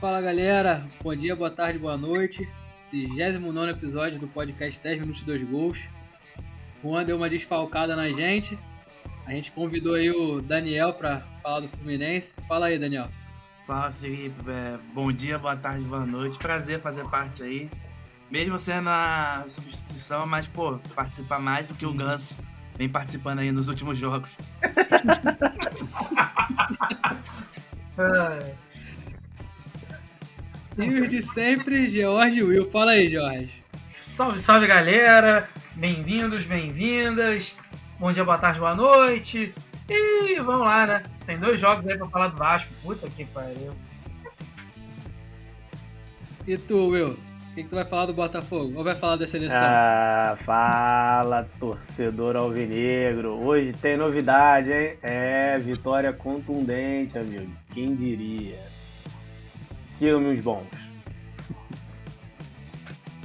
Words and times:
Fala 0.00 0.20
galera, 0.22 0.88
bom 1.02 1.14
dia, 1.14 1.36
boa 1.36 1.50
tarde, 1.50 1.78
boa 1.78 1.94
noite. 1.94 2.48
39 2.88 3.70
episódio 3.70 4.18
do 4.18 4.26
podcast 4.26 4.80
10 4.80 5.00
Minutos 5.00 5.22
2 5.24 5.42
Gols. 5.42 5.90
Juan 6.82 7.04
deu 7.04 7.18
uma 7.18 7.28
desfalcada 7.28 7.94
na 7.94 8.10
gente. 8.10 8.58
A 9.26 9.32
gente 9.32 9.52
convidou 9.52 9.96
aí 9.96 10.10
o 10.10 10.40
Daniel 10.40 10.94
para 10.94 11.20
falar 11.42 11.60
do 11.60 11.68
Fluminense. 11.68 12.34
Fala 12.48 12.68
aí, 12.68 12.78
Daniel. 12.78 13.10
Fala, 13.66 13.92
Felipe. 13.92 14.34
É, 14.48 14.78
bom 14.94 15.12
dia, 15.12 15.36
boa 15.36 15.54
tarde, 15.54 15.84
boa 15.84 16.06
noite. 16.06 16.38
Prazer 16.38 16.80
fazer 16.80 17.04
parte 17.10 17.42
aí. 17.42 17.68
Mesmo 18.30 18.58
sendo 18.58 18.88
a 18.88 19.44
substituição, 19.48 20.24
mas, 20.24 20.46
pô, 20.46 20.78
participa 20.94 21.38
mais 21.38 21.66
do 21.66 21.74
que 21.74 21.84
o 21.84 21.92
Ganso 21.92 22.34
vem 22.78 22.88
participando 22.88 23.40
aí 23.40 23.52
nos 23.52 23.68
últimos 23.68 23.98
jogos. 23.98 24.30
e 30.82 31.00
os 31.00 31.08
de 31.08 31.22
sempre, 31.22 31.88
George 31.88 32.42
Will. 32.42 32.70
Fala 32.70 32.92
aí, 32.92 33.08
George. 33.08 33.50
Salve, 34.02 34.38
salve 34.38 34.66
galera! 34.66 35.48
Bem-vindos, 35.74 36.44
bem-vindas. 36.44 37.54
Bom 37.98 38.12
dia, 38.12 38.24
boa 38.24 38.38
tarde, 38.38 38.58
boa 38.58 38.74
noite. 38.74 39.52
E 39.88 40.40
vamos 40.40 40.62
lá, 40.62 40.86
né? 40.86 41.02
Tem 41.26 41.38
dois 41.38 41.60
jogos 41.60 41.86
aí 41.86 41.98
pra 41.98 42.06
falar 42.08 42.28
do 42.28 42.36
Vasco. 42.36 42.72
Puta 42.82 43.08
que 43.08 43.24
pariu. 43.26 43.72
E 46.46 46.56
tu, 46.56 46.88
Will? 46.88 47.10
O 47.10 47.54
que, 47.54 47.62
que, 47.64 47.68
tu 47.68 47.74
vai 47.74 47.84
falar 47.84 48.06
do 48.06 48.14
Botafogo? 48.14 48.72
Ou 48.76 48.84
vai 48.84 48.94
falar 48.94 49.16
da 49.16 49.26
seleção? 49.26 49.60
Ah, 49.60 50.38
fala, 50.44 51.48
torcedor 51.58 52.36
alvinegro. 52.36 53.32
Hoje 53.32 53.72
tem 53.72 53.96
novidade, 53.96 54.72
hein? 54.72 54.96
É, 55.02 55.58
vitória 55.58 56.12
contundente, 56.12 57.18
amigo. 57.18 57.50
Quem 57.74 57.94
diria? 57.94 58.79
Os 60.02 60.40
bons. 60.40 60.64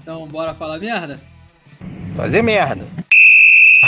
Então, 0.01 0.27
bora 0.27 0.53
falar 0.53 0.77
merda? 0.77 1.17
Fazer 2.17 2.41
merda. 2.41 2.85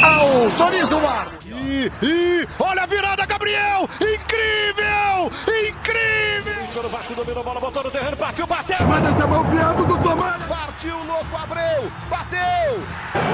Autoriza 0.01 0.95
o 0.95 1.05
ar! 1.05 1.33
E, 1.45 1.91
e 2.01 2.47
olha 2.57 2.83
a 2.83 2.85
virada, 2.85 3.25
Gabriel! 3.25 3.89
Incrível! 3.95 5.29
Incrível! 5.69 6.85
O 6.85 6.89
Vasco 6.89 7.13
dominou 7.13 7.41
a 7.41 7.43
bola, 7.43 7.59
botou 7.59 7.83
no 7.83 7.91
terreno, 7.91 8.15
partiu, 8.15 8.47
bateu! 8.47 8.87
Manda 8.87 9.09
essa 9.09 9.27
mão 9.27 9.49
piando 9.49 9.85
do 9.85 10.01
Tomás! 10.01 10.46
Partiu, 10.87 11.05
louco, 11.05 11.35
Abreu! 11.35 11.91
Bateu! 12.09 12.79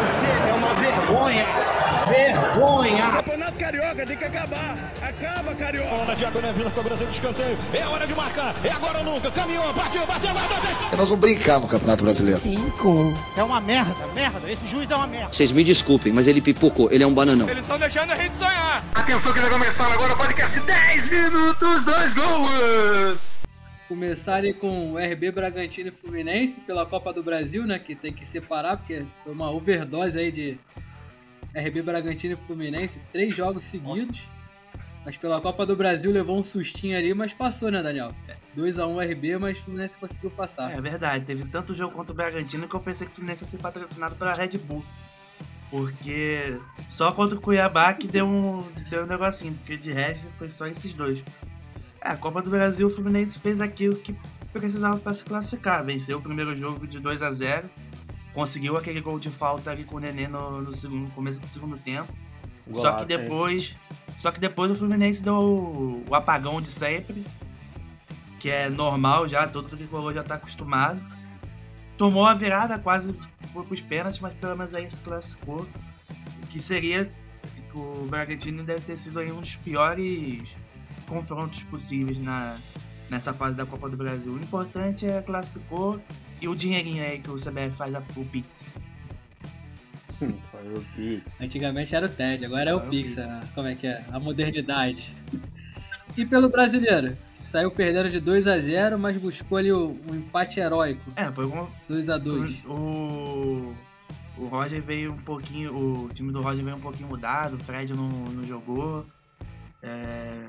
Você 0.02 0.26
é 0.26 0.54
uma 0.54 0.74
vergonha! 0.74 1.46
Vergonha! 2.08 3.10
O 3.10 3.12
Campeonato 3.18 3.60
Carioca 3.60 4.06
tem 4.08 4.18
que 4.18 4.26
acabar! 4.26 4.76
Acaba, 5.00 5.54
Carioca! 5.54 5.96
Bola 5.96 6.16
Thiago 6.16 6.42
Neves 6.42 6.64
na 6.64 6.72
cobrança 6.72 7.06
de 7.06 7.12
escanteio. 7.12 7.56
É 7.72 7.86
hora 7.86 8.08
de 8.08 8.16
marcar! 8.16 8.56
É 8.64 8.72
agora 8.72 8.98
ou 9.00 9.04
nunca! 9.06 9.30
Caminhou, 9.30 9.72
partiu, 9.72 10.04
bateu, 10.08 10.34
bateu! 10.34 10.98
Nós 10.98 11.10
vamos 11.10 11.20
brincar 11.20 11.60
no 11.60 11.68
Campeonato 11.68 12.04
Brasileiro. 12.04 12.40
Cinco. 12.40 13.14
É 13.38 13.44
uma 13.44 13.62
merda, 13.62 14.08
merda. 14.16 14.52
Esse 14.52 14.68
juiz 14.68 14.90
é 14.90 14.96
uma 14.96 15.06
merda. 15.06 15.32
Vocês 15.32 15.52
me 15.52 15.64
desculpem, 15.64 16.12
mas 16.12 16.28
ele 16.28 16.42
pipocou. 16.42 16.92
Ele 16.92 17.04
é 17.04 17.08
um 17.08 17.14
bananão. 17.14 17.48
Eles 17.48 17.66
estão 17.66 17.78
deixando 17.78 18.14
a 18.14 18.16
gente 18.16 18.36
sonhar! 18.36 18.84
Atenção 18.96 19.32
que 19.32 19.40
vai 19.40 19.50
começar 19.52 19.94
agora 19.94 20.12
o 20.12 20.18
podcast 20.18 20.60
10 20.60 21.08
minutos, 21.08 21.86
dois 21.86 22.14
gols! 22.16 23.33
Começar 23.88 24.36
ali 24.36 24.54
com 24.54 24.94
o 24.94 24.98
RB 24.98 25.32
Bragantino 25.32 25.90
e 25.90 25.92
Fluminense 25.92 26.62
pela 26.62 26.86
Copa 26.86 27.12
do 27.12 27.22
Brasil, 27.22 27.66
né? 27.66 27.78
Que 27.78 27.96
tem 27.96 28.14
que 28.14 28.26
separar, 28.26 28.78
porque 28.78 29.06
foi 29.24 29.34
uma 29.34 29.52
overdose 29.52 30.18
aí 30.18 30.32
de 30.32 30.58
RB 31.56 31.82
Bragantino 31.82 32.34
e 32.34 32.38
Fluminense, 32.38 33.02
três 33.12 33.36
jogos 33.36 33.66
seguidos. 33.66 34.08
Nossa. 34.08 34.34
Mas 35.06 35.18
pela 35.18 35.42
Copa 35.42 35.66
do 35.66 35.76
Brasil 35.76 36.12
levou 36.12 36.40
um 36.40 36.44
sustinho 36.44 36.98
ali, 36.98 37.14
mas 37.14 37.34
passou, 37.34 37.70
né, 37.70 37.84
Daniel? 37.84 38.14
2x1 38.58 39.12
RB, 39.12 39.38
mas 39.38 39.60
o 39.60 39.64
Fluminense 39.64 39.98
conseguiu 39.98 40.32
passar. 40.32 40.72
É 40.72 40.80
verdade, 40.80 41.26
teve 41.26 41.46
tanto 41.46 41.76
jogo 41.76 41.94
contra 41.94 42.14
o 42.14 42.16
Bragantino 42.16 42.68
que 42.68 42.74
eu 42.74 42.80
pensei 42.80 43.06
que 43.06 43.12
o 43.12 43.16
Fluminense 43.16 43.44
ia 43.44 43.50
ser 43.50 43.58
patrocinado 43.58 44.16
pela 44.16 44.34
Red 44.34 44.58
Bull. 44.60 44.84
Porque 45.70 46.58
só 46.88 47.12
contra 47.12 47.38
o 47.38 47.42
Cuiabá 47.42 47.94
que 47.94 48.08
deu 48.08 48.28
um, 48.28 48.62
deu 48.90 49.04
um 49.04 49.08
negocinho, 49.08 49.54
porque 49.56 49.76
de 49.76 49.92
resto 49.92 50.24
foi 50.38 50.50
só 50.52 50.68
esses 50.68 50.94
dois. 50.94 51.22
É, 52.04 52.12
a 52.12 52.18
Copa 52.18 52.42
do 52.42 52.50
Brasil, 52.50 52.88
o 52.88 52.90
Fluminense 52.90 53.40
fez 53.40 53.62
aquilo 53.62 53.96
que 53.96 54.14
precisava 54.52 54.98
para 54.98 55.14
se 55.14 55.24
classificar. 55.24 55.84
Venceu 55.84 56.18
o 56.18 56.22
primeiro 56.22 56.56
jogo 56.56 56.86
de 56.86 57.00
2 57.00 57.22
a 57.22 57.32
0 57.32 57.70
conseguiu 58.34 58.76
aquele 58.76 59.00
gol 59.00 59.20
de 59.20 59.30
falta 59.30 59.70
ali 59.70 59.84
com 59.84 59.98
o 59.98 60.00
Nenê 60.00 60.28
no, 60.28 60.62
no, 60.62 60.74
segundo, 60.74 61.10
começo 61.12 61.40
do 61.40 61.48
segundo 61.48 61.78
tempo. 61.78 62.12
Golaço, 62.68 62.98
só 62.98 63.00
que 63.00 63.06
depois. 63.06 63.76
Só 64.20 64.32
que 64.32 64.40
depois 64.40 64.72
o 64.72 64.76
Fluminense 64.76 65.22
deu 65.22 65.36
o, 65.36 66.04
o 66.10 66.16
apagão 66.16 66.62
de 66.62 66.68
sempre. 66.68 67.24
Que 68.40 68.50
é 68.50 68.70
normal 68.70 69.30
já, 69.30 69.48
todo 69.48 69.70
tricolor 69.70 70.14
já 70.14 70.24
tá 70.24 70.36
acostumado. 70.36 71.00
Tomou 71.98 72.26
a 72.26 72.34
virada, 72.34 72.78
quase 72.80 73.16
foi 73.54 73.64
pros 73.64 73.82
pênaltis, 73.82 74.20
mas 74.20 74.34
pelo 74.34 74.58
menos 74.58 74.74
aí 74.74 74.90
se 74.90 74.98
classificou. 74.98 75.66
Que 76.50 76.62
seria. 76.62 77.10
O 77.74 78.06
Bragantino 78.08 78.64
deve 78.64 78.82
ter 78.82 78.98
sido 78.98 79.20
aí 79.20 79.32
um 79.32 79.40
dos 79.40 79.56
piores 79.56 80.44
confrontos 81.14 81.64
possíveis 81.64 82.18
na, 82.18 82.56
nessa 83.10 83.34
fase 83.34 83.56
da 83.56 83.66
Copa 83.66 83.90
do 83.90 83.96
Brasil. 83.96 84.34
O 84.34 84.38
importante 84.38 85.06
é 85.06 85.22
classificou 85.22 86.02
e 86.42 86.48
o 86.48 86.56
dinheirinho 86.56 87.04
aí 87.04 87.20
que 87.20 87.30
o 87.30 87.36
CBF 87.36 87.78
faz 87.78 87.96
a, 87.96 88.02
o 88.16 88.26
Pix. 88.26 88.66
Foi 90.14 90.74
o 90.74 90.82
Pix. 90.96 91.24
Antigamente 91.40 91.96
era 91.96 92.06
o 92.06 92.10
TED, 92.10 92.46
agora 92.46 92.72
é 92.72 92.76
o, 92.76 92.78
o 92.78 92.90
Pix. 92.90 93.16
Pix. 93.16 93.30
Como 93.54 93.68
é 93.68 93.76
que 93.76 93.88
é? 93.88 94.04
A 94.12 94.20
modernidade. 94.20 95.14
E 96.18 96.26
pelo 96.26 96.50
brasileiro? 96.50 97.18
Saiu 97.42 97.72
perdendo 97.72 98.10
de 98.10 98.20
2 98.20 98.48
a 98.48 98.58
0 98.60 98.98
mas 98.98 99.18
buscou 99.18 99.58
ali 99.58 99.72
o, 99.72 99.98
um 100.10 100.16
empate 100.16 100.60
heróico. 100.60 101.02
É, 101.16 101.32
foi 101.32 101.46
um. 101.46 101.68
2 101.88 102.10
a 102.10 102.18
2 102.18 102.66
O. 102.66 103.74
O 104.36 104.48
Roger 104.48 104.82
veio 104.82 105.14
um 105.14 105.18
pouquinho. 105.18 105.76
O 105.76 106.10
time 106.14 106.32
do 106.32 106.42
Roger 106.42 106.64
veio 106.64 106.78
um 106.78 106.82
pouquinho 106.82 107.08
mudado, 107.08 107.56
o 107.56 107.60
Fred 107.60 107.94
não, 107.94 108.10
não 108.10 108.46
jogou. 108.48 109.06
É, 109.82 110.48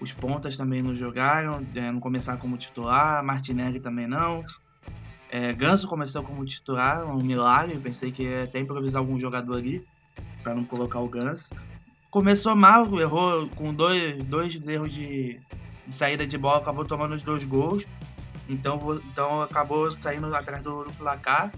os 0.00 0.12
pontas 0.12 0.56
também 0.56 0.82
não 0.82 0.94
jogaram, 0.94 1.64
é, 1.74 1.92
não 1.92 2.00
começaram 2.00 2.38
como 2.38 2.56
titular, 2.56 3.22
Martinelli 3.22 3.78
também 3.78 4.06
não. 4.06 4.42
É, 5.30 5.52
Ganso 5.52 5.86
começou 5.86 6.22
como 6.22 6.44
titular, 6.44 7.04
um 7.06 7.22
milagre, 7.22 7.78
pensei 7.78 8.10
que 8.10 8.22
ia 8.22 8.44
até 8.44 8.58
improvisar 8.58 9.00
algum 9.00 9.18
jogador 9.18 9.58
ali, 9.58 9.86
para 10.42 10.54
não 10.54 10.64
colocar 10.64 10.98
o 10.98 11.08
Ganso. 11.08 11.50
Começou 12.10 12.56
mal, 12.56 12.98
errou 12.98 13.48
com 13.50 13.72
dois, 13.72 14.24
dois 14.24 14.54
erros 14.66 14.92
de, 14.92 15.38
de 15.86 15.94
saída 15.94 16.26
de 16.26 16.36
bola, 16.36 16.58
acabou 16.58 16.84
tomando 16.84 17.14
os 17.14 17.22
dois 17.22 17.44
gols. 17.44 17.86
Então, 18.48 19.00
então 19.12 19.42
acabou 19.42 19.92
saindo 19.92 20.34
atrás 20.34 20.60
do, 20.62 20.82
do 20.82 20.92
placar. 20.94 21.52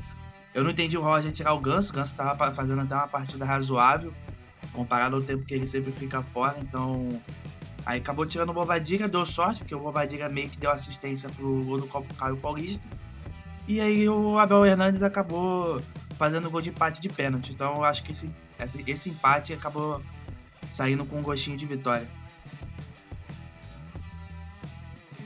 Eu 0.52 0.62
não 0.62 0.70
entendi 0.70 0.98
o 0.98 1.00
Roger 1.00 1.32
tirar 1.32 1.54
o 1.54 1.60
Ganso, 1.60 1.92
o 1.92 1.94
Ganso 1.94 2.10
estava 2.10 2.54
fazendo 2.54 2.82
até 2.82 2.94
uma 2.94 3.08
partida 3.08 3.46
razoável, 3.46 4.12
comparado 4.74 5.16
ao 5.16 5.22
tempo 5.22 5.46
que 5.46 5.54
ele 5.54 5.66
sempre 5.66 5.90
fica 5.92 6.22
fora, 6.22 6.58
então 6.60 7.08
Aí 7.84 7.98
acabou 7.98 8.24
tirando 8.24 8.50
o 8.50 8.54
Bobadilha, 8.54 9.08
deu 9.08 9.26
sorte, 9.26 9.60
porque 9.60 9.74
o 9.74 9.80
Bobadilha 9.80 10.28
meio 10.28 10.48
que 10.48 10.56
deu 10.56 10.70
assistência 10.70 11.28
pro 11.30 11.64
gol 11.64 11.80
do 11.80 11.88
Caio 12.16 12.36
Paulista. 12.36 12.82
E 13.66 13.80
aí 13.80 14.08
o 14.08 14.38
Abel 14.38 14.64
Hernandes 14.64 15.02
acabou 15.02 15.80
fazendo 16.16 16.50
gol 16.50 16.60
de 16.60 16.70
empate 16.70 17.00
de 17.00 17.08
pênalti. 17.08 17.52
Então 17.52 17.76
eu 17.76 17.84
acho 17.84 18.02
que 18.04 18.12
esse, 18.12 18.30
esse 18.86 19.10
empate 19.10 19.52
acabou 19.52 20.00
saindo 20.70 21.04
com 21.04 21.18
um 21.18 21.22
gostinho 21.22 21.56
de 21.56 21.66
vitória. 21.66 22.06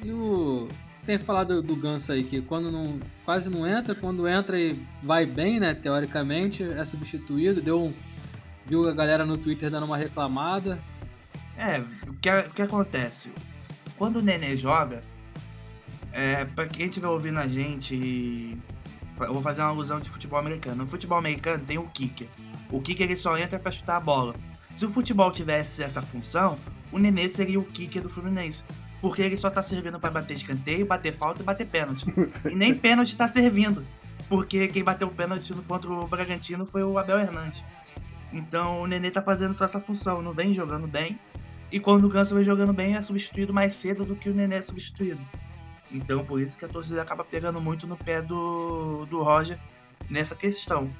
E 0.02 0.10
o. 0.12 0.68
Tem 1.04 1.18
falado 1.18 1.62
do 1.62 1.76
Ganso 1.76 2.10
aí, 2.12 2.24
que 2.24 2.42
quando 2.42 2.70
não. 2.70 2.98
quase 3.24 3.48
não 3.48 3.66
entra, 3.66 3.94
quando 3.94 4.26
entra 4.26 4.58
e 4.58 4.76
vai 5.02 5.24
bem, 5.24 5.60
né? 5.60 5.72
Teoricamente, 5.72 6.64
é 6.64 6.84
substituído. 6.84 7.60
Deu 7.60 7.84
um. 7.84 7.92
Viu 8.66 8.88
a 8.88 8.94
galera 8.94 9.24
no 9.24 9.38
Twitter 9.38 9.70
dando 9.70 9.86
uma 9.86 9.96
reclamada. 9.96 10.78
É, 11.58 11.80
o 12.08 12.12
que, 12.14 12.30
o 12.30 12.50
que 12.50 12.62
acontece? 12.62 13.30
Quando 13.96 14.16
o 14.16 14.22
Nenê 14.22 14.56
joga, 14.56 15.00
é, 16.12 16.44
pra 16.44 16.66
quem 16.66 16.86
estiver 16.86 17.08
ouvindo 17.08 17.38
a 17.38 17.48
gente, 17.48 18.56
eu 19.20 19.32
vou 19.32 19.42
fazer 19.42 19.62
uma 19.62 19.70
alusão 19.70 20.00
de 20.00 20.10
futebol 20.10 20.38
americano. 20.38 20.76
No 20.76 20.86
futebol 20.86 21.18
americano 21.18 21.64
tem 21.64 21.78
o 21.78 21.86
kicker. 21.88 22.28
O 22.70 22.80
kicker 22.80 23.06
ele 23.06 23.16
só 23.16 23.36
entra 23.36 23.58
para 23.58 23.72
chutar 23.72 23.96
a 23.96 24.00
bola. 24.00 24.34
Se 24.74 24.84
o 24.84 24.90
futebol 24.90 25.32
tivesse 25.32 25.82
essa 25.82 26.02
função, 26.02 26.58
o 26.92 26.98
Nenê 26.98 27.28
seria 27.28 27.58
o 27.58 27.64
kicker 27.64 28.02
do 28.02 28.10
Fluminense. 28.10 28.64
Porque 29.00 29.22
ele 29.22 29.36
só 29.36 29.48
tá 29.50 29.62
servindo 29.62 30.00
para 30.00 30.10
bater 30.10 30.34
escanteio, 30.34 30.86
bater 30.86 31.14
falta 31.14 31.42
e 31.42 31.44
bater 31.44 31.66
pênalti. 31.66 32.06
e 32.44 32.54
nem 32.54 32.74
pênalti 32.76 33.16
tá 33.16 33.28
servindo. 33.28 33.84
Porque 34.28 34.68
quem 34.68 34.82
bateu 34.82 35.08
o 35.08 35.10
pênalti 35.10 35.54
contra 35.66 35.90
o 35.90 36.06
Bragantino 36.06 36.66
foi 36.66 36.82
o 36.82 36.98
Abel 36.98 37.18
Hernandes. 37.18 37.62
Então 38.32 38.82
o 38.82 38.86
Nenê 38.86 39.10
tá 39.10 39.22
fazendo 39.22 39.54
só 39.54 39.64
essa 39.64 39.80
função, 39.80 40.20
não 40.20 40.32
vem 40.32 40.52
jogando 40.52 40.86
bem. 40.86 41.18
E 41.70 41.80
quando 41.80 42.04
o 42.04 42.08
Ganso 42.08 42.34
vem 42.34 42.44
jogando 42.44 42.72
bem, 42.72 42.94
é 42.94 43.02
substituído 43.02 43.52
mais 43.52 43.74
cedo 43.74 44.04
do 44.04 44.14
que 44.14 44.28
o 44.28 44.34
Nenê 44.34 44.56
é 44.56 44.62
substituído. 44.62 45.20
Então 45.90 46.24
por 46.24 46.40
isso 46.40 46.58
que 46.58 46.64
a 46.64 46.68
torcida 46.68 47.02
acaba 47.02 47.24
pegando 47.24 47.60
muito 47.60 47.86
no 47.86 47.96
pé 47.96 48.22
do, 48.22 49.06
do 49.06 49.22
Roger 49.22 49.58
nessa 50.08 50.34
questão. 50.34 50.90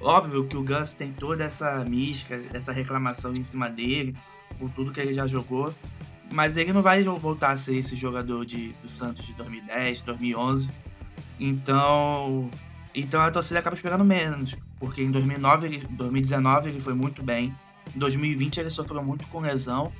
Óbvio 0.00 0.46
que 0.46 0.56
o 0.56 0.62
Gus 0.62 0.94
tem 0.94 1.12
toda 1.12 1.44
essa 1.44 1.84
mística, 1.84 2.42
essa 2.52 2.72
reclamação 2.72 3.32
em 3.32 3.44
cima 3.44 3.70
dele, 3.70 4.14
por 4.58 4.70
tudo 4.70 4.92
que 4.92 5.00
ele 5.00 5.14
já 5.14 5.26
jogou. 5.26 5.72
mas 6.30 6.56
ele 6.56 6.72
não 6.72 6.82
vai 6.82 7.02
voltar 7.02 7.52
a 7.52 7.56
ser 7.56 7.76
esse 7.76 7.96
jogador 7.96 8.44
de, 8.44 8.72
do 8.82 8.90
Santos 8.90 9.26
de 9.26 9.32
2010, 9.34 10.00
2011. 10.02 10.70
Então, 11.38 12.50
então 12.94 13.20
a 13.20 13.30
torcida 13.30 13.60
acaba 13.60 13.76
esperando 13.76 14.04
menos, 14.04 14.56
porque 14.78 15.02
em 15.02 15.10
2009, 15.10 15.66
ele, 15.66 15.78
2019 15.90 16.70
ele 16.70 16.80
foi 16.80 16.94
muito 16.94 17.22
bem. 17.22 17.54
Em 17.94 17.98
2020 17.98 18.60
ele 18.60 18.70
sofreu 18.70 19.02
muito 19.02 19.26
com 19.28 19.40
lesão 19.40 19.92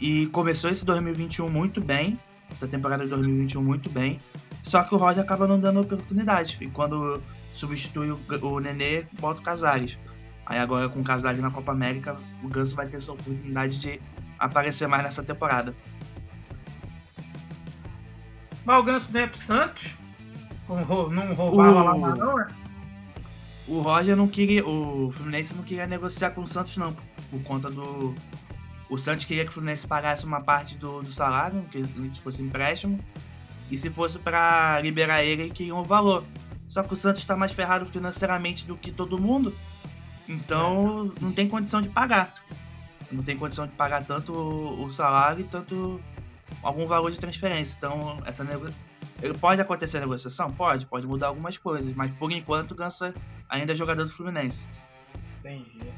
e 0.00 0.26
começou 0.26 0.70
esse 0.70 0.84
2021 0.84 1.48
muito 1.50 1.80
bem, 1.80 2.18
essa 2.50 2.68
temporada 2.68 3.04
de 3.04 3.10
2021 3.10 3.62
muito 3.62 3.90
bem. 3.90 4.18
Só 4.62 4.82
que 4.84 4.94
o 4.94 4.98
Roger 4.98 5.22
acaba 5.22 5.46
não 5.46 5.58
dando 5.58 5.80
oportunidade. 5.80 6.58
E 6.60 6.68
quando 6.68 7.22
substitui 7.54 8.10
o, 8.10 8.18
o 8.42 8.60
Nenê, 8.60 9.04
bota 9.20 9.40
o 9.40 9.42
Casares. 9.42 9.98
Aí 10.46 10.58
agora 10.58 10.88
com 10.88 11.00
o 11.00 11.04
Casares 11.04 11.40
na 11.40 11.50
Copa 11.50 11.72
América, 11.72 12.16
o 12.42 12.48
Ganso 12.48 12.74
vai 12.74 12.86
ter 12.86 12.96
essa 12.96 13.12
oportunidade 13.12 13.78
de 13.78 14.00
aparecer 14.38 14.86
mais 14.88 15.02
nessa 15.02 15.22
temporada. 15.22 15.74
Mas 18.64 18.80
o 18.80 18.82
Ganso 18.82 19.12
não 19.12 19.20
é 19.20 19.26
pro 19.26 19.38
Santos? 19.38 19.94
Não 20.68 21.34
roubava 21.34 21.80
o... 21.80 21.84
lá 21.84 22.14
não, 22.14 22.36
né? 22.36 22.46
O 23.66 23.80
Roger 23.80 24.16
não 24.16 24.26
queria. 24.26 24.66
O 24.66 25.12
Fluminense 25.14 25.54
não 25.54 25.62
queria 25.62 25.86
negociar 25.86 26.30
com 26.30 26.40
o 26.40 26.48
Santos, 26.48 26.76
não. 26.78 26.96
Por 27.30 27.42
conta 27.42 27.70
do. 27.70 28.14
O 28.88 28.96
Santos 28.96 29.24
queria 29.24 29.44
que 29.44 29.50
o 29.50 29.52
Fluminense 29.52 29.86
pagasse 29.86 30.24
uma 30.24 30.40
parte 30.40 30.76
do, 30.76 31.02
do 31.02 31.12
salário, 31.12 31.62
que 31.70 31.84
se 31.84 32.18
fosse 32.20 32.42
empréstimo. 32.42 32.98
E 33.70 33.76
se 33.76 33.90
fosse 33.90 34.18
para 34.18 34.80
liberar 34.80 35.22
ele, 35.22 35.50
queriam 35.50 35.78
o 35.78 35.84
valor. 35.84 36.24
Só 36.68 36.82
que 36.82 36.92
o 36.92 36.96
Santos 36.96 37.20
está 37.20 37.36
mais 37.36 37.52
ferrado 37.52 37.86
financeiramente 37.86 38.66
do 38.66 38.76
que 38.76 38.90
todo 38.90 39.18
mundo. 39.18 39.54
Então 40.28 41.12
não 41.20 41.32
tem 41.32 41.48
condição 41.48 41.82
de 41.82 41.88
pagar. 41.88 42.32
Não 43.10 43.22
tem 43.22 43.36
condição 43.36 43.66
de 43.66 43.72
pagar 43.72 44.04
tanto 44.04 44.32
o 44.32 44.90
salário 44.90 45.40
e 45.40 45.44
tanto 45.44 46.00
algum 46.62 46.86
valor 46.86 47.10
de 47.10 47.18
transferência. 47.18 47.74
Então 47.76 48.22
essa 48.24 48.44
nego... 48.44 48.70
pode 49.40 49.60
acontecer 49.60 49.98
a 49.98 50.00
negociação? 50.00 50.52
Pode, 50.52 50.86
pode 50.86 51.06
mudar 51.06 51.28
algumas 51.28 51.56
coisas. 51.56 51.94
Mas 51.94 52.12
por 52.12 52.30
enquanto 52.32 52.72
o 52.72 52.74
Ganso 52.74 53.12
ainda 53.48 53.72
é 53.72 53.76
jogador 53.76 54.04
do 54.04 54.12
Fluminense. 54.12 54.66
Entendi. 55.40 55.90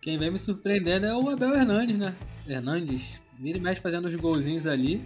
Quem 0.00 0.18
vem 0.18 0.30
me 0.30 0.38
surpreendendo 0.38 1.06
é 1.06 1.14
o 1.14 1.28
Abel 1.28 1.54
Hernandes, 1.54 1.98
né? 1.98 2.14
Hernandes 2.46 3.20
vira 3.38 3.58
e 3.58 3.60
mexe 3.60 3.80
fazendo 3.80 4.06
os 4.06 4.14
golzinhos 4.14 4.66
ali. 4.66 5.04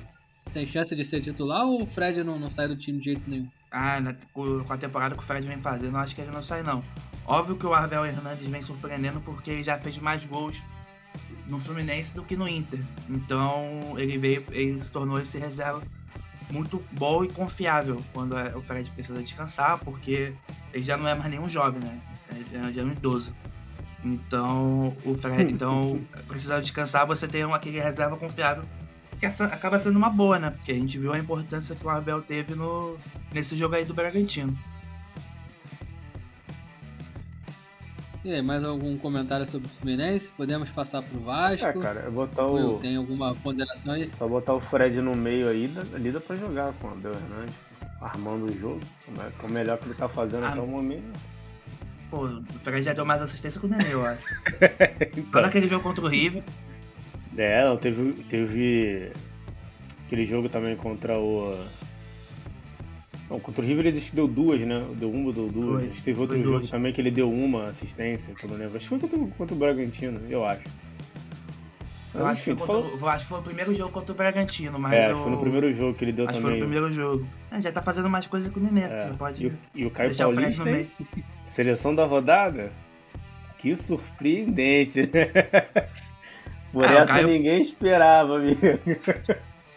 Tem 0.52 0.66
chance 0.66 0.94
de 0.94 1.04
ser 1.04 1.20
titular 1.20 1.64
ou 1.64 1.82
o 1.82 1.86
Fred 1.86 2.22
não, 2.22 2.38
não 2.38 2.50
sai 2.50 2.68
do 2.68 2.76
time 2.76 2.98
de 2.98 3.06
jeito 3.06 3.30
nenhum? 3.30 3.48
Ah, 3.70 4.00
na, 4.00 4.14
com 4.34 4.64
a 4.68 4.76
temporada 4.76 5.14
que 5.14 5.22
o 5.22 5.26
Fred 5.26 5.46
vem 5.46 5.58
fazendo, 5.58 5.96
acho 5.96 6.14
que 6.14 6.20
ele 6.20 6.30
não 6.30 6.42
sai 6.42 6.62
não. 6.62 6.84
Óbvio 7.26 7.56
que 7.56 7.66
o 7.66 7.72
Abel 7.72 8.04
Hernandes 8.04 8.46
vem 8.48 8.60
surpreendendo 8.60 9.20
porque 9.20 9.50
ele 9.50 9.64
já 9.64 9.78
fez 9.78 9.98
mais 9.98 10.24
gols 10.24 10.62
no 11.46 11.58
Fluminense 11.58 12.14
do 12.14 12.22
que 12.22 12.36
no 12.36 12.46
Inter. 12.48 12.80
Então 13.08 13.94
ele 13.96 14.18
veio, 14.18 14.44
ele 14.50 14.80
se 14.80 14.92
tornou 14.92 15.18
esse 15.18 15.38
reserva 15.38 15.82
muito 16.50 16.84
bom 16.92 17.24
e 17.24 17.28
confiável 17.28 18.02
quando 18.12 18.36
é, 18.36 18.54
o 18.54 18.60
Fred 18.60 18.90
precisa 18.90 19.22
descansar, 19.22 19.78
porque 19.78 20.34
ele 20.72 20.82
já 20.82 20.96
não 20.96 21.08
é 21.08 21.14
mais 21.14 21.30
nenhum 21.30 21.48
jovem, 21.48 21.80
né? 21.80 21.98
Ele 22.30 22.72
já 22.72 22.82
é 22.82 22.84
um 22.84 22.92
idoso. 22.92 23.32
Então, 24.04 24.96
o 25.04 25.14
Fred, 25.16 25.50
então, 25.52 26.00
precisando 26.26 26.62
descansar, 26.62 27.06
você 27.06 27.28
tem 27.28 27.42
aquele 27.42 27.80
reserva 27.80 28.16
confiável 28.16 28.64
que 29.22 29.26
essa 29.26 29.44
acaba 29.44 29.78
sendo 29.78 29.96
uma 29.96 30.10
boa, 30.10 30.36
né? 30.36 30.50
Porque 30.50 30.72
a 30.72 30.74
gente 30.74 30.98
viu 30.98 31.12
a 31.12 31.18
importância 31.18 31.76
que 31.76 31.86
o 31.86 31.88
Abel 31.88 32.20
teve 32.22 32.56
no, 32.56 32.96
nesse 33.32 33.56
jogo 33.56 33.76
aí 33.76 33.84
do 33.84 33.94
Bragantino. 33.94 34.58
E 38.24 38.32
aí, 38.32 38.42
mais 38.42 38.64
algum 38.64 38.96
comentário 38.98 39.46
sobre 39.46 39.68
o 39.68 39.70
Fluminense? 39.70 40.32
Podemos 40.32 40.70
passar 40.70 41.02
pro 41.02 41.20
Vasco? 41.20 41.66
É, 41.66 41.72
cara, 41.72 42.00
eu 42.00 42.10
botar 42.12 42.46
o. 42.46 42.80
Tem 42.80 42.96
alguma 42.96 43.32
ponderação 43.34 43.92
aí? 43.92 44.10
Só 44.18 44.26
botar 44.26 44.54
o 44.54 44.60
Fred 44.60 45.00
no 45.00 45.14
meio 45.14 45.48
aí, 45.48 45.72
ali 45.94 46.10
dá 46.10 46.20
pra 46.20 46.36
jogar 46.36 46.72
com 46.74 46.88
o 46.88 46.90
Abel 46.90 47.12
Hernandes, 47.12 47.54
armando 48.00 48.46
o 48.46 48.58
jogo. 48.58 48.80
Com 49.38 49.46
o 49.46 49.50
melhor 49.50 49.78
que 49.78 49.86
ele 49.86 49.94
tá 49.94 50.08
fazendo 50.08 50.44
ah, 50.44 50.50
até 50.50 50.60
o 50.60 50.66
momento. 50.66 51.31
Pô, 52.12 52.26
o 52.26 52.42
Fred 52.62 52.82
já 52.82 52.92
deu 52.92 53.06
mais 53.06 53.22
assistência 53.22 53.58
que 53.58 53.66
o 53.66 53.70
Nenê, 53.70 53.94
eu 53.94 54.04
acho. 54.04 54.22
então. 55.16 55.40
Olha 55.40 55.46
aquele 55.46 55.66
jogo 55.66 55.82
contra 55.82 56.04
o 56.04 56.08
River. 56.08 56.42
É, 57.38 57.64
não, 57.64 57.78
teve, 57.78 58.12
teve 58.24 59.10
aquele 60.04 60.26
jogo 60.26 60.46
também 60.50 60.76
contra 60.76 61.18
o. 61.18 61.58
Não, 63.30 63.40
contra 63.40 63.64
o 63.64 63.66
River 63.66 63.86
ele 63.86 64.04
deu 64.12 64.28
duas, 64.28 64.60
né? 64.60 64.84
Deu 64.96 65.10
uma, 65.10 65.32
deu 65.32 65.48
duas. 65.48 65.84
Foi, 65.84 66.00
teve 66.04 66.20
outro 66.20 66.36
jogo 66.36 66.58
duas. 66.58 66.68
também 66.70 66.92
que 66.92 67.00
ele 67.00 67.10
deu 67.10 67.32
uma 67.32 67.70
assistência, 67.70 68.34
que 68.34 68.44
eu 68.44 68.50
não 68.50 68.58
lembro. 68.58 68.76
Acho 68.76 68.90
que 68.90 68.98
foi 69.00 69.30
contra, 69.38 69.54
o 69.54 69.58
Bragantino, 69.58 70.20
eu 70.28 70.44
acho. 70.44 70.68
Eu 72.14 72.26
acho, 72.26 72.42
enfim, 72.42 72.56
que 72.60 72.66
foi 72.66 72.82
contra, 72.82 73.08
acho 73.08 73.24
que 73.24 73.28
foi 73.30 73.38
o 73.38 73.42
primeiro 73.42 73.74
jogo 73.74 73.90
contra 73.90 74.12
o 74.12 74.14
Bragantino, 74.14 74.78
mas. 74.78 74.92
É, 74.92 75.12
eu... 75.12 75.22
foi 75.22 75.30
no 75.30 75.40
primeiro 75.40 75.72
jogo 75.72 75.94
que 75.94 76.04
ele 76.04 76.12
deu 76.12 76.26
acho 76.26 76.34
também. 76.34 76.58
Foi 76.58 76.60
no 76.60 76.66
primeiro 76.66 76.92
jogo. 76.92 77.26
É, 77.50 77.62
já 77.62 77.72
tá 77.72 77.80
fazendo 77.80 78.10
mais 78.10 78.26
coisa 78.26 78.50
com 78.50 78.60
o 78.60 78.62
Nenê, 78.62 78.82
é. 78.82 79.14
pode. 79.16 79.44
E 79.44 79.46
o, 79.46 79.58
e 79.76 79.86
o 79.86 79.90
Caio 79.90 80.14
Paulista, 80.14 80.68
hein? 80.68 80.90
Seleção 81.54 81.94
da 81.94 82.04
rodada? 82.04 82.72
Que 83.58 83.76
surpreendente, 83.76 85.02
né? 85.02 85.26
Por 86.72 86.86
ah, 86.86 86.94
essa 86.94 87.06
Caio... 87.06 87.28
ninguém 87.28 87.60
esperava, 87.60 88.36
amigo. 88.36 88.60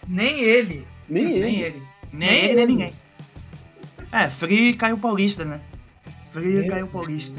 Nem 0.07 0.39
ele. 0.39 0.87
Nem, 1.09 1.25
ele. 1.25 1.39
Nem 1.39 1.61
ele. 1.61 1.83
Nem, 2.13 2.29
nem 2.29 2.45
ele, 2.45 2.55
nem 2.55 2.67
ninguém. 2.67 2.93
É, 4.11 4.29
Free 4.29 4.73
caiu 4.73 4.97
Paulista, 4.97 5.43
né? 5.43 5.59
Free 6.31 6.67
caiu 6.69 6.87
Paulista. 6.87 7.35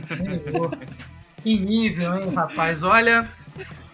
Senhor. 0.00 0.76
Que 1.42 1.58
nível, 1.58 2.16
hein, 2.16 2.34
rapaz? 2.34 2.82
Olha, 2.82 3.28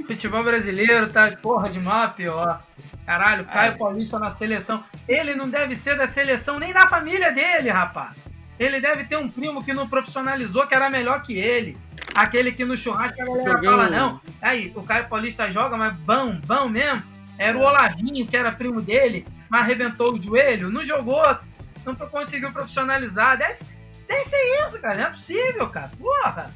futebol 0.07 0.43
brasileiro 0.43 1.11
tá 1.11 1.31
porra 1.37 1.69
de 1.69 1.79
mal 1.79 2.13
pior. 2.13 2.65
Caralho, 3.05 3.45
Caio 3.45 3.73
é. 3.73 3.77
Paulista 3.77 4.19
na 4.19 4.31
seleção. 4.31 4.83
Ele 5.07 5.35
não 5.35 5.49
deve 5.49 5.77
ser 5.77 5.97
da 5.97 6.07
seleção 6.07 6.59
nem 6.59 6.73
da 6.73 6.89
família 6.89 7.31
dele, 7.31 7.69
rapaz. 7.69 8.17
Ele 8.59 8.81
deve 8.81 9.05
ter 9.05 9.17
um 9.17 9.29
primo 9.29 9.65
que 9.65 9.73
não 9.73 9.89
profissionalizou, 9.89 10.67
que 10.67 10.75
era 10.75 10.89
melhor 10.89 11.23
que 11.23 11.37
ele. 11.37 11.77
Aquele 12.15 12.53
que 12.53 12.65
no 12.65 12.77
churrasco 12.77 13.21
a 13.21 13.25
galera 13.25 13.63
fala, 13.63 13.91
não. 13.91 14.21
Aí, 14.41 14.73
o 14.75 14.83
Caio 14.83 15.09
Paulista 15.09 15.51
joga, 15.51 15.77
mas 15.77 15.99
bom, 15.99 16.39
bom 16.47 16.69
mesmo. 16.69 17.03
Era 17.37 17.59
o 17.59 17.63
Olavinho, 17.63 18.27
que 18.27 18.37
era 18.37 18.53
primo 18.53 18.81
dele, 18.81 19.27
mas 19.49 19.63
arrebentou 19.63 20.13
o 20.13 20.23
joelho, 20.23 20.71
não 20.71 20.85
jogou, 20.85 21.37
não 21.85 21.95
conseguiu 21.95 22.53
profissionalizar. 22.53 23.37
Deve, 23.37 23.65
deve 24.07 24.25
ser 24.25 24.65
isso, 24.65 24.81
cara. 24.81 24.97
Não 24.97 25.05
é 25.05 25.11
possível, 25.11 25.69
cara. 25.69 25.91
Porra! 25.99 26.51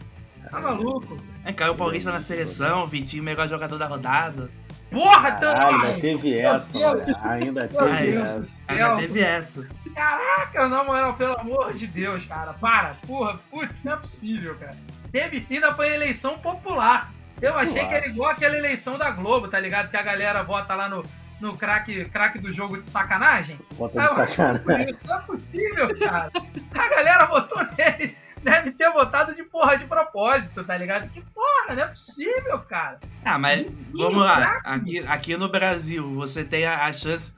Tá 0.51 0.61
maluco? 0.61 1.19
É, 1.45 1.53
Caio 1.53 1.75
Paulista 1.75 2.13
na 2.13 2.23
seleção, 2.23 2.87
Vitinho, 2.87 3.23
melhor 3.23 3.49
jogador 3.49 3.77
da 3.77 3.87
rodada. 3.87 4.51
Porra, 4.91 5.33
Caralho, 5.33 5.83
ainda 5.85 6.01
teve 6.01 6.39
essa. 6.39 7.29
Ainda 7.29 7.69
teve 7.69 8.17
essa. 8.17 8.51
Ainda 8.69 8.97
teve 8.97 9.21
essa. 9.21 9.67
Caraca, 9.99 10.69
na 10.69 10.85
moral, 10.85 11.15
pelo 11.15 11.37
amor 11.41 11.73
de 11.73 11.89
Deus, 11.89 12.25
cara. 12.25 12.53
Para, 12.53 12.95
porra, 13.05 13.37
putz, 13.51 13.83
não 13.83 13.95
é 13.95 13.97
possível, 13.97 14.55
cara. 14.55 14.77
Teve 15.11 15.45
ainda 15.51 15.75
foi 15.75 15.93
eleição 15.93 16.39
popular. 16.39 17.13
Eu 17.43 17.59
achei 17.59 17.85
que 17.85 17.95
era 17.95 18.07
igual 18.07 18.31
aquela 18.31 18.57
eleição 18.57 18.97
da 18.97 19.11
Globo, 19.11 19.49
tá 19.49 19.59
ligado? 19.59 19.91
Que 19.91 19.97
a 19.97 20.03
galera 20.03 20.45
vota 20.45 20.73
lá 20.77 20.89
no, 20.89 21.05
no 21.41 21.57
craque, 21.57 22.05
craque 22.05 22.39
do 22.39 22.53
jogo 22.53 22.79
de 22.79 22.87
sacanagem. 22.87 23.59
Vota 23.73 24.01
de 24.01 24.31
sacanagem. 24.31 24.89
Isso 24.89 25.05
não 25.09 25.19
é 25.19 25.23
possível, 25.23 25.99
cara. 25.99 26.31
A 26.75 26.89
galera 26.89 27.27
votou 27.27 27.59
nele 27.77 28.17
deve 28.43 28.73
ter 28.73 28.91
votado 28.91 29.35
de 29.35 29.43
porra 29.43 29.77
de 29.77 29.85
propósito, 29.85 30.65
tá 30.65 30.77
ligado? 30.77 31.09
Que 31.11 31.21
porra, 31.21 31.75
não 31.75 31.83
é 31.83 31.87
possível, 31.87 32.59
cara. 32.61 33.01
Ah, 33.25 33.39
mas 33.39 33.67
vamos 33.93 34.23
lá. 34.25 34.61
Aqui, 34.65 34.99
aqui 35.07 35.37
no 35.37 35.49
Brasil, 35.49 36.15
você 36.15 36.45
tem 36.45 36.65
a, 36.65 36.87
a, 36.87 36.93
chance. 36.93 37.35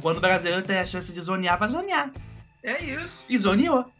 Quando 0.00 0.18
o 0.18 0.20
brasileiro 0.20 0.62
tem 0.62 0.78
a 0.78 0.86
chance 0.86 1.12
de 1.12 1.20
zonear, 1.20 1.58
vai 1.58 1.68
zonear. 1.68 2.10
É 2.62 2.82
isso. 2.82 3.24
E 3.28 3.38
zoneou. 3.38 3.90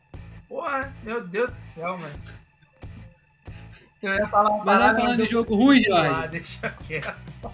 Porra, 0.49 0.93
meu 1.03 1.27
Deus 1.27 1.51
do 1.51 1.57
céu, 1.57 1.99
mano. 1.99 2.15
Eu 4.03 4.15
ia 4.15 4.29
falar 4.29 4.51
uma 4.51 4.65
Mas 4.65 4.79
vai 4.79 4.95
falar 4.95 5.17
de 5.17 5.27
jogo 5.27 5.55
ruim, 5.57 5.81
Jorge? 5.81 6.23
Ah, 6.23 6.27
deixa 6.27 6.71
quieto. 6.87 7.51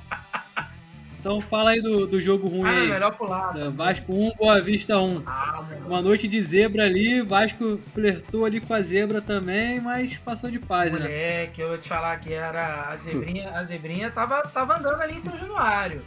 Então 1.23 1.41
fala 1.41 1.71
aí 1.71 1.81
do, 1.81 2.05
do 2.05 2.21
jogo 2.21 2.49
ruim 2.49 2.69
ah, 2.69 2.73
aí. 2.73 2.89
melhor 2.89 3.17
pular. 3.17 3.57
É, 3.57 3.69
Vasco 3.71 4.13
1, 4.13 4.33
Boa 4.37 4.61
Vista 4.61 4.99
1. 4.99 5.23
Ah, 5.25 5.65
Uma 5.87 6.03
noite 6.03 6.27
de 6.27 6.43
zebra 6.43 6.85
ali, 6.85 7.23
Vasco 7.23 7.79
flertou 7.95 8.45
ali 8.45 8.61
com 8.61 8.75
a 8.75 8.83
zebra 8.83 9.23
também, 9.23 9.81
mas 9.81 10.17
passou 10.17 10.51
de 10.51 10.59
fase, 10.59 10.95
Moleque, 10.95 11.13
né? 11.13 11.45
É, 11.45 11.47
que 11.47 11.63
eu 11.63 11.69
vou 11.69 11.79
te 11.79 11.89
falar 11.89 12.19
que 12.19 12.33
era 12.33 12.89
a 12.91 12.97
zebrinha, 12.97 13.57
a 13.57 13.63
zebrinha 13.63 14.11
tava, 14.11 14.43
tava 14.43 14.77
andando 14.77 15.01
ali 15.01 15.15
em 15.15 15.21
São 15.21 15.39
Januário. 15.39 16.03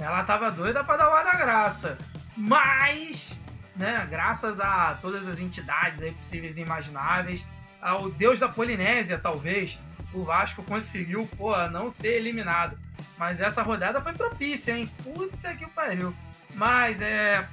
Ela 0.00 0.24
tava 0.24 0.50
doida 0.50 0.82
para 0.82 0.96
dar 0.96 1.10
o 1.10 1.14
ar 1.14 1.24
da 1.24 1.34
graça. 1.34 1.98
Mas, 2.36 3.38
né, 3.76 4.06
graças 4.10 4.58
a 4.58 4.98
todas 5.00 5.28
as 5.28 5.38
entidades 5.38 6.02
aí 6.02 6.12
possíveis 6.12 6.56
e 6.56 6.62
imagináveis, 6.62 7.46
ao 7.80 8.10
Deus 8.10 8.38
da 8.38 8.48
Polinésia, 8.48 9.18
talvez, 9.18 9.78
o 10.12 10.24
Vasco 10.24 10.62
conseguiu, 10.62 11.28
pô, 11.36 11.56
não 11.68 11.90
ser 11.90 12.14
eliminado. 12.16 12.78
Mas 13.18 13.40
essa 13.40 13.62
rodada 13.62 14.00
foi 14.00 14.14
propícia, 14.14 14.72
hein? 14.72 14.90
Puta 15.02 15.54
que 15.54 15.66
pariu. 15.68 16.14
Mas 16.54 17.00
é. 17.02 17.46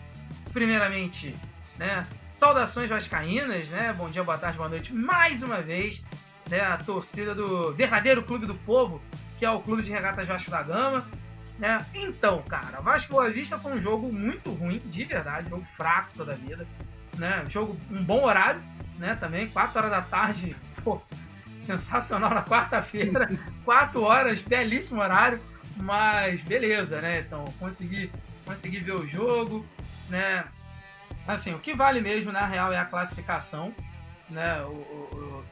Primeiramente, 0.53 1.35
né? 1.77 2.07
Saudações 2.29 2.89
vascaínas, 2.89 3.67
né? 3.69 3.93
Bom 3.95 4.09
dia, 4.09 4.23
boa 4.23 4.37
tarde, 4.37 4.57
boa 4.57 4.69
noite 4.69 4.93
mais 4.93 5.43
uma 5.43 5.61
vez. 5.61 6.01
né, 6.49 6.61
a 6.61 6.77
torcida 6.77 7.35
do 7.35 7.73
verdadeiro 7.73 8.23
Clube 8.23 8.45
do 8.45 8.55
Povo, 8.55 9.01
que 9.37 9.45
é 9.45 9.51
o 9.51 9.59
Clube 9.59 9.83
de 9.83 9.91
Regatas 9.91 10.27
Vasco 10.27 10.49
da 10.49 10.63
Gama. 10.63 11.05
Né? 11.57 11.83
Então, 11.93 12.41
cara, 12.43 12.81
Vasco 12.81 13.11
Boa 13.11 13.29
Vista 13.29 13.57
foi 13.57 13.73
um 13.73 13.81
jogo 13.81 14.13
muito 14.13 14.51
ruim, 14.51 14.77
de 14.77 15.03
verdade, 15.03 15.49
jogo 15.49 15.65
fraco 15.75 16.11
toda 16.15 16.33
a 16.33 16.35
vida. 16.35 16.67
Né? 17.17 17.45
Jogo, 17.49 17.75
um 17.89 18.03
bom 18.03 18.23
horário, 18.23 18.61
né? 18.99 19.15
Também, 19.19 19.47
4 19.47 19.77
horas 19.79 19.91
da 19.91 20.01
tarde, 20.01 20.55
pô, 20.83 21.01
sensacional 21.57 22.29
na 22.29 22.43
quarta-feira, 22.43 23.29
4 23.65 24.01
horas, 24.01 24.39
belíssimo 24.39 25.01
horário, 25.01 25.41
mas 25.75 26.41
beleza, 26.41 27.01
né? 27.01 27.21
Então, 27.21 27.45
consegui, 27.59 28.11
consegui 28.45 28.79
ver 28.79 28.93
o 28.93 29.07
jogo, 29.07 29.65
né? 30.09 30.45
Assim, 31.27 31.53
o 31.53 31.59
que 31.59 31.73
vale 31.73 32.01
mesmo, 32.01 32.31
na 32.31 32.45
real, 32.45 32.71
é 32.71 32.77
a 32.77 32.85
classificação, 32.85 33.73
né? 34.29 34.61
O, 34.61 34.73
o, 34.73 35.45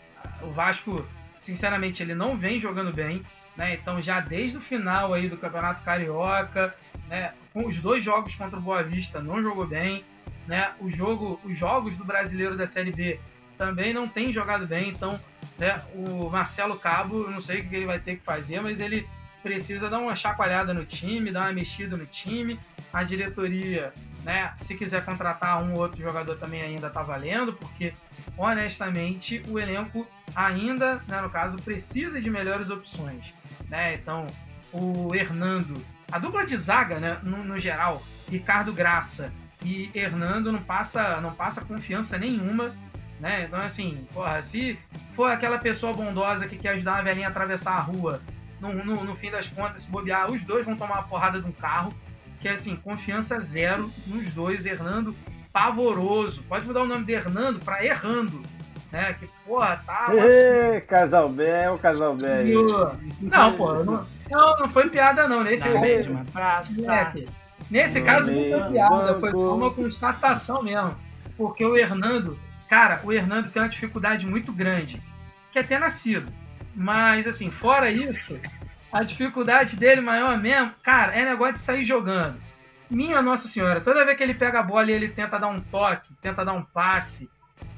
o 0.43 0.51
Vasco, 0.51 1.03
sinceramente, 1.35 2.03
ele 2.03 2.13
não 2.13 2.37
vem 2.37 2.59
jogando 2.59 2.93
bem, 2.93 3.23
né? 3.55 3.73
Então, 3.75 4.01
já 4.01 4.19
desde 4.19 4.57
o 4.57 4.61
final 4.61 5.13
aí 5.13 5.29
do 5.29 5.37
Campeonato 5.37 5.83
Carioca, 5.83 6.75
né? 7.07 7.33
Os 7.53 7.79
dois 7.79 8.03
jogos 8.03 8.35
contra 8.35 8.57
o 8.57 8.61
Boa 8.61 8.83
Vista, 8.83 9.21
não 9.21 9.41
jogou 9.41 9.65
bem, 9.65 10.03
né? 10.47 10.71
O 10.79 10.89
jogo, 10.89 11.39
os 11.43 11.57
jogos 11.57 11.95
do 11.97 12.03
Brasileiro 12.03 12.57
da 12.57 12.65
Série 12.65 12.91
B 12.91 13.19
também 13.57 13.93
não 13.93 14.07
tem 14.07 14.31
jogado 14.31 14.67
bem, 14.67 14.89
então, 14.89 15.19
né? 15.57 15.81
O 15.93 16.29
Marcelo 16.29 16.77
Cabo, 16.77 17.29
não 17.29 17.39
sei 17.39 17.61
o 17.61 17.69
que 17.69 17.75
ele 17.75 17.85
vai 17.85 17.99
ter 17.99 18.17
que 18.17 18.23
fazer, 18.23 18.61
mas 18.61 18.79
ele 18.79 19.07
precisa 19.45 19.87
dar 19.89 19.99
uma 19.99 20.15
chacoalhada 20.15 20.73
no 20.73 20.83
time, 20.83 21.31
dar 21.31 21.41
uma 21.41 21.53
mexida 21.53 21.95
no 21.95 22.05
time. 22.07 22.59
A 22.91 23.03
diretoria, 23.03 23.93
né, 24.23 24.51
se 24.57 24.75
quiser 24.75 25.05
contratar 25.05 25.61
um 25.61 25.73
ou 25.73 25.81
outro 25.81 26.01
jogador 26.01 26.35
também 26.37 26.63
ainda 26.63 26.89
tá 26.89 27.03
valendo, 27.03 27.53
porque 27.53 27.93
honestamente 28.35 29.43
o 29.47 29.59
elenco 29.59 30.07
ainda, 30.35 30.95
né, 31.07 31.21
no 31.21 31.29
caso, 31.29 31.57
precisa 31.57 32.19
de 32.19 32.29
melhores 32.29 32.71
opções, 32.71 33.33
né? 33.69 33.95
Então, 33.95 34.27
o 34.71 35.13
Hernando, 35.13 35.81
a 36.11 36.19
dupla 36.19 36.45
de 36.45 36.57
zaga, 36.57 36.99
né, 36.99 37.19
no, 37.23 37.43
no 37.43 37.59
geral, 37.59 38.03
Ricardo 38.29 38.73
Graça 38.73 39.31
e 39.63 39.89
Hernando 39.93 40.51
não 40.51 40.61
passa, 40.61 41.19
não 41.21 41.31
passa 41.31 41.63
confiança 41.63 42.17
nenhuma 42.17 42.73
né? 43.19 43.45
Então, 43.47 43.59
assim, 43.59 44.07
porra, 44.13 44.41
se 44.41 44.77
for 45.15 45.31
aquela 45.31 45.57
pessoa 45.57 45.93
bondosa 45.93 46.47
que 46.47 46.57
quer 46.57 46.69
ajudar 46.69 46.99
a 46.99 47.01
velhinha 47.01 47.27
a 47.27 47.29
atravessar 47.29 47.73
a 47.73 47.79
rua 47.79 48.21
no, 48.59 48.73
no, 48.73 49.03
no, 49.03 49.15
fim 49.15 49.29
das 49.29 49.47
contas, 49.47 49.81
se 49.81 49.89
bobear, 49.89 50.31
os 50.31 50.43
dois 50.43 50.65
vão 50.65 50.75
tomar 50.75 50.95
uma 50.95 51.03
porrada 51.03 51.39
de 51.39 51.47
um 51.47 51.51
carro, 51.51 51.93
que 52.41 52.47
é 52.47 52.51
assim, 52.51 52.75
confiança 52.75 53.39
zero 53.39 53.91
nos 54.07 54.33
dois, 54.33 54.65
Hernando 54.65 55.15
pavoroso. 55.51 56.43
Pode 56.43 56.65
mudar 56.65 56.83
o 56.83 56.87
nome 56.87 57.05
de 57.05 57.13
Hernando 57.13 57.59
para 57.59 57.83
Errando. 57.85 58.43
Né? 58.91 59.13
Que, 59.19 59.27
porra, 59.45 59.81
tá. 59.85 60.09
Ê, 60.13 60.81
casal 60.81 61.29
Bel, 61.29 61.77
casal 61.79 62.15
Bel. 62.15 62.45
Não, 63.21 63.55
pô, 63.55 63.83
não, 63.83 64.05
não, 64.29 64.57
não 64.57 64.69
foi 64.69 64.89
piada, 64.89 65.27
não. 65.27 65.43
Nesse, 65.43 65.67
nesse, 65.69 66.09
é, 66.89 67.25
nesse 67.69 68.01
caso 68.01 68.31
não 68.31 68.59
foi 68.59 68.71
piada, 68.71 69.19
foi 69.19 69.31
só 69.31 69.55
uma 69.55 69.71
constatação 69.73 70.63
mesmo. 70.63 70.95
Porque 71.37 71.65
o 71.65 71.75
Hernando, 71.75 72.39
cara, 72.69 73.01
o 73.03 73.11
Hernando 73.11 73.51
tem 73.51 73.61
uma 73.61 73.69
dificuldade 73.69 74.25
muito 74.25 74.53
grande, 74.53 75.01
que 75.51 75.59
é 75.59 75.63
ter 75.63 75.79
nascido. 75.79 76.31
Mas, 76.73 77.27
assim, 77.27 77.49
fora 77.49 77.89
isso, 77.89 78.39
a 78.91 79.03
dificuldade 79.03 79.75
dele 79.75 80.01
maior 80.01 80.37
mesmo, 80.37 80.71
cara, 80.81 81.13
é 81.13 81.25
negócio 81.25 81.55
de 81.55 81.61
sair 81.61 81.83
jogando. 81.83 82.37
Minha 82.89 83.21
Nossa 83.21 83.47
Senhora, 83.47 83.81
toda 83.81 84.05
vez 84.05 84.17
que 84.17 84.23
ele 84.23 84.33
pega 84.33 84.59
a 84.59 84.63
bola 84.63 84.91
e 84.91 84.93
ele 84.93 85.09
tenta 85.09 85.39
dar 85.39 85.47
um 85.47 85.59
toque, 85.59 86.13
tenta 86.21 86.45
dar 86.45 86.53
um 86.53 86.63
passe, 86.63 87.29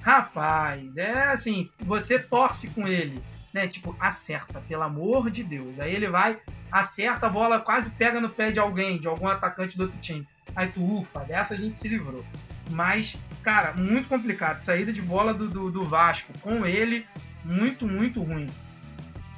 rapaz, 0.08 0.96
é 0.98 1.26
assim, 1.26 1.70
você 1.80 2.18
torce 2.18 2.70
com 2.70 2.88
ele, 2.88 3.22
né? 3.54 3.68
Tipo, 3.68 3.94
acerta, 4.00 4.62
pelo 4.62 4.84
amor 4.84 5.30
de 5.30 5.44
Deus. 5.44 5.78
Aí 5.82 5.94
ele 5.94 6.08
vai, 6.08 6.40
acerta 6.72 7.28
a 7.28 7.30
bola, 7.30 7.60
quase 7.60 7.90
pega 7.92 8.22
no 8.22 8.30
pé 8.30 8.50
de 8.50 8.58
alguém, 8.58 8.98
de 8.98 9.08
algum 9.08 9.28
atacante 9.28 9.76
do 9.76 9.84
outro 9.84 10.00
time. 10.00 10.26
Aí 10.56 10.70
tu, 10.70 10.82
ufa, 10.82 11.20
dessa 11.26 11.56
a 11.56 11.58
gente 11.58 11.78
se 11.78 11.90
livrou. 11.90 12.24
Mas, 12.70 13.18
cara, 13.44 13.74
muito 13.74 14.08
complicado. 14.08 14.60
Saída 14.60 14.94
de 14.94 15.02
bola 15.02 15.34
do, 15.34 15.50
do, 15.50 15.70
do 15.70 15.84
Vasco 15.84 16.32
com 16.40 16.66
ele, 16.66 17.06
muito, 17.44 17.86
muito 17.86 18.24
ruim. 18.24 18.48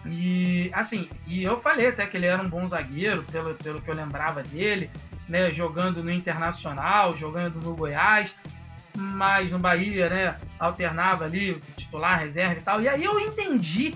E 0.06 0.70
assim, 0.72 1.10
e 1.26 1.44
eu 1.44 1.60
falei 1.60 1.88
até 1.88 2.06
que 2.06 2.16
ele 2.16 2.28
era 2.28 2.42
um 2.44 2.48
bom 2.48 2.68
zagueiro, 2.68 3.24
pelo, 3.24 3.56
pelo 3.56 3.82
que 3.82 3.90
eu 3.90 3.96
lembrava 3.96 4.44
dele, 4.44 4.92
né? 5.28 5.52
Jogando 5.52 6.04
no 6.04 6.12
Internacional, 6.12 7.18
jogando 7.18 7.60
no 7.60 7.76
Goiás, 7.76 8.36
mas 9.00 9.52
no 9.52 9.60
Bahia, 9.60 10.10
né? 10.10 10.36
Alternava 10.60 11.26
ali, 11.26 11.62
titular, 11.76 12.20
reserva 12.20 12.60
e 12.60 12.64
tal. 12.64 12.82
E 12.82 12.88
aí 12.88 13.04
eu 13.04 13.20
entendi 13.20 13.96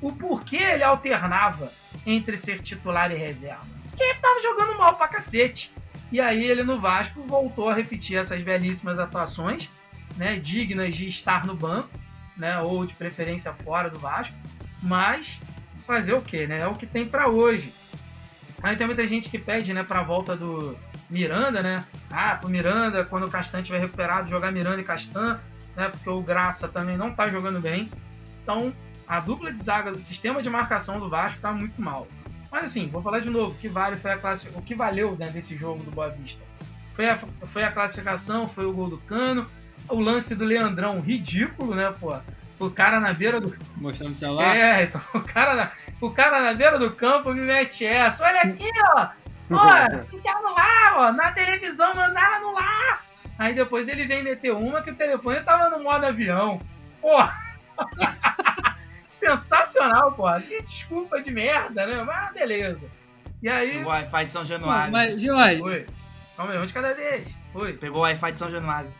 o 0.00 0.12
porquê 0.12 0.56
ele 0.56 0.84
alternava 0.84 1.72
entre 2.06 2.36
ser 2.36 2.60
titular 2.60 3.10
e 3.10 3.16
reserva. 3.16 3.66
Porque 3.90 4.02
ele 4.02 4.18
tava 4.18 4.40
jogando 4.40 4.78
mal 4.78 4.94
pra 4.96 5.08
cacete. 5.08 5.72
E 6.10 6.20
aí 6.20 6.44
ele 6.44 6.62
no 6.62 6.80
Vasco 6.80 7.22
voltou 7.22 7.68
a 7.68 7.74
repetir 7.74 8.16
essas 8.16 8.42
belíssimas 8.42 8.98
atuações, 8.98 9.68
né? 10.16 10.36
Dignas 10.38 10.96
de 10.96 11.06
estar 11.08 11.46
no 11.46 11.54
banco, 11.54 11.90
né? 12.36 12.60
Ou 12.60 12.86
de 12.86 12.94
preferência 12.94 13.52
fora 13.52 13.90
do 13.90 13.98
Vasco 13.98 14.34
mas 14.82 15.40
fazer 15.86 16.12
o 16.14 16.20
que, 16.20 16.46
né? 16.46 16.60
É 16.60 16.66
o 16.66 16.74
que 16.74 16.86
tem 16.86 17.06
para 17.06 17.28
hoje. 17.28 17.72
Aí 18.62 18.76
tem 18.76 18.86
muita 18.86 19.06
gente 19.06 19.30
que 19.30 19.38
pede, 19.38 19.72
né, 19.72 19.82
pra 19.82 20.02
volta 20.02 20.36
do 20.36 20.76
Miranda, 21.10 21.62
né? 21.62 21.84
Ah, 22.10 22.36
pro 22.36 22.48
Miranda, 22.48 23.04
quando 23.04 23.26
o 23.26 23.30
Castan 23.30 23.60
estiver 23.60 23.78
recuperado, 23.78 24.28
jogar 24.28 24.52
Miranda 24.52 24.80
e 24.80 24.84
Castan, 24.84 25.38
né? 25.76 25.88
Porque 25.88 26.08
o 26.08 26.20
Graça 26.20 26.68
também 26.68 26.96
não 26.96 27.12
tá 27.12 27.28
jogando 27.28 27.60
bem. 27.60 27.88
Então, 28.42 28.72
a 29.06 29.20
dupla 29.20 29.52
de 29.52 29.62
zaga 29.62 29.90
do 29.90 30.00
sistema 30.00 30.42
de 30.42 30.50
marcação 30.50 30.98
do 30.98 31.08
Vasco 31.08 31.40
tá 31.40 31.52
muito 31.52 31.80
mal. 31.80 32.06
Mas 32.50 32.64
assim, 32.64 32.88
vou 32.88 33.02
falar 33.02 33.20
de 33.20 33.30
novo, 33.30 33.52
o 33.52 33.54
que 33.56 33.68
vale 33.68 33.96
foi 33.96 34.12
a 34.12 34.18
classificação, 34.18 34.62
o 34.62 34.64
que 34.64 34.74
valeu 34.74 35.16
né, 35.16 35.28
desse 35.30 35.56
jogo 35.56 35.82
do 35.82 35.90
Boa 35.90 36.08
Vista. 36.08 36.42
Foi 36.94 37.08
a, 37.08 37.16
foi 37.16 37.62
a 37.62 37.70
classificação, 37.70 38.48
foi 38.48 38.66
o 38.66 38.72
gol 38.72 38.88
do 38.88 38.98
Cano, 38.98 39.46
o 39.88 40.00
lance 40.00 40.34
do 40.34 40.44
Leandrão 40.44 41.00
ridículo, 41.00 41.74
né, 41.74 41.92
pô? 41.98 42.16
o 42.58 42.70
cara 42.70 42.98
na 43.00 43.12
beira 43.12 43.40
do. 43.40 43.56
Mostrando 43.76 44.12
o 44.12 44.16
celular? 44.16 44.56
É, 44.56 44.84
então 44.84 45.00
o 45.14 45.20
cara, 45.20 45.54
na... 45.54 45.70
o 46.00 46.10
cara 46.10 46.42
na 46.42 46.54
beira 46.54 46.78
do 46.78 46.90
campo 46.90 47.32
me 47.32 47.42
mete 47.42 47.86
essa. 47.86 48.24
Olha 48.24 48.40
aqui, 48.40 48.68
ó! 48.96 49.08
Olha, 49.54 50.04
fica 50.10 50.30
anular, 50.30 50.94
ó! 50.96 51.12
Na 51.12 51.32
televisão 51.32 51.94
mandar 51.94 52.36
anular! 52.36 53.04
Aí 53.38 53.54
depois 53.54 53.88
ele 53.88 54.06
vem 54.06 54.22
meter 54.22 54.52
uma 54.52 54.82
que 54.82 54.90
o 54.90 54.94
telefone 54.94 55.40
tava 55.40 55.70
no 55.70 55.82
modo 55.82 56.04
avião. 56.04 56.60
Porra! 57.00 57.34
Sensacional, 59.06 60.12
porra! 60.12 60.40
Que 60.40 60.62
desculpa 60.62 61.22
de 61.22 61.30
merda, 61.30 61.86
né? 61.86 62.02
Mas 62.02 62.32
beleza. 62.32 62.88
E 63.42 63.48
aí. 63.48 63.82
O 63.82 63.88
Wi-Fi 63.88 64.24
de 64.24 64.30
São 64.30 64.44
Januário. 64.44 64.92
Mas. 64.92 65.22
Oi. 65.22 65.86
Calma 66.36 66.52
aí, 66.52 66.58
um 66.58 66.66
de 66.66 66.72
cada 66.72 66.92
vez. 66.92 67.26
Oi. 67.54 67.72
Pegou 67.74 68.00
o 68.00 68.02
Wi-Fi 68.02 68.32
de 68.32 68.38
São 68.38 68.50
Januário. 68.50 68.92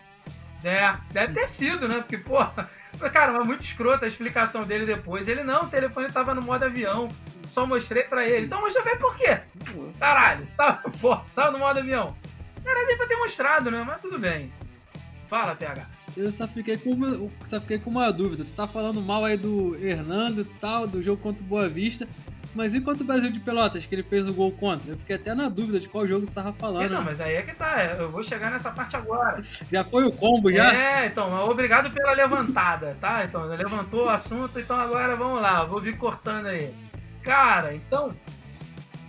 É, 0.64 0.94
deve 1.12 1.34
ter 1.34 1.46
sido, 1.46 1.88
né? 1.88 1.96
Porque, 1.96 2.18
porra, 2.18 2.68
Cara, 3.12 3.32
mas 3.32 3.46
muito 3.46 3.62
escrota 3.62 4.04
a 4.04 4.08
explicação 4.08 4.64
dele 4.64 4.84
depois. 4.84 5.28
Ele, 5.28 5.44
não, 5.44 5.64
o 5.64 5.68
telefone 5.68 6.10
tava 6.10 6.34
no 6.34 6.42
modo 6.42 6.64
avião. 6.64 7.08
Só 7.44 7.66
mostrei 7.66 8.02
pra 8.02 8.26
ele. 8.26 8.46
Então 8.46 8.60
mostrou 8.60 8.84
bem 8.84 8.98
por 8.98 9.16
quê? 9.16 9.40
Caralho, 9.98 10.46
você 10.46 10.56
tava, 10.56 10.90
porra, 11.00 11.24
você 11.24 11.34
tava 11.34 11.52
no 11.52 11.58
modo 11.58 11.78
avião. 11.78 12.16
Era 12.64 12.86
nem 12.86 12.96
pra 12.96 13.06
ter 13.06 13.16
mostrado, 13.16 13.70
né? 13.70 13.82
Mas 13.86 14.00
tudo 14.00 14.18
bem. 14.18 14.52
Fala, 15.28 15.54
PH. 15.54 15.86
Eu 16.16 16.32
só 16.32 16.48
fiquei 16.48 16.76
com 16.76 16.90
uma, 16.90 17.30
só 17.44 17.60
fiquei 17.60 17.78
com 17.78 17.90
uma 17.90 18.10
dúvida. 18.10 18.44
Você 18.44 18.54
tá 18.54 18.66
falando 18.66 19.00
mal 19.00 19.24
aí 19.24 19.36
do 19.36 19.76
Hernando 19.76 20.40
e 20.40 20.44
tal, 20.44 20.86
do 20.86 21.02
jogo 21.02 21.22
contra 21.22 21.44
o 21.44 21.46
Boa 21.46 21.68
Vista. 21.68 22.08
Mas 22.54 22.74
e 22.74 22.80
quanto 22.80 23.02
o 23.02 23.04
Brasil 23.04 23.30
de 23.30 23.40
Pelotas, 23.40 23.84
que 23.84 23.94
ele 23.94 24.02
fez 24.02 24.28
o 24.28 24.32
gol 24.32 24.50
contra? 24.52 24.90
Eu 24.90 24.98
fiquei 24.98 25.16
até 25.16 25.34
na 25.34 25.48
dúvida 25.48 25.78
de 25.78 25.88
qual 25.88 26.06
jogo 26.06 26.26
tu 26.26 26.32
tava 26.32 26.52
falando. 26.52 26.90
Não, 26.90 27.02
mas 27.02 27.20
aí 27.20 27.36
é 27.36 27.42
que 27.42 27.54
tá. 27.54 27.84
Eu 27.98 28.10
vou 28.10 28.24
chegar 28.24 28.50
nessa 28.50 28.70
parte 28.70 28.96
agora. 28.96 29.40
Já 29.70 29.84
foi 29.84 30.04
o 30.04 30.12
combo, 30.12 30.50
já? 30.50 30.74
É, 30.74 31.06
então, 31.06 31.32
obrigado 31.48 31.90
pela 31.90 32.12
levantada, 32.12 32.96
tá? 33.00 33.24
Então, 33.24 33.44
levantou 33.46 34.06
o 34.06 34.08
assunto, 34.08 34.58
então 34.58 34.78
agora 34.78 35.14
vamos 35.14 35.40
lá, 35.40 35.64
vou 35.64 35.80
vir 35.80 35.96
cortando 35.96 36.46
aí. 36.46 36.72
Cara, 37.22 37.74
então, 37.74 38.14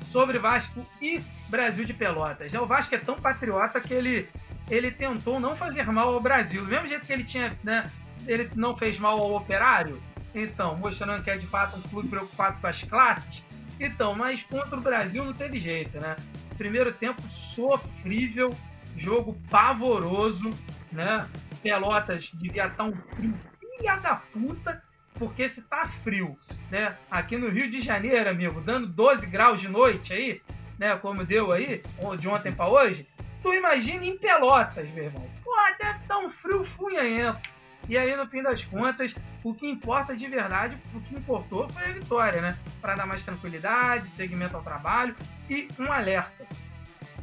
sobre 0.01 0.38
Vasco 0.38 0.86
e 1.01 1.22
Brasil 1.48 1.86
de 1.86 1.93
Pelotas. 1.93 2.53
O 2.53 2.65
Vasco 2.65 2.96
é 2.96 2.98
tão 2.98 3.19
patriota 3.19 3.79
que 3.79 3.93
ele, 3.93 4.27
ele 4.69 4.91
tentou 4.91 5.39
não 5.39 5.55
fazer 5.55 5.86
mal 5.86 6.13
ao 6.13 6.19
Brasil. 6.19 6.63
Do 6.63 6.69
mesmo 6.69 6.88
jeito 6.88 7.05
que 7.05 7.13
ele 7.13 7.24
tinha, 7.24 7.58
né? 7.63 7.89
Ele 8.27 8.50
não 8.55 8.75
fez 8.75 9.00
mal 9.00 9.17
ao 9.19 9.36
operário, 9.36 10.00
então, 10.33 10.75
mostrando 10.77 11.24
que 11.24 11.29
é 11.29 11.38
de 11.38 11.48
fato 11.48 11.77
um 11.77 11.81
clube 11.81 12.09
preocupado 12.09 12.59
com 12.59 12.67
as 12.67 12.83
classes. 12.83 13.43
Então, 13.79 14.13
mas 14.13 14.43
contra 14.43 14.77
o 14.77 14.81
Brasil 14.81 15.24
não 15.24 15.33
teve 15.33 15.57
jeito, 15.57 16.00
né? 16.00 16.15
Primeiro 16.57 16.91
tempo 16.91 17.21
sofrível, 17.29 18.55
jogo 18.95 19.39
pavoroso, 19.50 20.53
né? 20.91 21.27
Pelotas 21.62 22.31
devia 22.33 22.67
estar 22.67 22.83
um 22.83 22.95
frio 23.15 23.33
filha 23.79 23.95
da 23.95 24.15
puta, 24.15 24.83
porque 25.15 25.48
se 25.48 25.67
tá 25.67 25.88
frio, 25.88 26.38
né? 26.69 26.98
Aqui 27.09 27.38
no 27.38 27.50
Rio 27.50 27.69
de 27.69 27.81
Janeiro, 27.81 28.29
amigo, 28.29 28.62
dando 28.62 28.88
12 28.88 29.27
graus 29.27 29.62
de 29.62 29.69
noite 29.69 30.13
aí, 30.13 30.41
né? 30.77 30.95
Como 30.98 31.25
deu 31.25 31.51
aí, 31.51 31.81
de 32.19 32.27
ontem 32.27 32.51
para 32.51 32.69
hoje, 32.69 33.07
tu 33.41 33.53
imagina 33.53 34.05
em 34.05 34.17
Pelotas, 34.17 34.89
meu 34.91 35.05
irmão. 35.05 35.29
Pô, 35.43 35.55
deve 35.79 36.00
estar 36.00 36.17
um 36.17 36.29
frio 36.29 36.63
funhanhento. 36.63 37.59
E 37.89 37.98
aí, 37.98 38.15
no 38.15 38.27
fim 38.27 38.43
das 38.43 38.63
contas, 38.63 39.15
o 39.43 39.51
que 39.51 39.67
importa 39.67 40.15
de 40.15 40.27
verdade, 40.27 40.77
o 40.93 41.01
que 41.01 41.15
importou 41.15 41.67
foi 41.69 41.86
a 41.86 41.88
vitória, 41.88 42.39
né? 42.39 42.55
Para 42.79 42.93
dar 42.93 43.08
mais 43.08 43.25
tranquilidade, 43.25 44.08
segmento 44.08 44.55
ao 44.55 44.62
trabalho 44.62 45.15
e 45.50 45.67
um 45.79 45.91
alerta. 45.91 46.46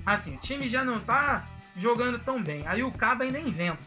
Assim, 0.05 0.35
o 0.35 0.39
time 0.39 0.69
já 0.69 0.85
não 0.85 0.99
tá 0.99 1.47
jogando 1.77 2.19
tão 2.19 2.43
bem. 2.43 2.67
Aí 2.67 2.83
o 2.83 2.91
Cabo 2.91 3.23
ainda 3.23 3.39
inventa. 3.39 3.79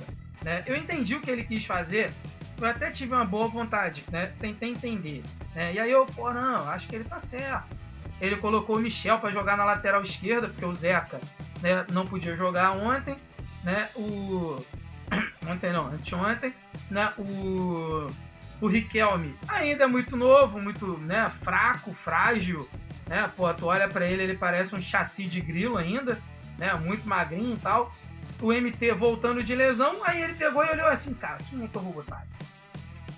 Né? 0.41 0.63
Eu 0.65 0.77
entendi 0.77 1.15
o 1.15 1.19
que 1.19 1.29
ele 1.29 1.43
quis 1.43 1.65
fazer, 1.65 2.13
eu 2.57 2.65
até 2.65 2.89
tive 2.89 3.13
uma 3.13 3.25
boa 3.25 3.49
vontade, 3.49 4.05
né? 4.09 4.31
Tentei 4.39 4.69
entender. 4.69 5.21
Né? 5.53 5.73
E 5.73 5.79
aí 5.79 5.91
eu, 5.91 6.05
pô, 6.05 6.31
não, 6.31 6.69
acho 6.69 6.87
que 6.87 6.95
ele 6.95 7.03
tá 7.03 7.19
certo. 7.19 7.75
Ele 8.21 8.37
colocou 8.37 8.77
o 8.77 8.79
Michel 8.79 9.19
para 9.19 9.31
jogar 9.31 9.57
na 9.57 9.65
lateral 9.65 10.01
esquerda, 10.01 10.47
porque 10.47 10.63
o 10.63 10.73
Zeca 10.73 11.19
né, 11.61 11.85
não 11.91 12.05
podia 12.05 12.35
jogar 12.35 12.71
ontem, 12.71 13.17
né? 13.63 13.89
O 13.95 14.63
ontem 15.47 15.71
não, 15.71 15.87
anteontem, 15.87 16.53
né? 16.89 17.11
O 17.17 18.09
o 18.61 18.67
Riquelme 18.67 19.35
ainda 19.47 19.85
é 19.85 19.87
muito 19.87 20.17
novo, 20.17 20.59
muito, 20.59 20.97
né, 20.99 21.31
fraco, 21.41 21.93
frágil, 21.93 22.67
né? 23.07 23.29
Pô, 23.35 23.51
tu 23.53 23.65
olha 23.65 23.87
para 23.87 24.05
ele, 24.05 24.23
ele 24.23 24.37
parece 24.37 24.75
um 24.75 24.81
chassi 24.81 25.25
de 25.25 25.39
grilo 25.39 25.77
ainda, 25.77 26.19
né? 26.57 26.73
Muito 26.73 27.07
magrinho 27.07 27.55
e 27.55 27.59
tal. 27.59 27.93
O 28.41 28.53
MT 28.53 28.91
voltando 28.93 29.43
de 29.43 29.55
lesão, 29.55 29.97
aí 30.03 30.21
ele 30.21 30.33
pegou 30.33 30.63
e 30.63 30.69
olhou 30.69 30.87
assim, 30.87 31.13
cara, 31.13 31.37
que 31.37 31.55
eu 31.55 31.67
vou 31.67 31.93
botar? 31.93 32.25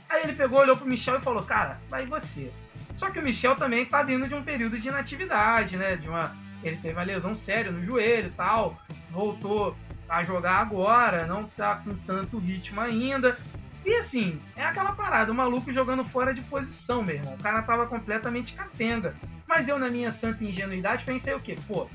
Aí 0.09 0.23
ele 0.23 0.33
pegou, 0.33 0.59
olhou 0.59 0.77
pro 0.77 0.87
Michel 0.87 1.17
e 1.17 1.21
falou, 1.21 1.43
cara, 1.43 1.79
vai 1.89 2.05
você. 2.05 2.51
Só 2.95 3.09
que 3.09 3.19
o 3.19 3.21
Michel 3.21 3.55
também 3.55 3.85
tá 3.85 4.03
vindo 4.03 4.27
de 4.27 4.35
um 4.35 4.43
período 4.43 4.79
de 4.79 4.89
inatividade, 4.89 5.77
né? 5.77 5.95
De 5.95 6.07
uma, 6.07 6.35
ele 6.63 6.77
teve 6.77 6.93
uma 6.93 7.03
lesão 7.03 7.33
séria 7.33 7.71
no 7.71 7.83
joelho 7.83 8.27
e 8.27 8.31
tal, 8.31 8.79
voltou 9.09 9.75
a 10.11 10.23
jogar 10.23 10.57
agora, 10.57 11.25
não 11.25 11.45
tá 11.45 11.75
com 11.75 11.95
tanto 11.95 12.37
ritmo 12.37 12.81
ainda. 12.81 13.37
E 13.85 13.95
assim, 13.95 14.39
é 14.57 14.63
aquela 14.63 14.91
parada, 14.91 15.31
o 15.31 15.35
maluco 15.35 15.71
jogando 15.71 16.03
fora 16.03 16.33
de 16.33 16.41
posição, 16.41 17.01
meu 17.01 17.15
irmão. 17.15 17.33
O 17.33 17.41
cara 17.41 17.61
tava 17.61 17.87
completamente 17.87 18.53
capenga. 18.53 19.15
Mas 19.47 19.69
eu, 19.69 19.79
na 19.79 19.89
minha 19.89 20.11
santa 20.11 20.43
ingenuidade, 20.43 21.05
pensei 21.05 21.33
o 21.33 21.39
quê? 21.39 21.57
Pô, 21.65 21.87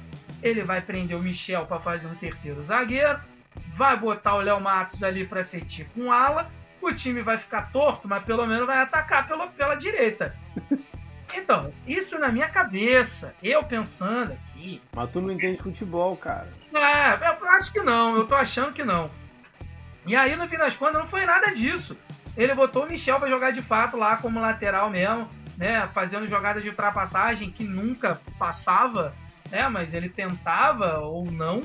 ele 0.42 0.62
vai 0.62 0.80
prender 0.80 1.16
o 1.16 1.22
Michel 1.22 1.66
para 1.66 1.78
fazer 1.78 2.06
um 2.06 2.14
terceiro 2.14 2.64
zagueiro, 2.64 3.20
vai 3.76 3.96
botar 3.96 4.34
o 4.34 4.40
Léo 4.40 4.60
Matos 4.60 5.02
ali 5.02 5.26
para 5.26 5.44
ser 5.44 5.66
tipo 5.66 6.00
um 6.00 6.10
ala, 6.10 6.50
o 6.80 6.92
time 6.92 7.20
vai 7.20 7.36
ficar 7.36 7.70
torto, 7.70 8.08
mas 8.08 8.24
pelo 8.24 8.46
menos 8.46 8.66
vai 8.66 8.78
atacar 8.78 9.28
pela, 9.28 9.46
pela 9.48 9.74
direita. 9.74 10.34
Então, 11.34 11.72
isso 11.86 12.18
na 12.18 12.28
minha 12.30 12.48
cabeça, 12.48 13.34
eu 13.42 13.62
pensando 13.62 14.32
aqui. 14.32 14.80
Mas 14.94 15.10
tu 15.10 15.20
não 15.20 15.30
entende 15.30 15.60
futebol, 15.60 16.16
cara. 16.16 16.48
É, 16.72 17.28
eu 17.28 17.36
acho 17.56 17.72
que 17.72 17.80
não, 17.80 18.16
eu 18.16 18.26
tô 18.26 18.34
achando 18.34 18.72
que 18.72 18.84
não. 18.84 19.10
E 20.06 20.14
aí, 20.14 20.36
no 20.36 20.48
fim 20.48 20.56
das 20.56 20.76
contas, 20.76 21.00
não 21.00 21.06
foi 21.06 21.26
nada 21.26 21.52
disso. 21.52 21.96
Ele 22.36 22.54
botou 22.54 22.84
o 22.84 22.88
Michel 22.88 23.18
para 23.18 23.28
jogar 23.28 23.50
de 23.50 23.62
fato 23.62 23.96
lá 23.96 24.16
como 24.18 24.40
lateral 24.40 24.88
mesmo, 24.90 25.28
né? 25.56 25.88
Fazendo 25.92 26.28
jogadas 26.28 26.62
de 26.62 26.68
ultrapassagem 26.68 27.50
que 27.50 27.64
nunca 27.64 28.20
passava, 28.38 29.14
né? 29.50 29.68
Mas 29.68 29.94
ele 29.94 30.08
tentava 30.08 30.98
ou 30.98 31.30
não. 31.30 31.62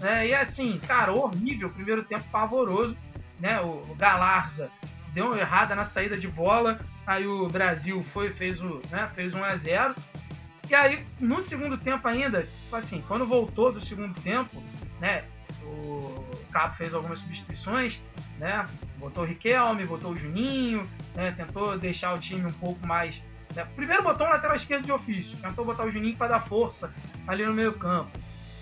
Né? 0.00 0.28
E 0.28 0.34
assim, 0.34 0.80
cara, 0.86 1.12
horrível. 1.12 1.70
Primeiro 1.70 2.02
tempo 2.02 2.24
pavoroso 2.32 2.96
né? 3.38 3.60
O 3.60 3.94
Galarza 3.96 4.70
deu 5.12 5.26
uma 5.26 5.38
errada 5.38 5.74
na 5.74 5.84
saída 5.84 6.16
de 6.16 6.26
bola, 6.26 6.80
aí 7.06 7.26
o 7.26 7.48
Brasil 7.48 8.02
foi 8.02 8.32
fez 8.32 8.60
o, 8.60 8.80
né, 8.90 9.08
fez 9.14 9.34
1 9.34 9.44
a 9.44 9.54
0. 9.56 9.94
E 10.68 10.74
aí 10.74 11.04
no 11.20 11.42
segundo 11.42 11.76
tempo 11.76 12.06
ainda, 12.08 12.42
tipo 12.42 12.74
assim, 12.74 13.04
quando 13.06 13.26
voltou 13.26 13.70
do 13.70 13.80
segundo 13.80 14.18
tempo, 14.20 14.62
né, 15.00 15.24
o 15.74 16.44
Cabo 16.52 16.74
fez 16.74 16.94
algumas 16.94 17.20
substituições, 17.20 18.00
né? 18.38 18.66
Botou 18.98 19.24
o 19.24 19.26
Riquelme, 19.26 19.84
botou 19.84 20.12
o 20.12 20.18
Juninho, 20.18 20.88
né, 21.14 21.32
tentou 21.36 21.78
deixar 21.78 22.14
o 22.14 22.18
time 22.18 22.46
um 22.46 22.52
pouco 22.52 22.86
mais 22.86 23.20
né? 23.54 23.64
Primeiro 23.76 24.02
botou 24.02 24.26
um 24.26 24.30
lateral 24.30 24.56
esquerdo 24.56 24.84
de 24.84 24.90
ofício, 24.90 25.36
tentou 25.36 25.64
botar 25.64 25.84
o 25.84 25.90
Juninho 25.90 26.16
para 26.16 26.28
dar 26.28 26.40
força 26.40 26.92
ali 27.26 27.46
no 27.46 27.52
meio-campo. 27.52 28.10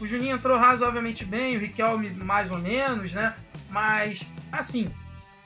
O 0.00 0.07
Juninho 0.07 0.37
entrou 0.37 0.59
razoavelmente 0.59 1.25
bem, 1.25 1.57
o 1.57 1.61
Riquelme 1.61 2.11
mais 2.11 2.50
ou 2.50 2.59
menos, 2.59 3.14
né? 3.14 3.35
Mas 3.71 4.22
Assim, 4.53 4.92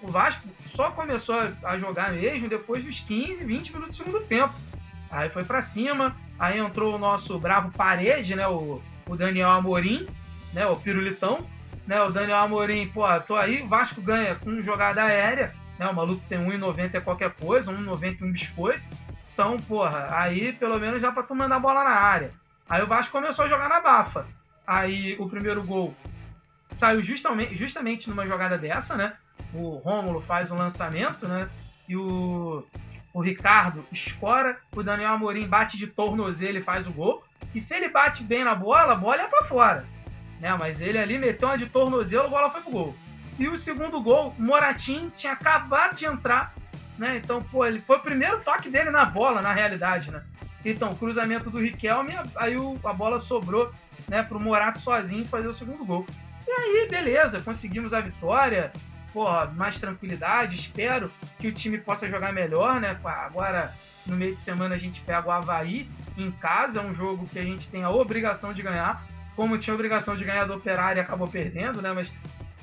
o 0.03 0.09
Vasco 0.09 0.49
só 0.67 0.91
começou 0.91 1.37
a 1.63 1.77
jogar 1.79 2.13
mesmo 2.13 2.49
depois 2.49 2.85
dos 2.85 2.99
15, 2.99 3.45
20 3.45 3.73
minutos 3.73 3.97
do 3.97 4.05
segundo 4.05 4.25
tempo. 4.25 4.53
Aí 5.09 5.31
foi 5.31 5.45
para 5.45 5.63
cima, 5.63 6.17
aí 6.37 6.59
entrou 6.59 6.97
o 6.97 6.99
nosso 6.99 7.39
bravo 7.39 7.71
parede, 7.71 8.35
né? 8.35 8.49
O, 8.49 8.83
o 9.07 9.17
Daniel 9.17 9.51
Amorim, 9.51 10.07
né? 10.53 10.67
O 10.67 10.75
pirulitão, 10.75 11.47
né? 11.87 12.01
O 12.03 12.11
Daniel 12.11 12.39
Amorim, 12.39 12.89
pô, 12.89 13.03
tô 13.21 13.37
aí, 13.37 13.63
Vasco 13.63 14.01
ganha 14.01 14.35
com 14.35 14.61
jogada 14.61 15.03
aérea, 15.03 15.55
né? 15.79 15.87
O 15.87 15.95
maluco 15.95 16.23
tem 16.29 16.39
1,90 16.39 16.95
é 16.95 17.01
qualquer 17.01 17.31
coisa, 17.33 17.73
1,90 17.73 18.23
um 18.23 18.33
biscoito. 18.33 18.83
Então, 19.33 19.57
porra, 19.59 20.09
aí 20.11 20.53
pelo 20.53 20.79
menos 20.79 21.01
já 21.01 21.13
pra 21.13 21.23
tu 21.23 21.35
mandar 21.35 21.57
a 21.57 21.61
bola 21.61 21.85
na 21.85 21.91
área. 21.91 22.31
Aí 22.69 22.83
o 22.83 22.87
Vasco 22.87 23.13
começou 23.13 23.45
a 23.45 23.49
jogar 23.49 23.69
na 23.69 23.81
bafa. 23.81 24.27
Aí 24.67 25.15
o 25.19 25.29
primeiro 25.29 25.63
gol 25.63 25.95
saiu 26.71 27.01
justamente, 27.03 27.55
justamente 27.55 28.09
numa 28.09 28.27
jogada 28.27 28.59
dessa, 28.59 28.97
né? 28.97 29.13
O 29.55 29.77
Rômulo 29.77 30.21
faz 30.21 30.51
um 30.51 30.57
lançamento, 30.57 31.29
né? 31.29 31.49
E 31.89 31.97
o, 31.97 32.67
o 33.13 33.21
Ricardo 33.21 33.85
escora, 33.93 34.59
o 34.75 34.83
Daniel 34.83 35.13
Amorim 35.13 35.47
bate 35.47 35.77
de 35.77 35.87
tornozelo 35.87 36.59
e 36.59 36.63
faz 36.63 36.87
o 36.87 36.93
gol. 36.93 37.23
E 37.55 37.61
se 37.61 37.75
ele 37.75 37.89
bate 37.89 38.25
bem 38.25 38.43
na 38.43 38.55
bola, 38.55 38.95
a 38.95 38.97
bola 38.97 39.23
é 39.23 39.29
para 39.29 39.45
fora. 39.45 39.87
Né? 40.41 40.55
Mas 40.59 40.81
ele 40.81 40.99
ali 40.99 41.19
meteu 41.19 41.49
uma 41.49 41.59
de 41.59 41.67
tornozelo, 41.67 42.27
a 42.27 42.29
bola 42.29 42.51
foi 42.51 42.61
pro 42.61 42.71
gol. 42.71 42.97
E 43.39 43.49
o 43.49 43.57
segundo 43.57 44.01
gol, 44.01 44.35
Moratim 44.39 45.11
tinha 45.15 45.35
acabado 45.35 45.95
de 45.95 46.07
entrar, 46.07 46.55
né? 46.99 47.17
Então, 47.17 47.43
pô, 47.43 47.67
ele 47.67 47.81
foi 47.81 47.97
o 47.97 48.01
primeiro 48.01 48.41
toque 48.41 48.71
dele 48.71 48.91
na 48.91 49.05
bola, 49.05 49.43
na 49.43 49.53
realidade, 49.53 50.11
né? 50.11 50.23
Então, 50.65 50.95
cruzamento 50.95 51.51
do 51.51 51.61
Riquelme, 51.61 52.15
aí 52.35 52.57
o, 52.57 52.79
a 52.83 52.93
bola 52.93 53.19
sobrou, 53.19 53.71
né, 54.09 54.23
pro 54.23 54.41
Morato 54.41 54.79
sozinho 54.79 55.29
fazer 55.29 55.47
o 55.47 55.53
segundo 55.53 55.85
gol. 55.85 56.07
E 56.47 56.51
aí, 56.51 56.89
beleza, 56.89 57.41
conseguimos 57.41 57.93
a 57.93 58.01
vitória. 58.01 58.73
Porra, 59.13 59.47
mais 59.47 59.81
tranquilidade. 59.81 60.55
Espero 60.55 61.11
que 61.39 61.49
o 61.49 61.53
time 61.53 61.79
possa 61.79 62.09
jogar 62.09 62.33
melhor, 62.33 62.81
né? 62.81 62.97
Agora, 63.05 63.75
no 64.07 64.17
meio 64.17 64.35
de 64.35 64.41
semana, 64.41 64.75
a 64.75 64.79
gente 64.79 65.01
pega 65.01 65.27
o 65.27 65.31
Havaí 65.31 65.89
em 66.17 66.31
casa. 66.31 66.81
É 66.81 66.83
um 66.83 66.95
jogo 66.95 67.27
que 67.27 67.39
a 67.39 67.43
gente 67.43 67.69
tem 67.69 67.83
a 67.83 67.91
obrigação 67.91 68.53
de 68.53 68.63
ganhar. 68.63 69.05
Como 69.37 69.59
tinha 69.59 69.75
obrigação 69.75 70.17
de 70.17 70.25
ganhar 70.25 70.47
do 70.47 70.55
Operário 70.55 70.99
e 70.99 71.03
acabou 71.03 71.29
perdendo, 71.29 71.83
né? 71.83 71.93
Mas 71.93 72.11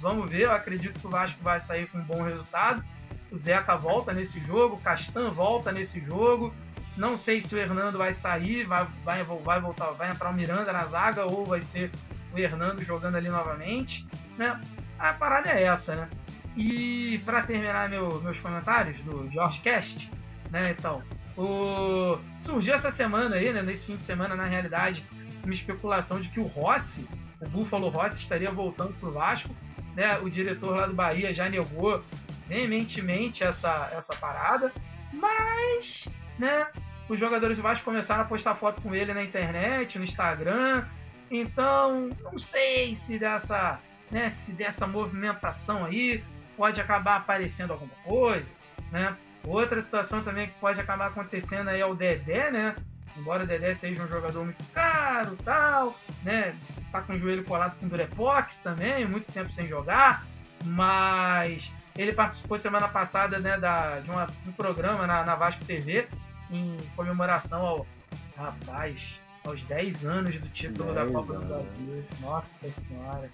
vamos 0.01 0.29
ver. 0.29 0.41
Eu 0.41 0.51
acredito 0.51 0.99
que 0.99 1.07
o 1.07 1.09
Vasco 1.09 1.41
vai 1.41 1.59
sair 1.59 1.87
com 1.87 1.99
um 1.99 2.03
bom 2.03 2.23
resultado. 2.23 2.83
O 3.31 3.37
Zeca 3.37 3.75
volta 3.75 4.11
nesse 4.11 4.39
jogo, 4.39 4.75
o 4.75 4.79
Castan 4.79 5.29
volta 5.29 5.71
nesse 5.71 6.01
jogo. 6.01 6.53
Não 6.97 7.17
sei 7.17 7.41
se 7.41 7.55
o 7.55 7.57
Hernando 7.57 7.97
vai 7.97 8.13
sair, 8.13 8.65
vai, 8.65 8.87
vai, 9.03 9.23
vai 9.23 9.59
voltar, 9.59 9.91
vai 9.91 10.11
entrar 10.11 10.29
o 10.29 10.33
Miranda 10.33 10.71
na 10.71 10.85
zaga 10.85 11.25
ou 11.25 11.45
vai 11.45 11.61
ser 11.61 11.89
o 12.33 12.37
Hernando 12.37 12.83
jogando 12.83 13.15
ali 13.15 13.29
novamente, 13.29 14.07
né? 14.37 14.59
A 14.99 15.13
parada 15.13 15.49
é 15.49 15.63
essa, 15.63 15.95
né? 15.95 16.09
E 16.55 17.19
para 17.25 17.41
terminar 17.41 17.89
meu, 17.89 18.21
meus 18.21 18.39
comentários 18.39 18.99
do 19.01 19.27
George 19.29 19.59
Cast, 19.61 20.11
né? 20.51 20.75
Então, 20.77 21.01
o... 21.35 22.19
surgiu 22.37 22.75
essa 22.75 22.91
semana 22.91 23.37
aí, 23.37 23.51
né? 23.51 23.63
Nesse 23.63 23.87
fim 23.87 23.95
de 23.95 24.05
semana, 24.05 24.35
na 24.35 24.45
realidade, 24.45 25.03
uma 25.43 25.53
especulação 25.53 26.19
de 26.19 26.29
que 26.29 26.39
o 26.39 26.45
Rossi, 26.45 27.07
o 27.39 27.47
Buffalo 27.47 27.89
Rossi, 27.89 28.21
estaria 28.21 28.51
voltando 28.51 28.93
pro 28.99 29.11
Vasco, 29.11 29.53
né? 29.95 30.17
O 30.19 30.29
diretor 30.29 30.75
lá 30.75 30.87
do 30.87 30.93
Bahia 30.93 31.33
já 31.33 31.49
negou 31.49 32.03
veementemente 32.47 33.43
essa, 33.43 33.89
essa 33.93 34.15
parada, 34.15 34.71
mas, 35.11 36.07
né? 36.37 36.67
Os 37.09 37.19
jogadores 37.19 37.57
do 37.57 37.63
Vasco 37.63 37.85
começaram 37.85 38.21
a 38.21 38.25
postar 38.25 38.55
foto 38.55 38.81
com 38.81 38.95
ele 38.95 39.13
na 39.13 39.23
internet, 39.23 39.97
no 39.97 40.03
Instagram, 40.03 40.85
então, 41.29 42.11
não 42.21 42.37
sei 42.37 42.93
se 42.93 43.17
dessa, 43.17 43.79
né, 44.11 44.29
se 44.29 44.53
dessa 44.53 44.85
movimentação 44.85 45.83
aí 45.83 46.23
pode 46.55 46.79
acabar 46.79 47.17
aparecendo 47.17 47.73
alguma 47.73 47.95
coisa, 48.03 48.53
né? 48.91 49.17
Outra 49.43 49.81
situação 49.81 50.23
também 50.23 50.47
que 50.47 50.53
pode 50.59 50.79
acabar 50.79 51.07
acontecendo 51.07 51.69
aí 51.69 51.81
é 51.81 51.85
o 51.85 51.95
Dedé, 51.95 52.51
né? 52.51 52.75
Embora 53.17 53.43
o 53.43 53.47
Dedé 53.47 53.73
seja 53.73 54.03
um 54.03 54.07
jogador 54.07 54.43
muito 54.43 54.63
caro, 54.73 55.37
tal, 55.43 55.95
né? 56.23 56.55
Tá 56.91 57.01
com 57.01 57.13
o 57.13 57.17
joelho 57.17 57.43
colado 57.43 57.77
com 57.79 57.87
Durepox 57.87 58.57
também, 58.57 59.05
muito 59.05 59.31
tempo 59.31 59.51
sem 59.51 59.67
jogar, 59.67 60.25
mas 60.65 61.71
ele 61.95 62.11
participou 62.11 62.57
semana 62.57 62.87
passada, 62.87 63.39
né, 63.39 63.57
da, 63.57 63.99
de 63.99 64.09
uma, 64.09 64.27
um 64.47 64.51
programa 64.51 65.05
na, 65.05 65.23
na 65.23 65.35
Vasco 65.35 65.63
TV 65.63 66.07
em 66.51 66.77
comemoração 66.95 67.65
ao 67.65 67.87
rapaz, 68.35 69.19
aos 69.43 69.63
10 69.63 70.05
anos 70.05 70.35
do 70.39 70.49
título 70.49 70.93
da 70.93 71.05
Copa 71.05 71.33
anos. 71.33 71.43
do 71.43 71.53
Brasil. 71.53 72.05
Nossa 72.19 72.71
senhora, 72.71 73.29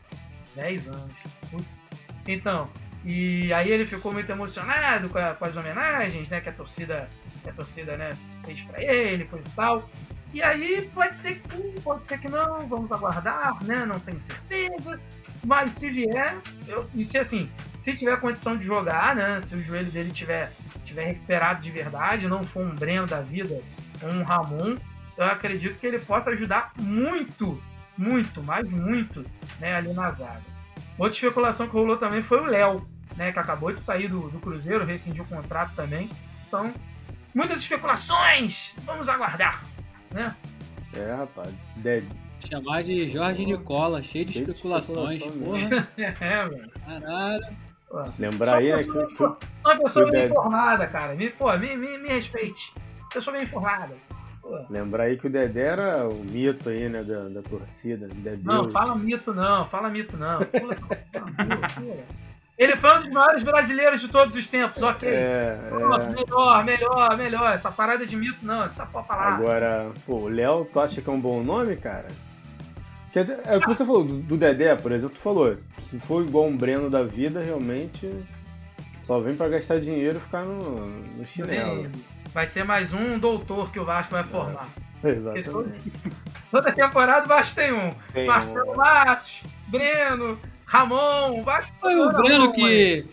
10 0.55 0.89
anos. 0.89 1.13
Putz. 1.49 1.81
Então, 2.27 2.69
e 3.05 3.51
aí 3.53 3.71
ele 3.71 3.85
ficou 3.85 4.11
muito 4.11 4.29
emocionado 4.29 5.09
com, 5.09 5.17
a, 5.17 5.33
com, 5.33 5.45
as 5.45 5.55
homenagens, 5.55 6.29
né, 6.29 6.41
que 6.41 6.49
a 6.49 6.51
torcida, 6.51 7.09
que 7.41 7.49
a 7.49 7.53
torcida, 7.53 7.95
né, 7.95 8.11
fez 8.45 8.61
para 8.61 8.83
ele, 8.83 9.25
coisa 9.25 9.47
e 9.47 9.51
tal. 9.51 9.89
E 10.33 10.43
aí 10.43 10.89
pode 10.93 11.17
ser 11.17 11.35
que 11.35 11.47
sim, 11.47 11.75
pode 11.83 12.05
ser 12.05 12.19
que 12.19 12.29
não, 12.29 12.67
vamos 12.67 12.91
aguardar, 12.91 13.63
né? 13.63 13.83
Não 13.85 13.99
tenho 13.99 14.21
certeza. 14.21 14.99
Mas 15.43 15.73
se 15.73 15.89
vier, 15.89 16.37
eu, 16.67 16.87
e 16.93 17.03
se 17.03 17.17
assim, 17.17 17.49
se 17.77 17.95
tiver 17.95 18.19
condição 18.19 18.55
de 18.55 18.63
jogar, 18.63 19.15
né? 19.15 19.39
Se 19.39 19.55
o 19.55 19.63
joelho 19.63 19.89
dele 19.89 20.11
tiver, 20.11 20.51
tiver 20.85 21.05
recuperado 21.05 21.61
de 21.61 21.71
verdade, 21.71 22.27
não 22.27 22.43
for 22.43 22.61
um 22.61 22.75
Breno 22.75 23.07
da 23.07 23.21
vida, 23.21 23.59
um 24.03 24.21
Ramon, 24.21 24.77
eu 25.17 25.25
acredito 25.25 25.79
que 25.79 25.87
ele 25.87 25.99
possa 25.99 26.29
ajudar 26.29 26.73
muito, 26.77 27.61
muito, 27.97 28.43
mas 28.43 28.69
muito, 28.69 29.25
né, 29.59 29.75
ali 29.75 29.93
na 29.93 30.11
zaga. 30.11 30.58
Outra 30.99 31.13
especulação 31.15 31.65
que 31.67 31.73
rolou 31.73 31.97
também 31.97 32.21
foi 32.21 32.39
o 32.41 32.43
Léo, 32.45 32.85
né, 33.15 33.31
que 33.31 33.39
acabou 33.39 33.71
de 33.71 33.79
sair 33.79 34.07
do, 34.09 34.29
do 34.29 34.39
Cruzeiro, 34.39 34.85
rescindiu 34.85 35.23
o 35.23 35.27
contrato 35.27 35.73
também. 35.75 36.09
Então, 36.47 36.71
muitas 37.33 37.59
especulações, 37.59 38.73
vamos 38.85 39.07
aguardar, 39.09 39.63
né? 40.11 40.35
É, 40.93 41.13
rapaz. 41.13 41.51
Deve. 41.77 42.07
Chamar 42.45 42.83
de 42.83 43.07
Jorge 43.07 43.45
Nicola, 43.45 44.01
cheio 44.01 44.25
de 44.25 44.33
Cheio 44.33 44.45
de 44.45 44.51
especulações. 44.51 45.21
especulação 45.23 45.69
Porra, 45.69 45.87
É, 45.97 46.47
velho. 46.47 46.71
caralho. 46.85 47.47
Pô. 47.89 48.03
Lembrar 48.19 48.57
aí, 48.59 48.71
né, 48.71 48.77
que, 48.77 49.09
sou 49.09 49.37
uma 49.65 49.75
pessoa 49.77 50.05
bem 50.05 50.21
deve- 50.21 50.31
informada, 50.33 50.87
cara. 50.87 51.15
Me, 51.15 51.29
pô, 51.29 51.51
me, 51.57 51.75
me, 51.75 51.97
me 51.97 52.09
respeite. 52.09 52.73
Pessoa 53.13 53.35
bem 53.35 53.45
informada. 53.45 53.95
Lembrar 54.69 55.03
aí 55.05 55.17
que 55.17 55.27
o 55.27 55.29
Dedé 55.29 55.61
era 55.61 56.07
o 56.07 56.23
mito 56.23 56.69
aí, 56.69 56.89
né, 56.89 57.03
da, 57.03 57.29
da 57.29 57.41
torcida. 57.41 58.07
Dedé 58.07 58.39
Não, 58.43 58.63
Deus. 58.63 58.73
fala 58.73 58.95
mito 58.95 59.33
não, 59.33 59.67
fala 59.67 59.89
mito 59.89 60.17
não. 60.17 60.39
Pula 60.45 60.71
essa-. 60.71 61.99
Ele 62.57 62.75
foi 62.75 62.97
um 62.97 62.99
dos 62.99 63.09
maiores 63.09 63.41
brasileiros 63.41 64.01
de 64.01 64.09
todos 64.09 64.35
os 64.35 64.45
tempos, 64.47 64.83
ok. 64.83 65.07
É, 65.07 65.57
Pô, 65.69 65.95
é. 65.95 66.09
Melhor, 66.09 66.65
melhor, 66.65 67.17
melhor. 67.17 67.53
Essa 67.53 67.71
parada 67.71 68.05
de 68.05 68.17
mito 68.17 68.45
não, 68.45 68.65
essa 68.65 68.87
lá. 68.93 69.35
Agora, 69.35 69.89
pô, 70.05 70.15
o 70.21 70.27
Léo, 70.27 70.65
tu 70.65 70.77
acha 70.77 71.01
que 71.01 71.09
é 71.09 71.13
um 71.13 71.21
bom 71.21 71.41
nome, 71.41 71.77
cara? 71.77 72.07
Que 73.13 73.19
é, 73.19 73.39
é 73.45 73.57
o 73.57 73.61
que 73.61 73.67
você 73.67 73.85
falou, 73.85 74.03
do, 74.03 74.35
Dedé, 74.35 74.75
por 74.75 74.91
exemplo, 74.91 75.15
tu 75.15 75.21
falou. 75.21 75.57
Se 75.89 75.99
for 75.99 76.21
igual 76.21 76.47
um 76.47 76.55
Breno 76.55 76.89
da 76.89 77.01
vida, 77.01 77.41
realmente 77.41 78.11
só 79.03 79.19
vem 79.21 79.35
pra 79.35 79.47
gastar 79.47 79.79
dinheiro 79.79 80.17
e 80.17 80.21
ficar 80.21 80.45
no, 80.45 80.85
no 80.87 81.23
chinelo. 81.23 81.89
Vai 82.33 82.45
ser 82.47 82.63
mais 82.63 82.93
um 82.93 83.17
doutor 83.17 83.71
que 83.71 83.79
o 83.79 83.85
Vasco 83.85 84.11
vai 84.13 84.23
formar. 84.23 84.67
Todo- 85.01 85.11
Exatamente. 85.11 85.91
toda 86.51 86.71
temporada 86.71 87.25
o 87.25 87.27
Vasco 87.27 87.55
tem 87.55 87.71
um. 87.73 87.93
Tem 88.13 88.27
Marcelo 88.27 88.71
um- 88.73 88.75
Matos, 88.75 89.41
Breno, 89.67 90.37
Ramon, 90.65 91.39
o 91.39 91.43
Vasco 91.43 91.73
Foi 91.79 91.95
o 91.95 92.11
Breno 92.11 92.41
Ramon 92.45 92.51
que, 92.53 93.05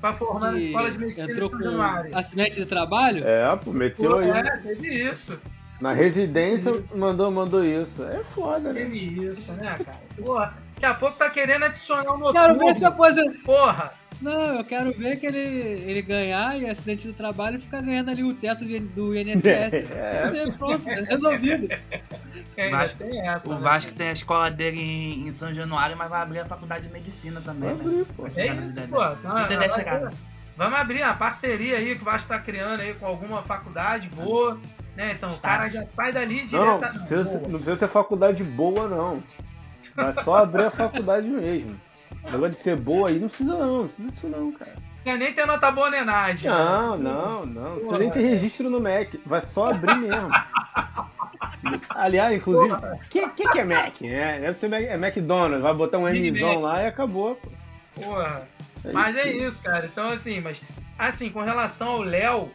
Pra 0.00 0.12
formar 0.14 0.52
que 0.54 0.66
escola 0.66 0.90
de 0.90 0.98
medicina 0.98 1.32
entrou 1.32 1.48
de 1.50 1.64
com 1.64 2.16
acidente 2.16 2.56
de 2.56 2.64
trabalho. 2.66 3.22
É, 3.26 3.54
pô, 3.56 3.70
meteu 3.72 4.10
Pô, 4.12 4.16
aí. 4.18 4.30
é, 4.30 4.42
teve 4.58 4.88
isso. 5.10 5.38
Na 5.80 5.92
residência 5.92 6.72
mandou, 6.94 7.30
mandou 7.30 7.64
isso. 7.64 8.02
É 8.04 8.22
foda, 8.34 8.72
né? 8.72 8.80
Teve 8.82 8.98
isso, 9.26 9.52
né, 9.52 9.78
cara? 9.84 9.98
Porra, 10.16 10.54
daqui 10.74 10.86
a 10.86 10.94
pouco 10.94 11.16
tá 11.18 11.28
querendo 11.28 11.64
adicionar 11.64 12.12
um 12.14 12.32
Quero 12.32 12.58
ver 12.58 12.74
se 12.74 12.80
noturno. 12.82 12.86
aposenta. 12.88 13.38
Porra! 13.44 13.92
Não, 14.20 14.56
eu 14.58 14.64
quero 14.64 14.92
ver 14.92 15.16
que 15.18 15.26
ele, 15.26 15.38
ele 15.38 16.02
ganhar 16.02 16.58
e 16.60 16.68
acidente 16.68 17.06
do 17.08 17.14
trabalho 17.14 17.56
e 17.56 17.60
ficar 17.60 17.80
ganhando 17.80 18.10
ali 18.10 18.22
o 18.22 18.34
teto 18.34 18.64
de- 18.66 18.78
do 18.80 19.16
INSS. 19.16 19.90
É. 19.92 20.50
Pronto, 20.58 20.84
resolvido. 20.86 21.68
Ainda 22.58 22.76
Vasco- 22.76 22.98
tem 22.98 23.28
essa. 23.28 23.48
O 23.50 23.54
né, 23.54 23.60
Vasco 23.60 23.92
tem 23.92 24.08
a 24.08 24.12
escola 24.12 24.50
dele 24.50 24.80
em, 24.80 25.26
em 25.28 25.32
São 25.32 25.54
Januário, 25.54 25.96
mas 25.96 26.10
vai 26.10 26.20
abrir 26.20 26.40
a 26.40 26.44
faculdade 26.44 26.86
de 26.86 26.92
medicina 26.92 27.40
também, 27.40 27.74
Vai 27.74 27.86
né? 27.86 27.92
abrir, 27.92 28.04
pô. 28.14 28.22
Vai 28.28 28.48
É 28.48 28.52
isso, 28.54 28.82
pô. 28.82 29.32
Se 29.32 29.42
o 29.42 29.48
Dedé 29.48 29.68
chegar. 29.70 30.12
Vamos 30.56 30.78
abrir 30.78 31.02
uma 31.02 31.14
parceria 31.14 31.78
aí 31.78 31.96
que 31.96 32.02
o 32.02 32.04
Vasco 32.04 32.28
tá 32.28 32.38
criando 32.38 32.80
aí 32.80 32.92
com 32.92 33.06
alguma 33.06 33.40
faculdade 33.42 34.10
boa, 34.10 34.58
né? 34.94 35.12
Então 35.12 35.30
o 35.30 35.38
cara 35.40 35.70
já 35.70 35.82
sai 35.96 36.12
dali 36.12 36.44
direto. 36.44 36.66
Não, 36.66 36.72
não 36.72 36.78
precisa, 36.98 37.24
ser- 37.24 37.40
não 37.48 37.58
precisa 37.58 37.76
ser 37.78 37.88
faculdade 37.88 38.44
boa, 38.44 38.86
não. 38.86 39.22
Vai 39.96 40.12
só 40.22 40.34
abrir 40.36 40.64
a 40.64 40.70
faculdade 40.70 41.26
mesmo. 41.26 41.74
O 42.24 42.30
negócio 42.30 42.50
de 42.50 42.56
ser 42.56 42.76
boa 42.76 43.08
aí 43.08 43.18
não 43.18 43.28
precisa 43.28 43.56
não, 43.58 43.78
não 43.78 43.86
precisa 43.86 44.10
disso 44.10 44.28
não, 44.28 44.52
cara. 44.52 44.74
Você 44.94 45.16
nem 45.16 45.32
ter 45.32 45.46
nota 45.46 45.70
boa 45.70 45.90
nem 45.90 46.04
nada. 46.04 46.34
Não, 46.44 46.98
não, 46.98 47.46
não. 47.46 47.62
Não 47.62 47.76
precisa 47.76 47.98
nem 47.98 48.10
ter 48.10 48.20
registro 48.20 48.68
no 48.68 48.80
Mac. 48.80 49.14
Vai 49.24 49.42
só 49.42 49.70
abrir 49.70 49.96
mesmo. 49.96 50.28
Aliás, 51.90 52.36
inclusive, 52.36 52.74
o 52.74 52.98
que, 53.08 53.28
que, 53.30 53.48
que 53.48 53.58
é 53.58 53.64
Mac? 53.64 54.02
É, 54.02 54.40
deve 54.40 54.58
ser 54.58 54.68
Mac, 54.68 54.82
é 54.82 54.94
McDonald's. 54.94 55.62
Vai 55.62 55.74
botar 55.74 55.98
um 55.98 56.08
Mzão 56.10 56.60
lá 56.60 56.82
e 56.82 56.86
acabou. 56.86 57.36
Pô. 57.36 57.50
Porra. 57.94 58.46
É 58.84 58.92
Mas 58.92 59.16
é 59.16 59.30
isso. 59.30 59.44
isso, 59.44 59.62
cara. 59.62 59.86
Então, 59.86 60.10
assim, 60.10 60.40
mas 60.40 60.60
assim, 60.98 61.30
com 61.30 61.40
relação 61.40 61.88
ao 61.88 62.02
Léo, 62.02 62.50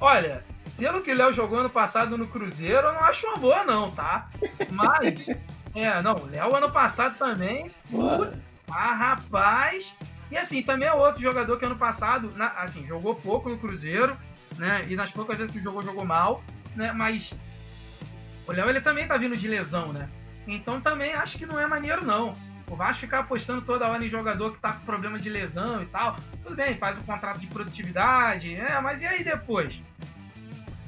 olha, 0.00 0.42
pelo 0.78 1.02
que 1.02 1.10
o 1.10 1.16
Léo 1.16 1.32
jogou 1.32 1.58
ano 1.58 1.70
passado 1.70 2.16
no 2.16 2.26
Cruzeiro, 2.26 2.86
eu 2.86 2.94
não 2.94 3.00
acho 3.00 3.26
uma 3.26 3.36
boa, 3.36 3.64
não, 3.64 3.90
tá? 3.90 4.28
Mas, 4.70 5.28
é, 5.74 6.02
não, 6.02 6.16
o 6.16 6.26
Léo 6.26 6.54
ano 6.54 6.70
passado 6.70 7.16
também, 7.18 7.70
Porra. 7.90 8.32
Ah, 8.70 8.94
rapaz. 8.94 9.94
E 10.30 10.36
assim, 10.36 10.62
também 10.62 10.88
é 10.88 10.92
outro 10.92 11.20
jogador 11.20 11.58
que 11.58 11.64
ano 11.64 11.76
passado, 11.76 12.32
na- 12.36 12.48
assim, 12.58 12.86
jogou 12.86 13.14
pouco 13.14 13.48
no 13.48 13.58
Cruzeiro, 13.58 14.16
né? 14.58 14.84
E 14.88 14.96
nas 14.96 15.10
poucas 15.12 15.38
vezes 15.38 15.52
que 15.52 15.60
jogou, 15.60 15.82
jogou 15.82 16.04
mal, 16.04 16.42
né? 16.74 16.92
Mas 16.92 17.32
o 18.46 18.52
Léo, 18.52 18.68
ele 18.68 18.80
também 18.80 19.06
tá 19.06 19.16
vindo 19.16 19.36
de 19.36 19.46
lesão, 19.48 19.92
né? 19.92 20.08
Então 20.46 20.80
também 20.80 21.14
acho 21.14 21.38
que 21.38 21.46
não 21.46 21.58
é 21.58 21.66
maneiro, 21.66 22.04
não. 22.04 22.32
O 22.68 22.74
Vasco 22.74 23.00
ficar 23.02 23.20
apostando 23.20 23.62
toda 23.62 23.86
hora 23.86 24.04
em 24.04 24.08
jogador 24.08 24.52
que 24.52 24.58
tá 24.58 24.72
com 24.72 24.84
problema 24.84 25.18
de 25.18 25.30
lesão 25.30 25.80
e 25.82 25.86
tal. 25.86 26.16
Tudo 26.42 26.56
bem, 26.56 26.76
faz 26.76 26.98
um 26.98 27.02
contrato 27.02 27.38
de 27.38 27.46
produtividade, 27.46 28.54
é, 28.56 28.80
mas 28.80 29.02
e 29.02 29.06
aí 29.06 29.22
depois? 29.22 29.80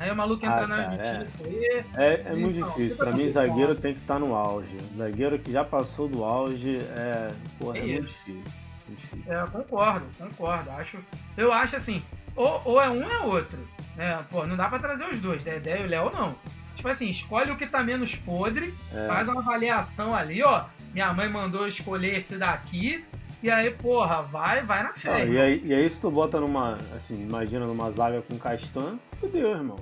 Aí 0.00 0.10
o 0.10 0.16
maluco 0.16 0.44
entra 0.46 0.64
Ah, 0.64 0.66
na 0.66 0.96
cara, 0.96 1.20
justiça 1.24 1.44
aí. 1.44 1.84
É, 1.96 2.22
é 2.26 2.32
muito 2.34 2.58
Então, 2.58 2.68
difícil. 2.70 2.90
fica 2.90 3.04
Pra 3.04 3.12
mim, 3.16 3.30
zagueiro 3.30 3.74
tem 3.74 3.94
que 3.94 4.00
estar 4.00 4.18
no 4.18 4.34
auge. 4.34 4.76
Zagueiro 4.96 5.38
que 5.38 5.50
já 5.50 5.64
passou 5.64 6.08
do 6.08 6.24
auge 6.24 6.78
é. 6.78 7.30
Porra, 7.58 7.78
é, 7.78 7.80
É 7.80 7.84
muito 7.84 8.06
difícil. 8.06 8.34
Muito 8.34 9.00
difícil. 9.00 9.32
É, 9.32 9.40
eu 9.42 9.46
concordo, 9.48 10.06
concordo. 10.18 10.70
Acho, 10.70 10.98
eu 11.36 11.52
acho 11.52 11.76
assim, 11.76 12.02
ou, 12.36 12.62
ou 12.64 12.80
é 12.80 12.88
um 12.88 13.04
ou 13.04 13.10
é 13.12 13.18
outro. 13.20 13.58
Né? 13.96 14.18
Pô, 14.30 14.46
não 14.46 14.56
dá 14.56 14.68
pra 14.68 14.78
trazer 14.78 15.04
os 15.08 15.20
dois, 15.20 15.42
Dedé 15.42 15.80
e 15.82 15.84
o 15.84 15.88
Léo 15.88 16.10
não. 16.12 16.34
Tipo 16.76 16.88
assim, 16.88 17.08
escolhe 17.10 17.50
o 17.50 17.56
que 17.56 17.66
tá 17.66 17.82
menos 17.82 18.14
podre, 18.14 18.72
É. 18.94 19.08
faz 19.08 19.28
uma 19.28 19.40
avaliação 19.40 20.14
ali, 20.14 20.42
ó. 20.44 20.64
Minha 20.94 21.12
mãe 21.12 21.28
mandou 21.28 21.66
escolher 21.66 22.16
esse 22.16 22.38
daqui, 22.38 23.04
e 23.42 23.50
aí, 23.50 23.70
porra, 23.70 24.22
vai, 24.22 24.62
vai 24.62 24.82
na 24.82 24.92
fé. 24.92 25.12
Ah, 25.14 25.24
e, 25.24 25.38
aí, 25.38 25.62
e 25.64 25.74
aí, 25.74 25.88
se 25.90 26.00
tu 26.00 26.10
bota 26.10 26.40
numa. 26.40 26.78
Assim, 26.96 27.14
imagina 27.22 27.66
numa 27.66 27.90
zaga 27.92 28.20
com 28.22 28.38
Castan, 28.38 28.98
fudeu, 29.20 29.50
irmão. 29.50 29.78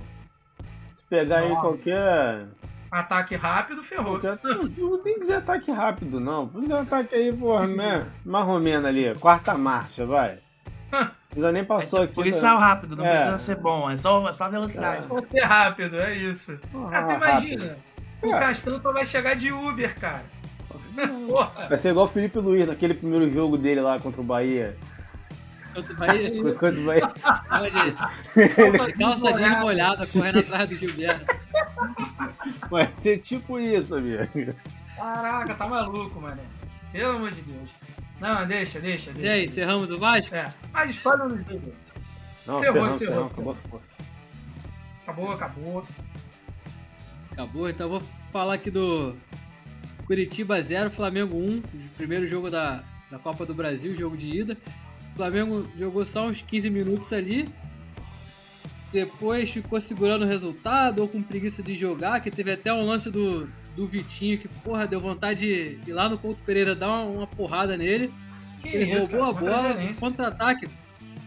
Se 0.95 1.03
pegar 1.09 1.39
aí 1.39 1.49
Nossa. 1.49 1.61
qualquer. 1.61 2.45
Ataque 2.89 3.35
rápido, 3.35 3.83
ferrou. 3.83 4.19
qualquer 4.19 4.39
não, 4.77 4.97
tem 4.99 5.15
que 5.15 5.19
dizer 5.21 5.33
ataque 5.35 5.71
rápido, 5.71 6.19
não. 6.21 6.47
Pode 6.47 6.67
dizer 6.67 6.79
ataque 6.79 7.15
aí, 7.15 7.33
porra, 7.33 7.67
né? 7.67 8.07
marromeno 8.25 8.87
ali, 8.87 9.13
quarta 9.15 9.57
marcha, 9.57 10.05
vai. 10.05 10.39
Já 11.35 11.51
nem 11.51 11.65
passou 11.65 12.03
aqui. 12.03 12.13
Por 12.13 12.23
né? 12.23 12.31
isso 12.31 12.45
é 12.45 12.53
o 12.53 12.57
rápido, 12.57 12.95
não 12.95 13.05
É. 13.05 13.15
precisa 13.15 13.39
ser 13.39 13.55
bom, 13.57 13.89
é 13.91 13.97
só, 13.97 14.27
é 14.29 14.33
só 14.33 14.49
velocidade. 14.49 15.05
Vai 15.05 15.21
ser 15.21 15.41
rápido, 15.41 15.99
é 15.99 16.15
isso. 16.15 16.57
Ah, 16.73 16.89
Cara, 16.89 17.07
tu 17.07 17.13
imagina, 17.15 17.63
rápido. 17.65 17.83
o 18.23 18.27
É. 18.33 18.39
Castan 18.39 18.77
só 18.79 18.91
vai 18.93 19.05
chegar 19.05 19.35
de 19.35 19.51
Uber, 19.51 19.99
cara. 19.99 20.23
Porra, 21.27 21.67
Vai 21.69 21.77
ser 21.77 21.89
igual 21.89 22.05
o 22.05 22.09
Felipe 22.09 22.39
Luiz 22.39 22.67
naquele 22.67 22.93
primeiro 22.93 23.31
jogo 23.31 23.57
dele 23.57 23.81
lá 23.81 23.99
contra 23.99 24.21
o 24.21 24.23
Bahia. 24.23 24.75
Outro 25.75 25.95
Bahia, 25.95 26.31
Contra 26.53 26.71
o 26.71 26.83
Bahia. 26.85 27.13
de, 27.71 28.85
de 28.85 28.93
calça 28.93 29.33
jeans 29.33 29.59
molhada, 29.59 30.07
correndo 30.07 30.39
atrás 30.39 30.67
do 30.69 30.75
Gilberto. 30.75 31.25
Vai 32.69 32.91
ser 32.99 33.19
tipo 33.19 33.59
isso, 33.59 33.95
amigo. 33.95 34.23
caraca, 34.97 35.53
tá 35.53 35.67
maluco, 35.67 36.19
mano. 36.19 36.41
Pelo 36.91 37.17
amor 37.17 37.31
de 37.31 37.41
Deus. 37.41 37.69
Não, 38.19 38.47
deixa, 38.47 38.79
deixa, 38.79 39.11
E 39.11 39.13
deixa. 39.13 39.29
aí, 39.31 39.45
encerramos 39.45 39.91
o 39.91 39.99
Vasco? 39.99 40.33
É, 40.33 40.51
mas 40.73 40.89
escolhe 40.95 41.29
dos 41.29 41.45
dois. 41.45 41.61
Não, 42.47 42.59
Cerrou, 42.59 42.73
ferrão, 42.85 42.91
cerrou, 42.93 43.15
ferrão, 43.15 43.31
cerrou. 43.31 43.51
acabou, 43.51 43.81
Acabou, 45.03 45.31
acabou. 45.33 45.85
Acabou, 47.33 47.69
então 47.69 47.85
eu 47.85 47.91
vou 47.99 48.01
falar 48.31 48.55
aqui 48.55 48.71
do 48.71 49.15
Curitiba 50.07 50.61
0, 50.61 50.89
Flamengo 50.89 51.37
1, 51.37 51.61
primeiro 51.97 52.25
jogo 52.29 52.49
da, 52.49 52.81
da 53.11 53.19
Copa 53.19 53.45
do 53.45 53.53
Brasil, 53.53 53.93
jogo 53.93 54.15
de 54.15 54.39
ida. 54.39 54.57
O 55.11 55.17
Flamengo 55.17 55.67
jogou 55.77 56.05
só 56.05 56.27
uns 56.27 56.41
15 56.41 56.69
minutos 56.69 57.11
ali. 57.11 57.49
Depois 58.93 59.49
ficou 59.49 59.81
segurando 59.81 60.23
o 60.23 60.27
resultado 60.27 60.99
ou 60.99 61.09
com 61.09 61.21
preguiça 61.21 61.61
de 61.61 61.75
jogar, 61.75 62.21
que 62.21 62.31
teve 62.31 62.53
até 62.53 62.73
um 62.73 62.85
lance 62.85 63.11
do, 63.11 63.49
do 63.75 63.85
Vitinho 63.85 64.37
que, 64.37 64.47
porra, 64.47 64.87
deu 64.87 65.01
vontade 65.01 65.41
de 65.41 65.89
ir 65.89 65.93
lá 65.93 66.07
no 66.07 66.17
Couto 66.17 66.41
Pereira 66.41 66.73
dar 66.73 66.87
uma, 66.87 67.03
uma 67.03 67.27
porrada 67.27 67.75
nele. 67.75 68.09
Que 68.61 68.69
Ele 68.69 68.97
isso, 68.97 69.11
roubou 69.11 69.33
cara, 69.33 69.69
a 69.69 69.73
bola, 69.73 69.93
contra-ataque. 69.99 70.69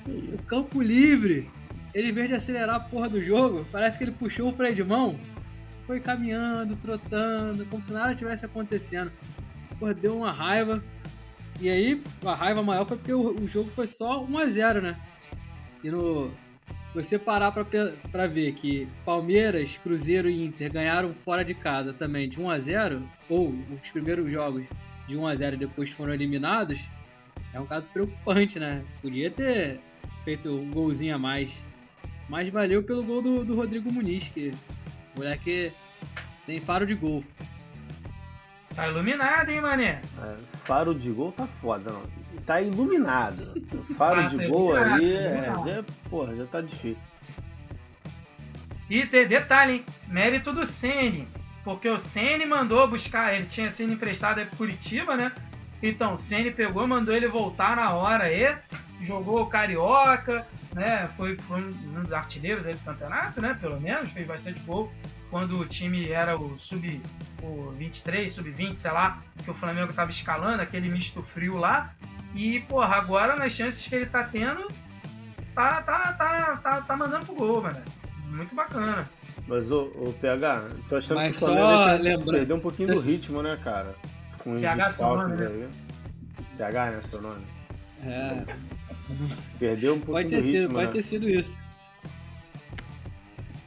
O 0.07 0.39
campo 0.47 0.81
livre. 0.81 1.51
Ele, 1.95 2.09
em 2.09 2.13
vez 2.13 2.29
de 2.29 2.35
acelerar 2.35 2.77
a 2.77 2.81
porra 2.81 3.11
do 3.11 3.23
jogo, 3.23 3.67
parece 3.71 3.99
que 3.99 4.05
ele 4.05 4.13
puxou 4.13 4.49
o 4.49 4.53
freio 4.53 4.75
de 4.75 4.83
mão. 4.85 5.19
Foi 5.91 5.99
caminhando, 5.99 6.77
trotando, 6.77 7.67
como 7.67 7.83
se 7.83 7.93
nada 7.93 8.15
tivesse 8.15 8.47
acontecendo. 8.47 9.11
Porra, 9.77 9.93
deu 9.93 10.17
uma 10.19 10.31
raiva. 10.31 10.81
E 11.61 11.69
aí, 11.69 12.01
a 12.25 12.33
raiva 12.33 12.63
maior 12.63 12.87
foi 12.87 12.97
porque 12.97 13.13
o, 13.13 13.35
o 13.37 13.49
jogo 13.49 13.69
foi 13.75 13.89
só 13.89 14.25
1x0, 14.25 14.83
né? 14.83 14.97
E 15.83 15.91
no, 15.91 16.31
você 16.95 17.19
parar 17.19 17.51
pra 17.51 18.27
ver 18.29 18.53
que 18.53 18.87
Palmeiras, 19.05 19.79
Cruzeiro 19.79 20.31
e 20.31 20.47
Inter 20.47 20.73
ganharam 20.73 21.13
fora 21.13 21.45
de 21.45 21.55
casa 21.55 21.93
também 21.93 22.29
de 22.29 22.41
1 22.41 22.49
a 22.49 22.59
0 22.61 23.03
ou 23.29 23.49
os 23.49 23.91
primeiros 23.91 24.31
jogos 24.31 24.65
de 25.09 25.19
1 25.19 25.27
a 25.27 25.35
0 25.35 25.57
e 25.57 25.59
depois 25.59 25.91
foram 25.91 26.15
eliminados, 26.15 26.89
é 27.53 27.59
um 27.59 27.67
caso 27.67 27.91
preocupante, 27.91 28.61
né? 28.61 28.85
Podia 29.03 29.29
ter 29.29 29.81
feito 30.25 30.51
um 30.51 30.71
golzinho 30.71 31.17
a 31.17 31.19
mais. 31.19 31.53
Mas 32.29 32.49
valeu 32.49 32.81
pelo 32.81 33.03
gol 33.03 33.21
do, 33.21 33.45
do 33.45 33.57
Rodrigo 33.57 33.93
Muniz, 33.93 34.29
que 34.29 34.53
moleque 35.17 35.73
tem 36.47 36.61
faro 36.61 36.87
de 36.87 36.95
gol. 36.95 37.25
Tá 38.75 38.87
iluminado, 38.89 39.51
hein, 39.51 39.61
mané? 39.61 40.01
É, 40.23 40.37
faro 40.57 40.95
de 40.95 41.11
gol 41.11 41.33
tá 41.33 41.47
foda, 41.47 41.91
não. 41.91 42.03
Tá 42.47 42.61
iluminado. 42.61 43.55
Faro 43.97 44.21
Ah, 44.21 44.29
de 44.29 44.37
tá 44.39 44.47
gol 44.47 44.75
ali, 44.77 45.13
é, 45.15 45.53
já, 45.67 45.85
porra, 46.09 46.35
já 46.37 46.47
tá 46.47 46.61
difícil. 46.61 46.97
E 48.89 49.05
tem 49.07 49.27
detalhe, 49.27 49.73
hein? 49.75 49.85
Mérito 50.09 50.53
do 50.53 50.65
Ceni. 50.67 51.29
Porque 51.63 51.89
o 51.89 51.99
Ceni 51.99 52.47
mandou 52.47 52.89
buscar, 52.89 53.35
ele 53.35 53.47
tinha 53.47 53.71
sido 53.71 53.93
emprestado 53.93 54.39
aí 54.39 54.47
pro 54.47 54.57
Curitiba, 54.57 55.17
né? 55.17 55.31
Então 55.83 56.15
o 56.15 56.19
Ceni 56.19 56.51
pegou, 56.51 56.87
mandou 56.87 57.15
ele 57.15 57.27
voltar 57.29 57.75
na 57.77 57.93
hora 57.93 58.25
aí, 58.25 58.55
jogou 59.01 59.43
o 59.43 59.47
Carioca, 59.47 60.47
né? 60.75 61.09
Foi, 61.17 61.37
foi 61.39 61.61
um 61.63 62.03
dos 62.03 62.13
artilheiros 62.13 62.67
aí 62.67 62.75
do 62.75 62.85
campeonato, 62.85 63.41
né? 63.41 63.57
Pelo 63.61 63.81
menos, 63.81 64.11
fez 64.13 64.27
bastante 64.27 64.61
gol. 64.61 64.93
Quando 65.31 65.59
o 65.59 65.65
time 65.65 66.11
era 66.11 66.37
o 66.37 66.59
sub 66.59 67.01
o 67.43 67.71
23, 67.79 68.31
sub-20, 68.31 68.77
sei 68.77 68.91
lá, 68.91 69.19
que 69.43 69.51
o 69.51 69.55
Flamengo 69.55 69.93
tava 69.93 70.11
escalando, 70.11 70.61
aquele 70.61 70.89
misto 70.91 71.23
frio 71.23 71.57
lá. 71.57 71.95
E, 72.35 72.61
porra, 72.61 72.97
agora 72.97 73.35
nas 73.37 73.53
chances 73.53 73.87
que 73.87 73.95
ele 73.95 74.07
tá 74.07 74.23
tendo, 74.25 74.69
tá, 75.55 75.81
tá, 75.83 76.13
tá, 76.13 76.57
tá, 76.63 76.81
tá 76.83 76.97
mandando 76.97 77.25
pro 77.25 77.35
gol, 77.35 77.63
mano. 77.63 77.81
Muito 78.27 78.55
bacana. 78.55 79.09
Mas 79.49 79.71
o, 79.71 79.85
o 79.97 80.15
PH, 80.21 80.65
tô 80.89 80.97
achando 80.97 81.17
Mas 81.17 81.31
que 81.31 81.37
o 81.37 81.47
Flamengo 81.47 81.67
só 81.67 82.03
lembra- 82.03 82.33
perdeu 82.33 82.57
um 82.57 82.61
pouquinho 82.61 82.95
do 82.95 83.01
ritmo, 83.01 83.43
né, 83.43 83.59
cara? 83.65 83.95
Com 84.43 84.61
PH 84.61 84.91
seu 84.91 85.07
desfalques 85.07 85.41
nome, 85.41 85.47
aí. 85.47 85.69
PH, 86.57 86.91
né, 86.91 87.03
seu 87.11 87.23
nome? 87.23 87.43
É, 88.05 88.45
Perdeu 89.59 89.95
um 89.95 90.01
pouquinho 90.01 90.15
pode 90.17 90.29
ter 90.29 90.37
do 90.37 90.43
sido, 90.43 90.61
ritmo, 90.61 90.75
pode 90.75 90.87
né? 90.87 90.93
ter 90.93 91.03
sido 91.03 91.29
isso. 91.29 91.59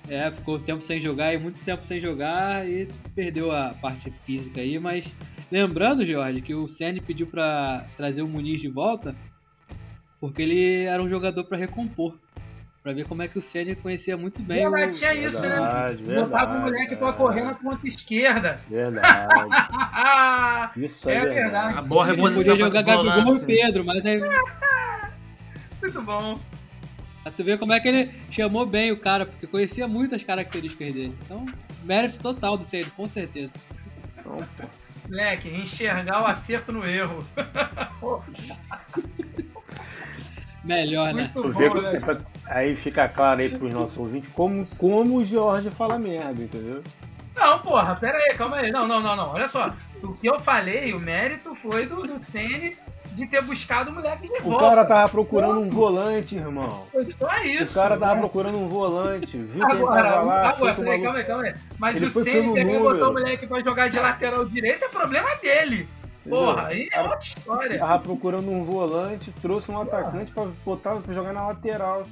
É, 0.09 0.31
ficou 0.31 0.59
tempo 0.59 0.81
sem 0.81 0.99
jogar 0.99 1.33
e 1.33 1.37
muito 1.37 1.63
tempo 1.63 1.85
sem 1.85 1.99
jogar 1.99 2.67
e 2.67 2.87
perdeu 3.15 3.51
a 3.51 3.73
parte 3.73 4.11
física 4.11 4.59
aí, 4.59 4.77
mas 4.77 5.13
lembrando, 5.51 6.03
Jorge, 6.03 6.41
que 6.41 6.53
o 6.53 6.67
Ceni 6.67 6.99
pediu 6.99 7.27
pra 7.27 7.85
trazer 7.95 8.21
o 8.21 8.27
Muniz 8.27 8.59
de 8.59 8.67
volta 8.67 9.15
porque 10.19 10.41
ele 10.41 10.83
era 10.83 11.01
um 11.03 11.09
jogador 11.09 11.43
pra 11.43 11.57
recompor, 11.57 12.17
Pra 12.83 12.91
ver 12.91 13.05
como 13.07 13.21
é 13.21 13.29
que 13.29 13.37
o 13.37 13.41
Ceni 13.41 13.75
conhecia 13.75 14.17
muito 14.17 14.41
bem 14.41 14.59
Verdade, 14.69 14.93
o 14.95 14.99
tinha 14.99 15.13
isso, 15.13 15.41
né? 15.41 15.49
Verdade, 15.49 16.03
Botava 16.03 16.53
o 16.57 16.59
moleque 16.61 16.95
pra 16.97 17.07
é. 17.09 17.13
correr 17.13 17.43
na 17.45 17.55
ponta 17.55 17.87
esquerda. 17.87 18.59
Verdade. 18.69 19.09
Isso 20.83 21.09
é, 21.09 21.15
É 21.15 21.19
verdade. 21.21 21.39
verdade. 21.39 21.77
A 21.77 21.81
boa 21.83 22.03
Ele 22.07 22.15
reposição 22.17 22.43
podia 22.43 22.65
jogar 22.67 22.81
Gabigol 22.81 23.37
e 23.37 23.45
Pedro, 23.45 23.85
mas 23.85 24.05
aí 24.05 24.19
Muito 25.81 26.01
bom. 26.01 26.37
Pra 27.23 27.31
tu 27.31 27.41
ver 27.43 27.57
como 27.57 27.71
é 27.71 27.79
que 27.79 27.87
ele 27.87 28.11
chamou 28.29 28.65
bem 28.65 28.91
o 28.91 28.97
cara, 28.99 29.25
porque 29.25 29.47
conhecia 29.47 29.87
muito 29.87 30.13
as 30.13 30.23
características 30.23 30.93
dele. 30.93 31.15
Então, 31.23 31.45
mérito 31.85 32.19
total 32.19 32.57
do 32.57 32.65
Ceni, 32.65 32.85
com 32.91 33.07
certeza. 33.07 33.53
Então, 34.19 34.37
pô, 34.57 34.65
Moleque, 35.09 35.47
enxergar 35.49 36.21
o 36.21 36.25
acerto 36.25 36.73
no 36.73 36.85
erro. 36.85 37.25
Melhor, 40.65 41.13
né? 41.13 41.31
Muito 41.33 41.41
tu 41.53 41.57
vê 41.57 41.69
bom, 41.69 41.75
que- 41.75 41.81
né? 41.81 42.21
Aí 42.45 42.75
fica 42.75 43.07
claro 43.07 43.41
aí 43.41 43.49
pros 43.49 43.73
nossos 43.73 43.97
ouvintes 43.97 44.29
como, 44.33 44.65
como 44.77 45.17
o 45.17 45.25
Jorge 45.25 45.69
fala 45.69 45.97
merda, 45.97 46.41
entendeu? 46.41 46.83
Não, 47.35 47.59
porra, 47.59 47.95
pera 47.95 48.17
aí, 48.17 48.35
calma 48.35 48.57
aí. 48.57 48.71
Não, 48.71 48.87
não, 48.87 49.01
não, 49.01 49.15
não. 49.15 49.29
Olha 49.29 49.47
só. 49.47 49.73
O 50.01 50.13
que 50.13 50.27
eu 50.27 50.39
falei, 50.39 50.93
o 50.93 50.99
mérito 50.99 51.55
foi 51.55 51.85
do, 51.85 52.03
do 52.03 52.19
Tene 52.31 52.77
de 53.13 53.27
ter 53.27 53.41
buscado 53.43 53.89
o 53.89 53.93
moleque 53.93 54.27
de 54.27 54.39
O 54.39 54.43
volta. 54.43 54.65
cara 54.65 54.85
tava 54.85 55.09
procurando 55.09 55.59
um 55.59 55.69
volante, 55.69 56.35
irmão. 56.35 56.85
Foi 56.91 57.05
só 57.05 57.37
isso. 57.43 57.79
o 57.79 57.81
cara 57.81 57.97
tava 57.97 58.15
né? 58.15 58.21
procurando 58.21 58.57
um 58.57 58.67
volante, 58.67 59.37
viu 59.37 59.65
quem 59.67 59.77
Agora, 59.77 60.03
tava 60.03 60.21
lá, 60.23 60.49
agora 60.49 60.73
o 60.73 60.75
peraí, 60.75 61.01
calma 61.01 61.17
aí, 61.19 61.23
calma 61.23 61.43
aí. 61.43 61.55
Mas 61.77 61.97
Ele 61.97 62.07
o 62.07 62.23
pelo 62.23 62.53
pegar 62.53 62.79
botar 62.79 63.09
o 63.09 63.13
moleque 63.13 63.47
pra 63.47 63.59
jogar 63.59 63.87
de 63.87 63.99
lateral 63.99 64.45
direito 64.45 64.83
é 64.83 64.87
problema 64.89 65.29
dele. 65.35 65.87
Porra, 66.27 66.67
aí 66.67 66.89
é 66.91 67.01
outra 67.01 67.19
história. 67.19 67.79
Tava 67.79 67.99
procurando 67.99 68.49
um 68.49 68.63
volante, 68.63 69.31
trouxe 69.41 69.69
um 69.69 69.79
atacante 69.79 70.31
pra 70.31 70.47
botar 70.65 70.95
pra 70.95 71.13
jogar 71.13 71.33
na 71.33 71.47
lateral. 71.47 72.03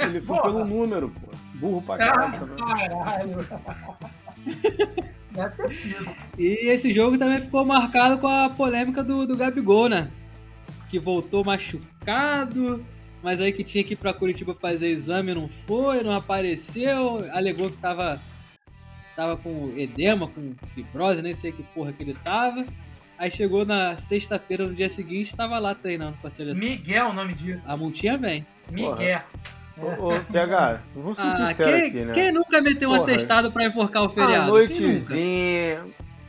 Ele 0.00 0.20
foi 0.20 0.36
Porra. 0.36 0.42
pelo 0.42 0.64
número, 0.64 1.08
pô. 1.08 1.28
Burro 1.54 1.82
pra 1.82 1.98
caralho 1.98 2.38
também. 2.38 2.64
caralho. 2.66 3.46
Deve 5.30 5.56
ter 5.56 5.68
sido. 5.68 6.10
E 6.38 6.68
esse 6.68 6.90
jogo 6.90 7.16
também 7.16 7.40
ficou 7.40 7.64
marcado 7.64 8.18
com 8.18 8.26
a 8.26 8.50
polêmica 8.50 9.02
do, 9.02 9.26
do 9.26 9.36
Gabigol, 9.36 9.88
né? 9.88 10.10
Que 10.88 10.98
voltou 10.98 11.44
machucado, 11.44 12.84
mas 13.22 13.40
aí 13.40 13.52
que 13.52 13.62
tinha 13.62 13.84
que 13.84 13.92
ir 13.94 13.96
pra 13.96 14.12
Curitiba 14.12 14.54
fazer 14.54 14.88
exame, 14.88 15.34
não 15.34 15.46
foi, 15.46 16.02
não 16.02 16.12
apareceu, 16.12 17.24
alegou 17.32 17.70
que 17.70 17.76
tava, 17.76 18.20
tava 19.14 19.36
com 19.36 19.72
edema, 19.76 20.26
com 20.26 20.54
fibrose, 20.74 21.22
nem 21.22 21.34
sei 21.34 21.52
que 21.52 21.62
porra 21.62 21.92
que 21.92 22.02
ele 22.02 22.14
tava. 22.24 22.64
Aí 23.16 23.30
chegou 23.30 23.66
na 23.66 23.98
sexta-feira, 23.98 24.66
no 24.66 24.74
dia 24.74 24.88
seguinte, 24.88 25.36
tava 25.36 25.58
lá 25.58 25.74
treinando 25.74 26.16
com 26.16 26.26
a 26.26 26.30
seleção. 26.30 26.66
Miguel 26.66 27.06
é 27.06 27.10
o 27.10 27.12
nome 27.12 27.34
disso. 27.34 27.64
A 27.68 27.76
multinha 27.76 28.16
vem. 28.16 28.46
Miguel. 28.70 29.22
Ô, 29.78 29.86
ô, 30.16 30.20
PH, 30.30 30.80
vou 30.94 31.14
ser 31.14 31.20
Ah, 31.22 31.36
sincero 31.48 31.70
quem, 31.76 31.86
aqui, 31.86 32.04
né? 32.04 32.12
quem 32.12 32.32
nunca 32.32 32.60
meteu 32.60 32.90
um 32.90 32.92
Porra. 32.92 33.04
atestado 33.04 33.50
pra 33.52 33.64
enforcar 33.66 34.02
o 34.02 34.06
Ah, 34.06 34.10
feriado? 34.10 34.46
Nunca? 34.46 34.50
noitezinha. 34.50 35.84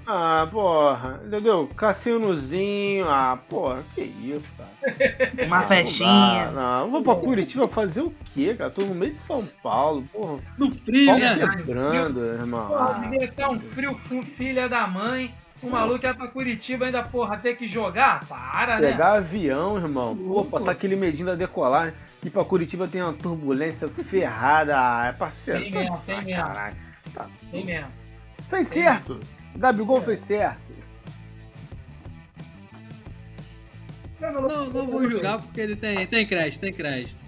Ah, 0.05 0.47
porra, 0.51 1.21
entendeu? 1.25 1.69
Cassinozinho. 1.75 3.07
Ah, 3.07 3.37
porra, 3.49 3.83
que 3.93 4.01
isso, 4.01 4.47
cara. 4.57 4.71
Uma 5.45 5.59
Ah, 5.59 5.63
festinha. 5.63 6.45
Não, 6.47 6.53
não, 6.53 6.85
eu 6.85 6.91
vou 6.91 7.01
pra 7.03 7.15
Curitiba 7.15 7.67
fazer 7.67 8.01
o 8.01 8.13
quê, 8.33 8.55
cara? 8.55 8.69
Tô 8.69 8.81
no 8.81 8.95
meio 8.95 9.11
de 9.11 9.17
São 9.19 9.45
Paulo, 9.61 10.03
porra. 10.11 10.39
No 10.57 10.71
frio, 10.71 11.05
Pau 11.05 11.19
né? 11.19 11.35
quebrando, 11.37 12.19
irmão. 12.25 12.67
Porra, 12.67 12.95
Ah, 12.95 12.99
devia 12.99 13.25
estar 13.25 13.49
um 13.49 13.59
frio 13.59 13.93
filha 14.23 14.67
da 14.67 14.87
mãe. 14.87 15.33
O 15.61 15.69
maluco 15.69 16.03
ia 16.05 16.13
pra 16.13 16.27
Curitiba 16.27 16.85
ainda, 16.85 17.03
porra, 17.03 17.37
ter 17.37 17.55
que 17.55 17.67
jogar? 17.67 18.25
Para, 18.27 18.79
né? 18.79 18.91
Pegar 18.91 19.13
avião, 19.13 19.77
irmão. 19.77 20.17
Pô, 20.17 20.43
passar 20.43 20.71
aquele 20.71 20.95
medinho 20.95 21.27
da 21.27 21.35
decolar. 21.35 21.93
Ir 22.23 22.29
pra 22.31 22.43
Curitiba 22.43 22.87
tem 22.87 23.01
uma 23.01 23.13
turbulência 23.13 23.87
ferrada. 23.87 24.75
Ah, 24.75 25.07
é 25.07 25.11
parceiro. 25.11 25.59
Tem 25.61 25.71
de 25.71 25.77
mesmo, 25.77 25.97
tem 25.99 26.23
mesmo. 26.23 26.43
Tá. 27.13 27.27
Tem 27.51 27.65
mesmo. 27.65 27.89
Fez 28.49 28.67
certo. 28.69 29.19
Gabigol 29.55 30.01
fez 30.01 30.19
certo. 30.19 30.71
Não, 34.19 34.69
não 34.69 34.87
vou 34.87 35.09
julgar 35.09 35.41
porque 35.41 35.59
ele 35.61 35.75
tem, 35.75 36.05
tem 36.05 36.27
crédito, 36.27 36.61
tem 36.61 36.73
crédito. 36.73 37.21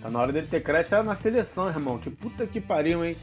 Tá 0.00 0.10
na 0.10 0.20
hora 0.20 0.32
dele 0.32 0.46
ter 0.46 0.62
crédito 0.62 0.90
tá 0.90 1.02
na 1.02 1.16
seleção, 1.16 1.68
irmão. 1.68 1.98
Que 1.98 2.10
puta 2.10 2.46
que 2.46 2.60
pariu, 2.60 3.04
hein? 3.04 3.16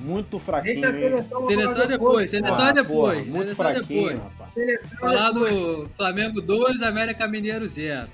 Muito 0.00 0.38
fraquinho, 0.38 0.74
Deixa 0.80 0.88
a 0.88 0.90
hein? 0.90 0.96
seleção. 1.10 1.46
Seleção 1.46 1.86
depois, 1.86 2.30
seleção 2.30 2.64
Ah, 2.64 2.68
é 2.70 2.72
depois. 2.72 3.18
porra, 3.18 3.30
muito 3.36 3.54
seleção 3.54 3.68
é 3.68 3.74
fraquinho, 3.74 4.02
depois. 4.08 4.22
rapaz. 4.22 4.52
Seleção 4.54 4.98
Falar 4.98 5.30
depois. 5.32 5.54
do 5.54 5.88
Flamengo 5.96 6.40
2, 6.40 6.82
América 6.82 7.28
Mineiro 7.28 7.66
0. 7.66 8.08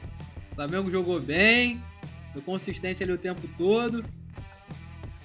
O 0.51 0.55
Flamengo 0.57 0.91
jogou 0.91 1.21
bem, 1.21 1.81
foi 2.33 2.43
consistente 2.43 3.03
ali 3.03 3.13
o 3.13 3.19
tempo 3.19 3.47
todo. 3.57 4.05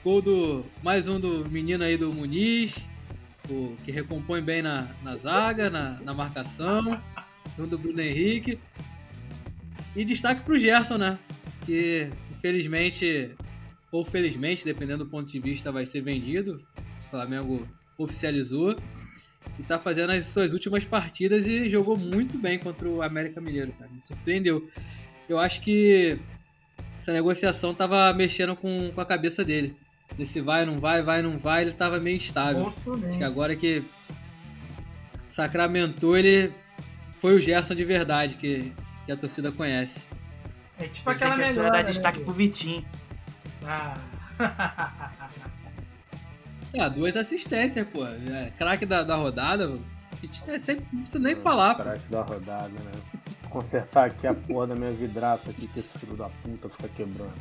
Gol 0.04 0.22
do. 0.22 0.66
Mais 0.84 1.08
um 1.08 1.20
do 1.20 1.48
menino 1.50 1.84
aí 1.84 1.96
do 1.98 2.12
Muniz, 2.14 2.88
o, 3.50 3.76
que 3.84 3.92
recompõe 3.92 4.42
bem 4.42 4.62
na, 4.62 4.88
na 5.04 5.16
zaga, 5.16 5.70
na, 5.70 6.00
na 6.04 6.14
marcação. 6.14 7.00
Um 7.58 7.68
do 7.68 7.78
Bruno 7.78 8.02
Henrique. 8.02 8.58
E 9.96 10.06
destaque 10.06 10.42
pro 10.42 10.58
Gerson, 10.58 10.98
né? 10.98 11.18
Que 11.66 12.10
infelizmente, 12.36 13.32
ou 13.92 14.06
felizmente, 14.06 14.64
dependendo 14.64 15.04
do 15.04 15.10
ponto 15.10 15.30
de 15.30 15.40
vista, 15.40 15.72
vai 15.72 15.86
ser 15.86 16.02
vendido. 16.02 16.62
O 17.08 17.10
Flamengo 17.10 17.68
oficializou 17.98 18.78
e 19.60 19.64
tá 19.64 19.78
fazendo 19.78 20.12
as 20.12 20.26
suas 20.26 20.54
últimas 20.54 20.86
partidas 20.86 21.48
e 21.48 21.68
jogou 21.68 21.98
muito 21.98 22.38
bem 22.38 22.58
contra 22.58 22.88
o 22.88 23.02
América 23.02 23.42
Mineiro, 23.42 23.74
cara. 23.74 23.92
Me 23.92 24.00
surpreendeu. 24.00 24.68
Eu 25.28 25.38
acho 25.38 25.62
que 25.62 26.18
essa 26.98 27.12
negociação 27.12 27.74
tava 27.74 28.14
mexendo 28.14 28.56
com, 28.56 28.92
com 28.94 29.02
a 29.02 29.06
cabeça 29.06 29.44
dele. 29.44 29.76
Esse 30.18 30.42
vai, 30.42 30.66
não 30.66 30.80
vai, 30.80 31.02
vai, 31.02 31.22
não 31.22 31.38
vai, 31.38 31.64
ele 31.64 31.72
tava 31.72 32.00
meio 32.00 32.18
instável. 32.18 32.64
Bolso 32.64 32.94
Acho 33.08 33.18
que 33.18 33.24
agora 33.24 33.56
que 33.56 33.84
sacramentou, 35.28 36.18
ele 36.18 36.52
foi 37.14 37.36
o 37.36 37.40
Gerson 37.40 37.76
de 37.76 37.86
verdade 37.86 38.36
que, 38.36 38.72
que 39.06 39.12
a 39.12 39.18
torcida 39.18 39.52
conhece. 39.52 40.06
É 40.78 40.86
tipo 40.86 41.10
Pensei 41.10 41.28
aquela 41.28 41.48
melhor. 41.48 41.72
dar 41.72 41.84
destaque 41.84 42.20
pro 42.24 42.34
Vitinho. 42.34 42.86
Ah. 43.66 43.96
Ah, 46.80 46.88
duas 46.88 47.18
assistências, 47.18 47.86
pô. 47.88 48.06
É, 48.06 48.52
craque 48.58 48.86
da, 48.86 49.04
da 49.04 49.16
rodada. 49.16 49.78
É 50.48 50.60
sempre, 50.60 50.86
não 50.94 51.02
precisa 51.02 51.22
nem 51.24 51.36
falar, 51.36 51.76
pô. 51.76 51.84
Craque 51.84 52.08
da 52.10 52.22
rodada, 52.22 52.70
né? 52.70 52.92
Consertar 53.50 54.06
aqui 54.06 54.26
a 54.26 54.34
porra 54.34 54.68
da 54.68 54.76
minha 54.76 54.92
vidraça 54.92 55.50
aqui, 55.50 55.68
que 55.68 55.80
esse 55.80 55.90
filho 56.00 56.16
da 56.16 56.30
puta 56.30 56.70
fica 56.70 56.88
quebrando. 56.96 57.34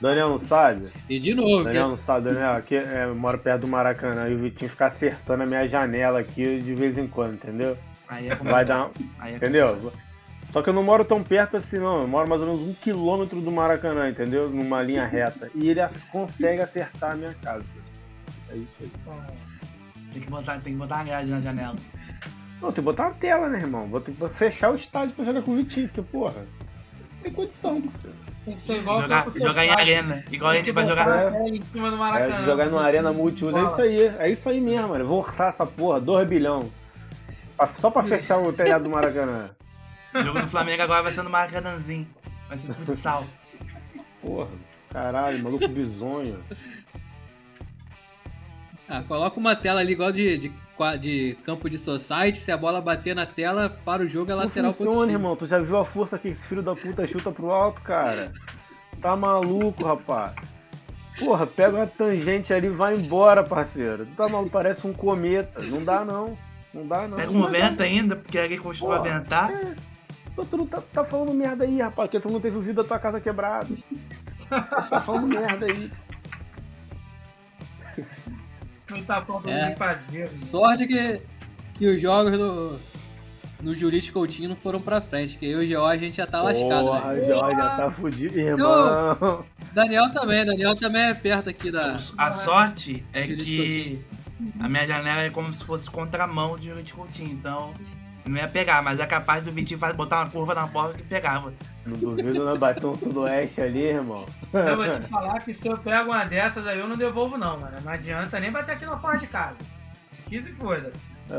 Daniel 0.00 0.30
não 0.30 0.38
sabe? 0.38 0.88
E 1.08 1.18
de 1.18 1.34
novo, 1.34 1.64
Daniel 1.64 1.84
que- 1.84 1.90
não 1.90 1.96
sabe, 1.96 2.30
Daniel, 2.30 2.52
aqui 2.52 2.76
é, 2.76 3.04
eu 3.04 3.14
moro 3.14 3.38
perto 3.38 3.62
do 3.62 3.68
Maracanã 3.68 4.28
e 4.28 4.34
o 4.34 4.38
Vitinho 4.38 4.70
fica 4.70 4.86
acertando 4.86 5.42
a 5.42 5.46
minha 5.46 5.66
janela 5.68 6.18
aqui 6.20 6.60
de 6.60 6.74
vez 6.74 6.96
em 6.98 7.06
quando, 7.06 7.34
entendeu? 7.34 7.76
Aí 8.08 8.28
é 8.28 8.34
Vai 8.34 8.64
dar. 8.64 8.90
Aí 9.18 9.32
é 9.32 9.36
Entendeu? 9.36 9.92
Só 10.52 10.62
que 10.62 10.68
eu 10.68 10.72
não 10.74 10.82
moro 10.82 11.04
tão 11.04 11.22
perto 11.22 11.56
assim, 11.56 11.78
não. 11.78 12.02
Eu 12.02 12.08
moro 12.08 12.28
mais 12.28 12.40
ou 12.42 12.48
menos 12.48 12.68
um 12.68 12.74
quilômetro 12.74 13.40
do 13.40 13.52
Maracanã, 13.52 14.08
entendeu? 14.10 14.48
Numa 14.50 14.82
linha 14.82 15.06
reta. 15.06 15.48
E 15.54 15.68
ele 15.70 15.80
as- 15.80 16.02
consegue 16.04 16.60
acertar 16.60 17.12
a 17.12 17.14
minha 17.14 17.34
casa. 17.34 17.64
É 18.50 18.56
isso 18.56 18.74
aí. 18.80 18.90
Tem 20.12 20.20
que 20.22 20.28
botar, 20.28 20.52
tem 20.58 20.72
que 20.72 20.78
botar 20.78 20.96
uma 20.96 21.04
grade 21.04 21.30
na 21.30 21.40
janela. 21.40 21.76
Não, 22.60 22.68
tem 22.72 22.74
que 22.74 22.80
botar 22.80 23.04
uma 23.04 23.14
tela, 23.14 23.48
né, 23.48 23.58
irmão? 23.58 23.86
Vou 23.86 24.00
ter 24.00 24.12
que 24.12 24.28
fechar 24.30 24.72
o 24.72 24.74
estádio 24.74 25.14
pra 25.14 25.24
jogar 25.24 25.40
com 25.42 25.52
o 25.52 25.56
Vitinho, 25.56 25.86
porque, 25.88 26.02
porra, 26.02 26.34
não 26.40 27.22
tem 27.22 27.32
condição. 27.32 27.80
Tem 28.44 28.56
que 28.56 28.62
ser 28.62 28.78
igual 28.78 29.00
Jogar, 29.02 29.30
jogar 29.30 29.64
em 29.66 29.70
arena. 29.70 30.24
Igual 30.32 30.50
a 30.50 30.54
gente 30.56 30.72
vai 30.72 30.84
jogar. 30.86 31.08
A 31.08 31.30
tela 31.30 31.48
em 31.48 31.62
cima 31.62 31.90
do 31.90 31.96
É, 31.96 31.98
Maracanã. 31.98 32.44
jogar 32.44 32.66
numa 32.66 32.82
arena 32.82 33.12
multiuso, 33.12 33.56
é 33.56 33.64
isso 33.66 33.80
aí. 33.82 34.00
É 34.18 34.28
isso 34.30 34.48
aí 34.48 34.60
mesmo, 34.60 34.88
mano. 34.88 35.06
Vou 35.06 35.20
orçar 35.20 35.50
essa 35.50 35.64
porra, 35.64 36.00
2 36.00 36.26
bilhão. 36.26 36.68
Só 37.78 37.88
pra 37.90 38.02
fechar 38.02 38.38
o 38.38 38.52
telhado 38.52 38.84
do 38.84 38.90
Maracanã. 38.90 39.50
O 40.14 40.22
jogo 40.22 40.40
do 40.40 40.48
Flamengo 40.48 40.82
agora 40.82 41.02
vai 41.02 41.12
ser 41.12 41.22
no 41.22 41.30
Maracanãzinho. 41.30 42.06
Vai 42.48 42.58
ser 42.58 42.74
futsal. 42.74 43.24
Porra, 44.20 44.48
caralho, 44.90 45.42
maluco 45.42 45.68
bizonho. 45.68 46.38
Ah, 48.88 49.02
coloca 49.06 49.38
uma 49.38 49.54
tela 49.54 49.80
ali 49.80 49.92
igual 49.92 50.10
de, 50.10 50.36
de, 50.36 50.52
de 51.00 51.38
campo 51.44 51.70
de 51.70 51.78
society. 51.78 52.38
Se 52.38 52.50
a 52.50 52.56
bola 52.56 52.80
bater 52.80 53.14
na 53.14 53.24
tela, 53.24 53.70
para 53.84 54.02
o 54.02 54.08
jogo, 54.08 54.32
é 54.32 54.34
Não 54.34 54.42
lateral 54.44 54.72
funciona, 54.72 55.02
time. 55.02 55.12
irmão. 55.12 55.36
Tu 55.36 55.46
já 55.46 55.60
viu 55.60 55.76
a 55.78 55.84
força 55.84 56.18
que 56.18 56.28
esse 56.28 56.42
filho 56.42 56.62
da 56.62 56.74
puta 56.74 57.06
chuta 57.06 57.30
pro 57.30 57.52
alto, 57.52 57.80
cara? 57.82 58.32
Tá 59.00 59.14
maluco, 59.14 59.84
rapaz. 59.84 60.34
Porra, 61.18 61.46
pega 61.46 61.76
uma 61.76 61.86
tangente 61.86 62.52
ali 62.52 62.66
e 62.66 62.70
vai 62.70 62.94
embora, 62.94 63.44
parceiro. 63.44 64.06
Tu 64.06 64.12
tá 64.16 64.28
maluco, 64.28 64.50
parece 64.50 64.84
um 64.86 64.92
cometa. 64.92 65.62
Não 65.62 65.84
dá, 65.84 66.04
não. 66.04 66.36
Não 66.74 66.86
dá, 66.86 67.06
não. 67.06 67.16
Pega 67.16 67.30
Não 67.30 67.42
um 67.42 67.46
vento 67.46 67.82
ainda, 67.82 68.16
porque 68.16 68.38
alguém 68.38 68.58
continua 68.58 68.96
a 68.96 69.02
ventar. 69.02 69.52
Pô, 70.40 70.44
Tu 70.46 70.56
não 70.56 70.66
tá, 70.66 70.80
tá 70.80 71.04
falando 71.04 71.34
merda 71.34 71.64
aí, 71.64 71.78
rapaz, 71.80 72.08
porque 72.08 72.18
tu 72.20 72.30
não 72.32 72.40
teve 72.40 72.56
o 72.56 72.60
vidro 72.60 72.82
da 72.82 72.88
tua 72.88 72.98
casa 72.98 73.20
quebrado. 73.20 73.76
tá 74.48 75.02
falando 75.04 75.26
merda 75.28 75.66
aí. 75.66 75.90
Não 78.90 79.02
tá 79.02 79.20
pronto 79.20 79.48
É. 79.48 79.70
de 79.70 79.76
fazer. 79.76 80.34
Sorte 80.34 80.86
que, 80.86 81.20
que 81.74 81.86
os 81.86 82.00
jogos 82.00 82.32
do, 82.36 82.78
no 83.60 83.74
Julite 83.74 84.10
Coutinho 84.12 84.48
não 84.48 84.56
foram 84.56 84.80
pra 84.80 85.00
frente, 85.00 85.36
que 85.38 85.44
eu 85.46 85.60
e 85.62 85.64
o 85.64 85.68
Geo 85.68 85.84
a 85.84 85.96
gente 85.96 86.16
já 86.16 86.26
tá 86.26 86.40
lascado, 86.42 86.86
Porra, 86.86 87.12
né? 87.12 87.22
o 87.22 87.28
Jorge 87.28 87.56
já 87.56 87.76
tá 87.76 87.90
fudido, 87.90 88.38
irmão. 88.40 89.44
Daniel 89.72 90.10
também, 90.12 90.44
Daniel 90.44 90.74
também 90.74 91.02
é 91.02 91.14
perto 91.14 91.50
aqui 91.50 91.70
da. 91.70 91.96
A 92.16 92.32
sorte 92.32 93.04
é 93.12 93.26
que 93.26 94.02
a 94.58 94.68
minha 94.68 94.86
janela 94.86 95.20
é 95.22 95.30
como 95.30 95.54
se 95.54 95.62
fosse 95.64 95.88
contramão 95.90 96.58
de 96.58 96.70
de 96.82 96.92
Coutinho, 96.94 97.30
então 97.32 97.72
não 98.30 98.38
ia 98.38 98.48
pegar, 98.48 98.82
mas 98.82 99.00
é 99.00 99.06
capaz 99.06 99.44
do 99.44 99.52
Vitinho 99.52 99.78
botar 99.94 100.22
uma 100.22 100.30
curva 100.30 100.54
na 100.54 100.66
porta 100.66 100.96
que 100.96 101.02
pegava. 101.02 101.52
Não 101.84 101.96
duvido 101.96 102.44
não 102.44 102.56
bater 102.56 102.86
um 102.86 102.96
sudoeste 102.96 103.60
ali, 103.60 103.82
irmão. 103.82 104.26
Eu 104.52 104.76
vou 104.76 104.88
te 104.90 105.00
falar 105.08 105.40
que 105.40 105.52
se 105.52 105.68
eu 105.68 105.76
pego 105.78 106.10
uma 106.10 106.24
dessas 106.24 106.66
aí, 106.66 106.78
eu 106.78 106.88
não 106.88 106.96
devolvo 106.96 107.36
não, 107.36 107.58
mano. 107.58 107.76
Não 107.82 107.92
adianta 107.92 108.38
nem 108.38 108.50
bater 108.50 108.72
aqui 108.72 108.86
na 108.86 108.96
porta 108.96 109.18
de 109.18 109.26
casa. 109.26 109.56
Que 110.28 110.40
se 110.40 110.52
foda. 110.52 110.92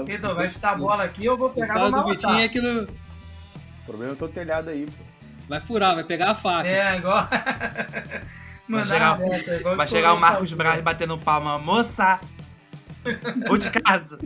Então, 0.07 0.35
vai 0.35 0.49
chutar 0.49 0.73
a 0.73 0.75
bola 0.75 1.03
aqui, 1.03 1.25
eu 1.25 1.37
vou 1.37 1.49
pegar 1.49 1.75
no 1.77 1.91
do 1.91 2.09
Vitinho 2.09 2.39
é 2.39 2.47
que 2.49 2.61
não- 2.61 2.83
O 2.83 3.85
problema 3.85 4.11
é 4.11 4.13
o 4.13 4.17
teu 4.17 4.29
telhado 4.29 4.69
aí, 4.69 4.85
pô. 4.85 5.03
vai 5.49 5.59
furar, 5.59 5.95
vai 5.95 6.03
pegar 6.03 6.31
a 6.31 6.35
faca. 6.35 6.67
É, 6.67 6.97
igual... 6.97 7.27
Vai 8.69 8.79
Mandar 8.83 8.85
chegar, 8.93 9.17
uma 9.17 9.27
dessa, 9.27 9.55
igual 9.57 9.75
vai 9.75 9.87
chegar 9.87 10.13
o 10.13 10.19
Marcos. 10.19 10.53
Braz 10.53 10.81
batendo 10.81 11.17
palma, 11.17 11.57
moça! 11.57 12.21
Ou 13.49 13.57
de 13.57 13.69
casa. 13.69 14.17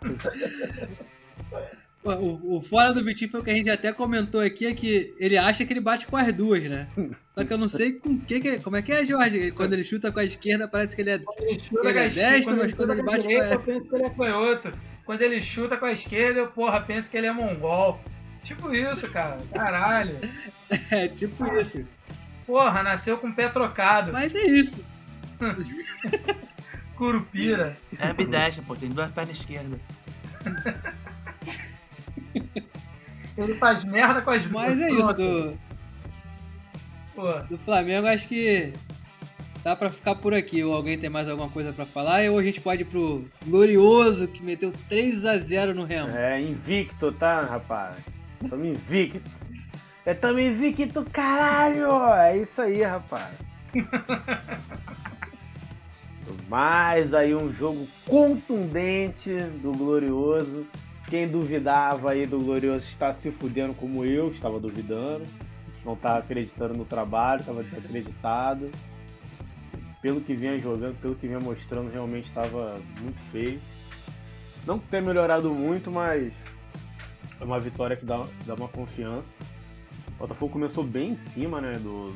O, 2.02 2.56
o- 2.56 2.60
fora 2.62 2.94
do 2.94 3.04
Vitinho 3.04 3.30
foi 3.30 3.40
o 3.40 3.44
que 3.44 3.50
a 3.50 3.54
gente 3.54 3.68
até 3.68 3.92
comentou 3.92 4.40
aqui, 4.40 4.66
é 4.66 4.72
que 4.72 5.14
ele 5.18 5.36
acha 5.36 5.66
que 5.66 5.72
ele 5.72 5.80
bate 5.80 6.06
com 6.06 6.16
as 6.16 6.32
duas, 6.32 6.62
né? 6.64 6.88
Só 7.34 7.44
que 7.44 7.52
eu 7.52 7.58
não 7.58 7.68
sei 7.68 7.92
com 7.92 8.18
que, 8.18 8.40
que 8.40 8.58
como 8.60 8.76
é 8.76 8.82
que 8.82 8.90
é, 8.90 9.04
Jorge? 9.04 9.50
Quando 9.50 9.74
ele 9.74 9.84
chuta 9.84 10.10
com 10.10 10.18
a 10.18 10.24
esquerda, 10.24 10.66
parece 10.66 10.96
que 10.96 11.02
ele 11.02 11.10
é. 11.10 11.20
Ele 11.38 11.58
chuta 11.58 11.80
Ele 11.84 11.92
com 11.92 11.98
a 11.98 12.02
é 12.02 12.06
esquerda, 12.06 12.30
destro, 12.36 12.54
quando 12.54 12.58
mas 12.58 12.64
ele 12.64 12.76
quando 12.76 12.90
ele 12.92 13.00
com 13.02 13.08
a 13.08 13.12
bate 13.12 13.22
com 13.24 13.28
direita, 13.28 13.48
a- 13.48 13.52
eu 13.54 13.60
penso 13.60 13.88
que 13.90 13.94
ele 13.96 14.04
é 14.04 14.10
canhoto. 14.10 14.72
Quando 15.04 15.22
ele 15.22 15.40
chuta 15.42 15.76
com 15.76 15.84
a 15.84 15.92
esquerda, 15.92 16.40
eu, 16.40 16.46
porra, 16.48 16.80
penso 16.80 17.10
que 17.10 17.16
ele 17.18 17.26
é 17.26 17.32
mongol. 17.32 18.00
Tipo 18.44 18.72
isso, 18.74 19.10
cara. 19.10 19.36
Caralho. 19.52 20.16
É 20.90 21.06
tipo 21.08 21.44
isso. 21.58 21.84
Porra, 22.46 22.82
nasceu 22.82 23.18
com 23.18 23.28
o 23.28 23.34
pé 23.34 23.48
trocado. 23.48 24.12
Mas 24.12 24.34
é 24.34 24.42
isso. 24.46 24.82
Curupira. 26.96 27.76
É 27.98 28.08
ambidestra, 28.08 28.62
pô, 28.66 28.74
tem 28.76 28.88
duas 28.88 29.10
pernas 29.12 29.38
esquerdas. 29.38 29.78
Ele 33.42 33.54
faz 33.54 33.84
merda 33.84 34.20
com 34.20 34.30
as. 34.30 34.46
Mas 34.46 34.80
é 34.80 34.90
isso, 34.90 35.12
do, 35.14 35.58
Pô, 37.14 37.32
do 37.48 37.58
Flamengo, 37.58 38.06
acho 38.06 38.28
que 38.28 38.72
dá 39.62 39.74
pra 39.74 39.90
ficar 39.90 40.14
por 40.14 40.34
aqui. 40.34 40.62
Ou 40.62 40.74
alguém 40.74 40.98
tem 40.98 41.10
mais 41.10 41.28
alguma 41.28 41.48
coisa 41.48 41.72
pra 41.72 41.86
falar? 41.86 42.22
Ou 42.30 42.38
a 42.38 42.42
gente 42.42 42.60
pode 42.60 42.82
ir 42.82 42.86
pro 42.86 43.24
Glorioso, 43.46 44.28
que 44.28 44.42
meteu 44.42 44.72
3 44.88 45.24
a 45.26 45.38
0 45.38 45.74
no 45.74 45.84
Remo. 45.84 46.10
É 46.10 46.40
invicto, 46.40 47.12
tá, 47.12 47.42
rapaz? 47.42 47.96
Tamo 48.48 48.64
invicto. 48.64 49.20
É 50.04 50.14
tamo 50.14 50.40
invicto, 50.40 51.04
caralho! 51.12 51.90
É 52.14 52.36
isso 52.36 52.60
aí, 52.62 52.82
rapaz. 52.82 53.34
Mais 56.48 57.12
aí 57.14 57.34
um 57.34 57.52
jogo 57.52 57.86
contundente 58.06 59.32
do 59.62 59.72
Glorioso. 59.72 60.66
Quem 61.10 61.26
duvidava 61.26 62.12
aí 62.12 62.24
do 62.24 62.38
Glorioso 62.38 62.84
está 62.84 63.12
se 63.12 63.32
fudendo 63.32 63.74
como 63.74 64.04
eu 64.04 64.30
estava 64.30 64.60
duvidando. 64.60 65.26
Não 65.84 65.94
estava 65.94 66.20
acreditando 66.20 66.74
no 66.74 66.84
trabalho, 66.84 67.40
estava 67.40 67.64
desacreditado. 67.64 68.70
Pelo 70.00 70.20
que 70.20 70.34
vinha 70.34 70.56
jogando, 70.60 71.00
pelo 71.00 71.16
que 71.16 71.26
vinha 71.26 71.40
mostrando, 71.40 71.90
realmente 71.90 72.26
estava 72.26 72.80
muito 73.00 73.18
feio. 73.18 73.60
Não 74.64 74.78
que 74.78 74.86
tenha 74.86 75.02
melhorado 75.02 75.52
muito, 75.52 75.90
mas 75.90 76.32
é 77.40 77.44
uma 77.44 77.58
vitória 77.58 77.96
que 77.96 78.04
dá, 78.04 78.24
dá 78.46 78.54
uma 78.54 78.68
confiança. 78.68 79.28
O 80.14 80.18
Botafogo 80.20 80.52
começou 80.52 80.84
bem 80.84 81.10
em 81.10 81.16
cima, 81.16 81.60
né? 81.60 81.72
Do, 81.72 82.14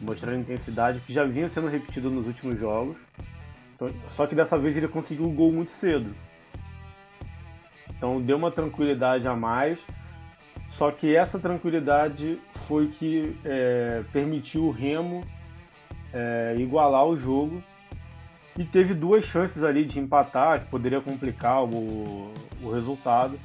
mostrando 0.00 0.40
intensidade 0.40 1.00
que 1.00 1.12
já 1.12 1.24
vinha 1.24 1.50
sendo 1.50 1.68
repetido 1.68 2.10
nos 2.10 2.26
últimos 2.26 2.58
jogos. 2.58 2.96
Então, 3.74 3.92
só 4.16 4.26
que 4.26 4.34
dessa 4.34 4.58
vez 4.58 4.78
ele 4.78 4.88
conseguiu 4.88 5.26
o 5.26 5.32
gol 5.32 5.52
muito 5.52 5.72
cedo. 5.72 6.10
Então 8.00 8.18
deu 8.18 8.38
uma 8.38 8.50
tranquilidade 8.50 9.28
a 9.28 9.36
mais. 9.36 9.78
Só 10.70 10.90
que 10.90 11.14
essa 11.14 11.38
tranquilidade 11.38 12.40
foi 12.66 12.88
que 12.88 13.36
é, 13.44 14.02
permitiu 14.10 14.64
o 14.64 14.70
Remo 14.70 15.22
é, 16.14 16.56
igualar 16.58 17.04
o 17.04 17.14
jogo 17.14 17.62
e 18.56 18.64
teve 18.64 18.94
duas 18.94 19.26
chances 19.26 19.62
ali 19.62 19.84
de 19.84 19.98
empatar, 19.98 20.60
que 20.60 20.70
poderia 20.70 20.98
complicar 21.02 21.62
o, 21.62 22.32
o 22.62 22.72
resultado, 22.72 23.38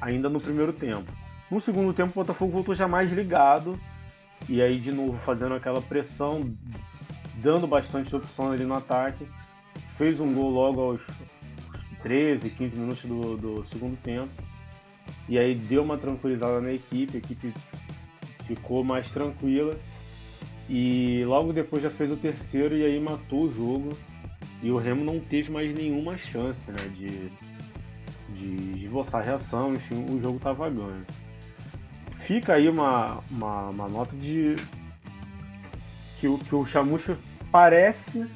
ainda 0.00 0.30
no 0.30 0.40
primeiro 0.40 0.72
tempo. 0.72 1.12
No 1.50 1.60
segundo 1.60 1.92
tempo, 1.92 2.12
o 2.12 2.14
Botafogo 2.14 2.52
voltou 2.52 2.74
já 2.74 2.88
mais 2.88 3.12
ligado, 3.12 3.78
e 4.48 4.62
aí 4.62 4.78
de 4.78 4.92
novo 4.92 5.18
fazendo 5.18 5.54
aquela 5.54 5.82
pressão, 5.82 6.50
dando 7.34 7.66
bastante 7.66 8.16
opção 8.16 8.50
ali 8.50 8.64
no 8.64 8.74
ataque. 8.74 9.28
Fez 9.98 10.18
um 10.18 10.32
gol 10.32 10.50
logo 10.50 10.80
aos 10.80 11.02
13, 12.04 12.50
15 12.50 12.76
minutos 12.76 13.04
do, 13.04 13.36
do 13.36 13.66
segundo 13.68 13.96
tempo. 14.00 14.28
E 15.26 15.38
aí 15.38 15.54
deu 15.54 15.82
uma 15.82 15.96
tranquilizada 15.96 16.60
na 16.60 16.70
equipe, 16.72 17.16
a 17.16 17.18
equipe 17.18 17.52
ficou 18.46 18.84
mais 18.84 19.10
tranquila. 19.10 19.74
E 20.68 21.24
logo 21.26 21.52
depois 21.52 21.82
já 21.82 21.90
fez 21.90 22.12
o 22.12 22.16
terceiro 22.16 22.76
e 22.76 22.84
aí 22.84 23.00
matou 23.00 23.44
o 23.44 23.54
jogo. 23.54 23.96
E 24.62 24.70
o 24.70 24.76
Remo 24.76 25.02
não 25.02 25.18
teve 25.18 25.50
mais 25.50 25.74
nenhuma 25.74 26.16
chance 26.16 26.70
né, 26.70 26.78
de, 26.94 27.30
de 28.34 28.84
esboçar 28.84 29.24
reação, 29.24 29.74
enfim, 29.74 30.06
o 30.10 30.20
jogo 30.20 30.36
estava 30.36 30.68
ganho. 30.68 31.04
Fica 32.20 32.54
aí 32.54 32.68
uma, 32.68 33.18
uma, 33.30 33.68
uma 33.70 33.88
nota 33.88 34.14
de 34.16 34.56
que 36.20 36.28
o, 36.28 36.38
que 36.38 36.54
o 36.54 36.64
Chamucha 36.64 37.18
parece, 37.52 38.26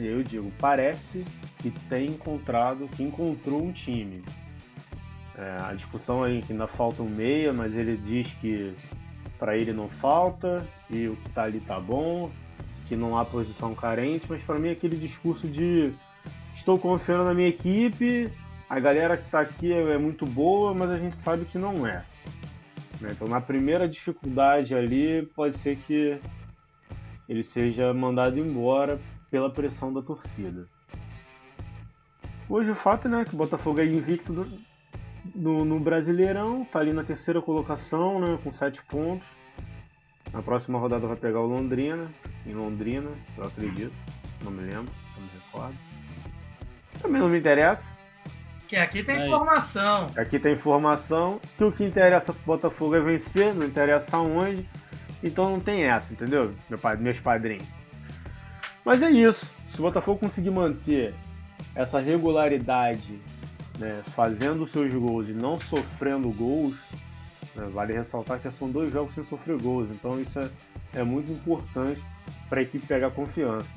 né, 0.00 0.08
eu 0.08 0.22
digo, 0.22 0.52
parece 0.58 1.24
que 1.58 1.70
tem 1.88 2.10
encontrado, 2.10 2.88
que 2.88 3.02
encontrou 3.02 3.62
um 3.62 3.72
time. 3.72 4.22
É, 5.36 5.58
a 5.62 5.72
discussão 5.72 6.22
aí 6.22 6.42
que 6.42 6.52
ainda 6.52 6.66
falta 6.66 7.02
um 7.02 7.08
meia, 7.08 7.52
mas 7.52 7.74
ele 7.74 7.96
diz 7.96 8.32
que 8.34 8.74
para 9.38 9.56
ele 9.56 9.72
não 9.72 9.88
falta 9.88 10.64
e 10.90 11.08
o 11.08 11.16
que 11.16 11.28
tá 11.30 11.44
ali 11.44 11.60
tá 11.60 11.80
bom, 11.80 12.30
que 12.88 12.94
não 12.94 13.16
há 13.16 13.24
posição 13.24 13.74
carente, 13.74 14.26
mas 14.28 14.42
para 14.42 14.58
mim 14.58 14.68
é 14.68 14.72
aquele 14.72 14.96
discurso 14.96 15.48
de 15.48 15.92
estou 16.54 16.78
confiando 16.78 17.24
na 17.24 17.34
minha 17.34 17.48
equipe, 17.48 18.30
a 18.68 18.78
galera 18.78 19.16
que 19.16 19.28
tá 19.30 19.40
aqui 19.40 19.72
é, 19.72 19.80
é 19.94 19.98
muito 19.98 20.26
boa, 20.26 20.74
mas 20.74 20.90
a 20.90 20.98
gente 20.98 21.16
sabe 21.16 21.44
que 21.44 21.58
não 21.58 21.86
é. 21.86 22.04
Né? 23.00 23.10
Então 23.12 23.26
na 23.26 23.40
primeira 23.40 23.88
dificuldade 23.88 24.74
ali 24.74 25.26
pode 25.34 25.56
ser 25.58 25.76
que 25.76 26.18
ele 27.28 27.42
seja 27.42 27.92
mandado 27.92 28.38
embora 28.38 29.00
pela 29.32 29.50
pressão 29.50 29.90
da 29.90 30.02
torcida. 30.02 30.68
Hoje 32.50 32.70
o 32.70 32.74
fato 32.74 33.08
né, 33.08 33.24
que 33.24 33.34
o 33.34 33.38
Botafogo 33.38 33.80
é 33.80 33.86
invicto 33.86 34.30
no, 34.30 34.46
no, 35.34 35.64
no 35.64 35.80
Brasileirão, 35.80 36.66
tá 36.66 36.80
ali 36.80 36.92
na 36.92 37.02
terceira 37.02 37.40
colocação, 37.40 38.20
né, 38.20 38.38
com 38.44 38.52
sete 38.52 38.84
pontos. 38.84 39.26
Na 40.30 40.42
próxima 40.42 40.78
rodada 40.78 41.06
vai 41.06 41.16
pegar 41.16 41.40
o 41.40 41.46
Londrina, 41.46 42.10
em 42.46 42.52
Londrina, 42.52 43.10
eu 43.38 43.44
acredito, 43.44 43.94
não 44.42 44.52
me 44.52 44.64
lembro, 44.64 44.92
não 45.16 45.22
me 45.22 45.30
recordo. 45.46 45.78
Também 47.00 47.20
não 47.22 47.28
me 47.30 47.38
interessa. 47.38 47.98
Que 48.68 48.76
aqui 48.76 49.02
tem 49.02 49.26
informação. 49.26 50.08
Aqui 50.14 50.38
tem 50.38 50.52
informação 50.52 51.40
que 51.56 51.64
o 51.64 51.72
que 51.72 51.84
interessa 51.84 52.34
pro 52.34 52.42
Botafogo 52.44 52.96
é 52.96 53.00
vencer, 53.00 53.54
não 53.54 53.66
interessa 53.66 54.18
aonde. 54.18 54.68
Então 55.24 55.50
não 55.50 55.60
tem 55.60 55.84
essa, 55.84 56.12
entendeu? 56.12 56.54
Meu 56.68 56.78
meus 56.98 57.20
padrinhos. 57.20 57.81
Mas 58.84 59.02
é 59.02 59.10
isso. 59.10 59.46
Se 59.72 59.78
o 59.78 59.82
Botafogo 59.82 60.20
conseguir 60.20 60.50
manter 60.50 61.14
essa 61.74 61.98
regularidade, 62.00 63.18
né, 63.78 64.02
fazendo 64.14 64.66
seus 64.66 64.92
gols 64.92 65.28
e 65.28 65.32
não 65.32 65.60
sofrendo 65.60 66.30
gols, 66.30 66.76
né, 67.54 67.68
vale 67.72 67.92
ressaltar 67.92 68.38
que 68.38 68.50
são 68.50 68.70
dois 68.70 68.92
jogos 68.92 69.14
sem 69.14 69.24
sofrer 69.24 69.58
gols. 69.58 69.88
Então 69.90 70.20
isso 70.20 70.38
é, 70.38 70.48
é 70.94 71.02
muito 71.02 71.32
importante 71.32 72.02
para 72.48 72.60
a 72.60 72.62
equipe 72.62 72.86
pegar 72.86 73.10
confiança. 73.10 73.70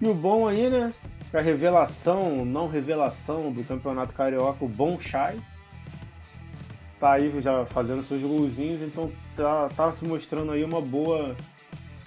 E 0.00 0.06
o 0.06 0.14
bom 0.14 0.46
aí, 0.46 0.70
né? 0.70 0.92
a 1.36 1.40
revelação, 1.40 2.44
não 2.44 2.68
revelação 2.68 3.52
do 3.52 3.62
Campeonato 3.64 4.12
Carioca, 4.14 4.64
o 4.64 4.68
Bom 4.68 4.98
Chai, 4.98 5.38
tá 6.98 7.12
aí 7.12 7.42
já 7.42 7.66
fazendo 7.66 8.06
seus 8.06 8.22
golzinhos, 8.22 8.80
então 8.80 9.10
tá, 9.36 9.68
tá 9.76 9.92
se 9.92 10.04
mostrando 10.04 10.52
aí 10.52 10.64
uma 10.64 10.80
boa 10.80 11.36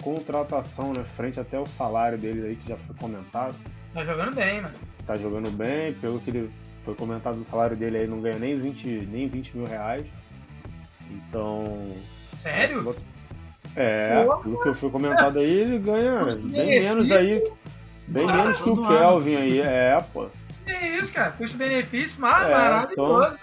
contratação, 0.02 0.92
né? 0.96 1.04
Frente 1.16 1.40
até 1.40 1.58
o 1.58 1.66
salário 1.66 2.18
dele 2.18 2.46
aí, 2.48 2.56
que 2.56 2.68
já 2.68 2.76
foi 2.76 2.94
comentado. 2.96 3.54
Tá 3.94 4.04
jogando 4.04 4.34
bem, 4.34 4.60
mano. 4.60 4.74
Tá 5.06 5.16
jogando 5.16 5.50
bem, 5.50 5.92
pelo 5.94 6.20
que 6.20 6.30
ele 6.30 6.50
foi 6.84 6.94
comentado, 6.94 7.36
o 7.40 7.44
salário 7.44 7.76
dele 7.76 7.98
aí 7.98 8.06
não 8.06 8.20
ganha 8.20 8.38
nem 8.38 8.58
20, 8.58 8.86
nem 9.10 9.28
20 9.28 9.56
mil 9.56 9.66
reais. 9.66 10.04
Então. 11.10 11.92
Sério? 12.36 12.94
É, 13.76 14.24
Porra. 14.24 14.42
pelo 14.42 14.62
que 14.62 14.74
foi 14.74 14.90
comentado 14.90 15.38
aí, 15.38 15.50
ele 15.50 15.78
ganha 15.78 16.24
bem 16.24 16.80
menos 16.80 17.10
aí. 17.10 17.50
Bem 18.06 18.26
menos 18.26 18.60
que 18.60 18.68
o 18.68 18.86
Kelvin 18.86 19.36
aí, 19.36 19.60
é, 19.60 20.04
pô. 20.12 20.26
Que 20.66 20.72
isso, 20.72 21.12
cara? 21.14 21.30
Custo-benefício 21.32 22.20
mar- 22.20 22.48
É, 22.50 22.54
maravilhoso. 22.54 23.38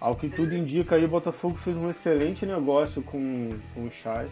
Ao 0.00 0.14
que 0.14 0.28
tudo 0.28 0.54
indica 0.54 0.94
aí, 0.94 1.04
o 1.04 1.08
Botafogo 1.08 1.56
fez 1.56 1.76
um 1.76 1.90
excelente 1.90 2.46
negócio 2.46 3.02
com, 3.02 3.50
com 3.74 3.86
o 3.86 3.90
Chay. 3.90 4.26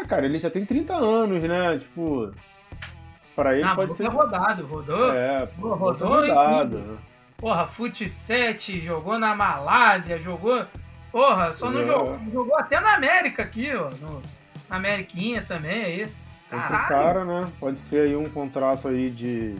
Ah, 0.00 0.04
cara, 0.04 0.24
ele 0.26 0.38
já 0.38 0.50
tem 0.50 0.64
30 0.64 0.94
anos, 0.94 1.42
né? 1.42 1.78
Tipo, 1.78 2.30
pra 3.36 3.54
ele 3.54 3.64
Não, 3.64 3.76
pode 3.76 3.94
ser. 3.94 4.04
é 4.04 4.08
rodado, 4.08 4.66
rodou. 4.66 5.12
É, 5.12 5.46
Pô, 5.60 5.74
rodou 5.74 6.24
em 6.24 6.28
rodado. 6.30 6.78
né? 6.78 6.96
Porra, 7.36 7.66
Fute 7.66 8.08
7, 8.08 8.80
jogou 8.80 9.18
na 9.18 9.34
Malásia, 9.34 10.18
jogou. 10.18 10.64
Porra, 11.10 11.52
só 11.52 11.70
não 11.70 11.80
É. 11.80 11.84
jogou. 11.84 12.18
Jogou 12.30 12.56
até 12.56 12.78
na 12.80 12.94
América 12.94 13.42
aqui, 13.42 13.70
ó. 13.74 13.90
No, 13.90 14.22
na 14.68 14.76
Ameriquinha 14.76 15.42
também 15.46 15.84
aí. 15.84 16.02
Outro 16.52 16.68
Caralho. 16.68 16.88
cara, 16.88 17.24
né? 17.24 17.48
Pode 17.58 17.78
ser 17.78 18.02
aí 18.02 18.16
um 18.16 18.28
contrato 18.28 18.88
aí 18.88 19.08
de. 19.10 19.54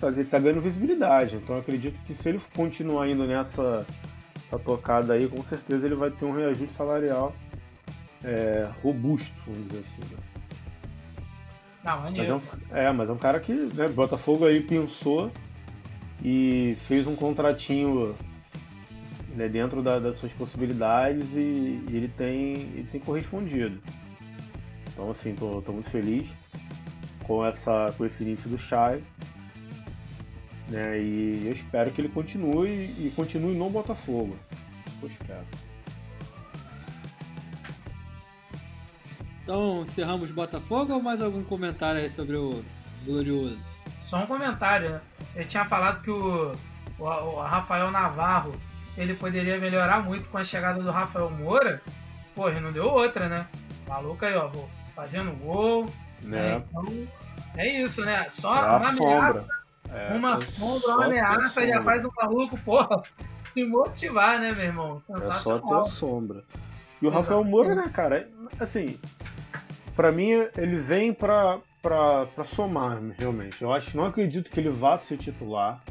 tá- 0.00 0.08
Ele 0.08 0.24
tá 0.24 0.38
ganhando 0.38 0.60
visibilidade. 0.60 1.36
Então 1.36 1.56
eu 1.56 1.60
acredito 1.60 1.98
que 2.06 2.14
se 2.14 2.28
ele 2.28 2.40
continuar 2.54 3.08
indo 3.08 3.24
nessa 3.26 3.84
essa 4.46 4.58
tocada 4.58 5.12
aí, 5.12 5.28
com 5.28 5.42
certeza 5.42 5.86
ele 5.86 5.94
vai 5.94 6.10
ter 6.10 6.24
um 6.24 6.32
reajuste 6.32 6.74
salarial 6.74 7.32
é, 8.24 8.68
robusto, 8.82 9.32
vamos 9.46 9.68
dizer 9.68 9.80
assim. 9.80 10.00
né? 10.14 10.18
Não, 11.82 12.00
Mas 12.02 12.28
é, 12.28 12.34
um, 12.34 12.40
é, 12.72 12.92
mas 12.92 13.08
é 13.08 13.12
um 13.12 13.18
cara 13.18 13.40
que, 13.40 13.52
né, 13.52 13.88
Botafogo 13.88 14.44
aí 14.46 14.60
pensou 14.60 15.32
e 16.22 16.76
fez 16.80 17.06
um 17.06 17.16
contratinho 17.16 18.14
né, 19.34 19.48
dentro 19.48 19.82
da- 19.82 19.98
das 19.98 20.18
suas 20.18 20.32
possibilidades 20.32 21.24
e, 21.34 21.38
e 21.38 21.86
ele, 21.92 22.08
tem, 22.08 22.34
ele 22.74 22.88
tem 22.90 23.00
correspondido. 23.00 23.80
Então 24.92 25.10
assim, 25.10 25.34
tô, 25.34 25.62
tô 25.62 25.72
muito 25.72 25.88
feliz 25.88 26.26
com, 27.24 27.44
essa, 27.46 27.94
com 27.96 28.04
esse 28.04 28.22
início 28.22 28.50
do 28.50 28.58
Chay. 28.58 29.02
Né, 30.68 31.00
e 31.00 31.46
eu 31.46 31.52
espero 31.52 31.90
que 31.90 32.00
ele 32.00 32.08
continue 32.10 32.68
e 32.68 33.10
continue 33.16 33.56
no 33.56 33.70
Botafogo. 33.70 34.36
Eu 35.02 35.08
espero. 35.08 35.44
Então, 39.50 39.82
encerramos 39.82 40.30
Botafogo 40.30 40.92
ou 40.92 41.02
mais 41.02 41.20
algum 41.20 41.42
comentário 41.42 42.00
aí 42.00 42.08
sobre 42.08 42.36
o 42.36 42.64
Glorioso? 43.04 43.76
Só 43.98 44.20
um 44.20 44.26
comentário, 44.26 44.90
né? 44.90 45.00
Eu 45.34 45.44
tinha 45.44 45.64
falado 45.64 46.02
que 46.02 46.10
o, 46.10 46.52
o, 46.96 47.04
o 47.04 47.42
Rafael 47.42 47.90
Navarro 47.90 48.54
ele 48.96 49.12
poderia 49.12 49.58
melhorar 49.58 50.04
muito 50.04 50.28
com 50.28 50.38
a 50.38 50.44
chegada 50.44 50.80
do 50.80 50.92
Rafael 50.92 51.28
Moura. 51.30 51.82
Porra, 52.32 52.60
não 52.60 52.70
deu 52.70 52.84
outra, 52.84 53.28
né? 53.28 53.44
Maluco 53.88 54.24
aí, 54.24 54.36
ó, 54.36 54.46
vou 54.46 54.70
fazendo 54.94 55.36
gol. 55.40 55.90
Né? 56.22 56.62
Então, 56.68 57.08
é 57.56 57.82
isso, 57.82 58.04
né? 58.04 58.28
Só 58.28 58.54
É 58.56 58.76
uma 58.76 58.88
ameaça. 58.90 59.44
É, 59.92 60.14
uma 60.14 60.38
sombra, 60.38 60.94
uma 60.94 61.06
ameaça 61.06 61.66
já 61.66 61.82
faz 61.82 62.04
o 62.04 62.12
maluco, 62.16 62.56
porra, 62.58 63.02
se 63.44 63.64
motivar, 63.64 64.38
né, 64.38 64.52
meu 64.52 64.64
irmão? 64.64 64.94
É 64.94 64.98
só 65.00 65.14
ter 65.14 65.20
Sensacional. 65.22 65.80
a 65.80 65.88
sombra. 65.88 66.44
E 67.02 67.06
o 67.06 67.10
Rafael 67.10 67.42
Moura, 67.42 67.74
né, 67.74 67.90
cara, 67.92 68.18
é- 68.18 68.62
assim, 68.62 68.96
pra 70.00 70.10
mim 70.10 70.30
ele 70.56 70.78
vem 70.78 71.12
pra, 71.12 71.58
pra 71.82 72.42
somar, 72.42 72.98
realmente. 73.18 73.60
Eu 73.60 73.70
acho, 73.70 73.94
não 73.94 74.06
acredito 74.06 74.50
que 74.50 74.58
ele 74.58 74.70
vá 74.70 74.96
ser 74.96 75.18
titular. 75.18 75.84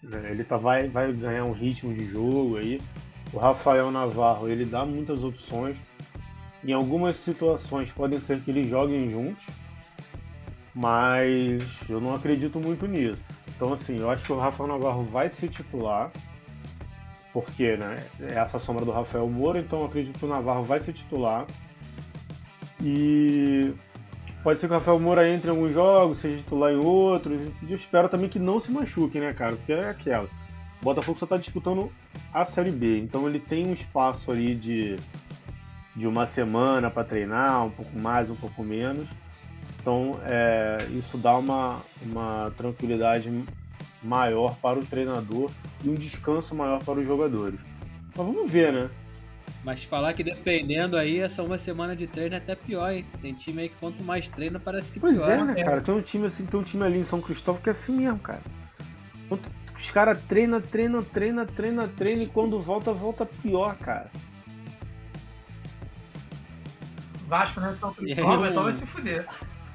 né, 0.00 0.28
Ele 0.30 0.44
tá, 0.44 0.56
vai, 0.56 0.86
vai 0.86 1.12
ganhar 1.12 1.44
um 1.44 1.50
ritmo 1.50 1.92
de 1.92 2.04
jogo 2.04 2.56
aí. 2.56 2.80
O 3.32 3.38
Rafael 3.38 3.90
Navarro, 3.90 4.48
ele 4.48 4.64
dá 4.64 4.86
muitas 4.86 5.24
opções. 5.24 5.76
Em 6.62 6.72
algumas 6.72 7.16
situações 7.16 7.90
podem 7.90 8.20
ser 8.20 8.38
que 8.38 8.52
eles 8.52 8.70
joguem 8.70 9.10
juntos, 9.10 9.44
mas 10.72 11.80
eu 11.90 12.00
não 12.00 12.14
acredito 12.14 12.60
muito 12.60 12.86
nisso. 12.86 13.18
Então, 13.56 13.72
assim, 13.72 13.98
eu 13.98 14.08
acho 14.08 14.24
que 14.24 14.32
o 14.32 14.38
Rafael 14.38 14.68
Navarro 14.68 15.02
vai 15.02 15.28
ser 15.28 15.48
titular 15.48 16.12
porque 17.32 17.76
né, 17.76 18.06
é 18.20 18.38
essa 18.38 18.60
sombra 18.60 18.84
do 18.84 18.92
Rafael 18.92 19.28
Moura, 19.28 19.58
então 19.58 19.80
eu 19.80 19.86
acredito 19.86 20.16
que 20.16 20.24
o 20.24 20.28
Navarro 20.28 20.62
vai 20.62 20.78
ser 20.78 20.92
titular. 20.92 21.44
E 22.84 23.72
pode 24.42 24.60
ser 24.60 24.66
que 24.66 24.74
o 24.74 24.76
Rafael 24.76 25.00
Moura 25.00 25.26
entre 25.26 25.48
em 25.48 25.50
alguns 25.50 25.72
jogos, 25.72 26.18
seja 26.18 26.36
titular 26.36 26.70
em 26.70 26.76
outros. 26.76 27.40
E 27.62 27.70
eu 27.70 27.76
espero 27.76 28.10
também 28.10 28.28
que 28.28 28.38
não 28.38 28.60
se 28.60 28.70
machuque, 28.70 29.18
né, 29.18 29.32
cara? 29.32 29.56
Porque 29.56 29.72
é 29.72 29.88
aquela. 29.88 30.28
O 30.80 30.84
Botafogo 30.84 31.18
só 31.18 31.24
tá 31.24 31.38
disputando 31.38 31.90
a 32.32 32.44
Série 32.44 32.70
B, 32.70 32.98
então 32.98 33.26
ele 33.26 33.40
tem 33.40 33.66
um 33.66 33.72
espaço 33.72 34.30
ali 34.30 34.54
de, 34.54 34.96
de 35.96 36.06
uma 36.06 36.26
semana 36.26 36.90
para 36.90 37.04
treinar, 37.04 37.64
um 37.64 37.70
pouco 37.70 37.98
mais, 37.98 38.28
um 38.28 38.36
pouco 38.36 38.62
menos. 38.62 39.08
Então 39.80 40.20
é, 40.24 40.86
isso 40.90 41.16
dá 41.16 41.38
uma, 41.38 41.80
uma 42.02 42.52
tranquilidade 42.56 43.32
maior 44.02 44.56
para 44.56 44.78
o 44.78 44.84
treinador 44.84 45.50
e 45.82 45.88
um 45.88 45.94
descanso 45.94 46.54
maior 46.54 46.84
para 46.84 47.00
os 47.00 47.06
jogadores. 47.06 47.58
Mas 48.14 48.26
vamos 48.26 48.50
ver, 48.50 48.72
né? 48.72 48.90
Mas 49.64 49.82
falar 49.82 50.12
que 50.12 50.22
dependendo 50.22 50.94
aí, 50.96 51.18
essa 51.20 51.42
uma 51.42 51.56
semana 51.56 51.96
de 51.96 52.06
treino 52.06 52.34
é 52.34 52.38
até 52.38 52.54
pior, 52.54 52.90
hein? 52.92 53.04
Tem 53.22 53.32
time 53.32 53.62
aí 53.62 53.68
que 53.70 53.76
quanto 53.76 54.02
mais 54.04 54.28
treino 54.28 54.60
parece 54.60 54.92
que 54.92 55.00
Pois 55.00 55.16
pior. 55.16 55.30
é, 55.30 55.42
né, 55.42 55.54
é. 55.56 55.64
cara? 55.64 55.80
Tem 55.80 55.94
um 55.94 56.02
time 56.02 56.26
assim, 56.26 56.44
tem 56.44 56.60
um 56.60 56.62
time 56.62 56.84
ali 56.84 56.98
em 56.98 57.04
São 57.04 57.20
Cristóvão 57.22 57.62
que 57.62 57.70
é 57.70 57.72
assim 57.72 57.92
mesmo, 57.92 58.18
cara. 58.18 58.42
Os 59.78 59.90
caras 59.90 60.22
treinam, 60.28 60.60
treinam, 60.60 61.02
treinam, 61.02 61.46
treinam, 61.46 61.88
treinam 61.88 62.22
e 62.24 62.26
quando 62.26 62.60
volta, 62.60 62.92
volta 62.92 63.24
pior, 63.24 63.74
cara. 63.76 64.10
Vasco 67.26 67.58
não 67.60 67.70
é 67.70 67.76
São 67.76 67.94
Cristóvão, 67.94 68.44
aí, 68.44 68.50
então 68.50 68.62
vai 68.64 68.72
se 68.72 68.86
fuder. 68.86 69.26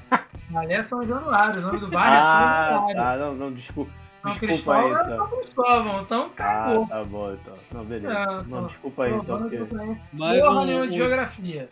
Ali 0.55 0.73
é 0.73 0.83
São 0.83 1.05
Januário, 1.05 1.59
o 1.59 1.61
nome 1.63 1.79
do 1.79 1.87
bairro 1.87 2.15
é 2.15 2.21
São 2.21 2.31
Ah, 2.31 2.69
Januário. 2.69 2.95
tá, 2.95 3.17
não, 3.17 3.35
não, 3.35 3.51
desculpa. 3.53 3.91
São 4.21 4.31
Desculpa 4.31 4.53
Cristóvão 4.53 4.85
aí, 4.85 4.91
é 4.91 5.03
então. 5.05 5.17
São 5.17 5.27
Cristóvão, 5.39 6.01
então 6.01 6.25
Ah, 6.25 6.35
cagou. 6.35 6.87
tá 6.87 7.03
bom, 7.05 7.33
então. 7.33 7.57
Não, 7.71 7.85
beleza. 7.85 8.13
É, 8.13 8.25
não, 8.25 8.43
tô- 8.43 8.67
desculpa 8.67 9.03
aí, 9.03 9.13
então, 9.13 9.41
porque... 9.41 9.55
eu 9.55 9.67
conheço 9.67 10.01
Mais 10.13 10.39
porra 10.39 10.59
um- 10.61 10.65
nenhuma 10.65 10.87
de 10.87 10.93
um- 10.93 10.97
geografia. 10.97 11.69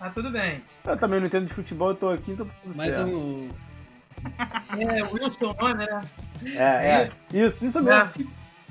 Mas 0.00 0.14
tudo 0.14 0.30
bem. 0.30 0.62
Eu 0.84 0.96
também 0.96 1.18
não 1.20 1.26
entendo 1.26 1.46
de 1.46 1.52
futebol, 1.54 1.88
eu 1.90 1.96
tô 1.96 2.08
aqui, 2.10 2.30
então 2.30 2.46
tá 2.46 2.52
Mais 2.76 2.94
certo. 2.94 3.10
um. 3.10 3.50
É, 4.78 5.02
Wilson 5.04 5.50
o 5.58 5.62
nome, 5.62 5.74
né? 5.86 6.00
É, 6.44 6.90
é, 6.98 7.02
Isso. 7.02 7.16
isso, 7.32 7.64
isso 7.64 7.82
mesmo. 7.82 7.90
É, 8.00 8.10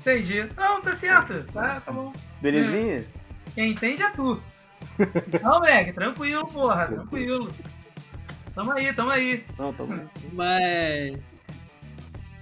entendi. 0.00 0.46
Não, 0.56 0.80
tá 0.80 0.92
certo. 0.94 1.44
Tá, 1.52 1.80
tá 1.84 1.92
bom. 1.92 2.12
Belezinha? 2.40 3.04
Quem 3.54 3.72
entende 3.72 4.02
é 4.02 4.10
tu. 4.10 4.42
Não, 5.42 5.50
moleque, 5.52 5.92
tranquilo, 5.92 6.46
porra, 6.46 6.86
tranquilo. 6.86 7.50
Tamo 8.54 8.72
aí, 8.72 8.92
tamo 8.92 9.10
aí. 9.10 9.44
Não, 9.58 9.72
tá 9.72 9.84
bom. 9.84 9.98
Mas. 10.32 11.18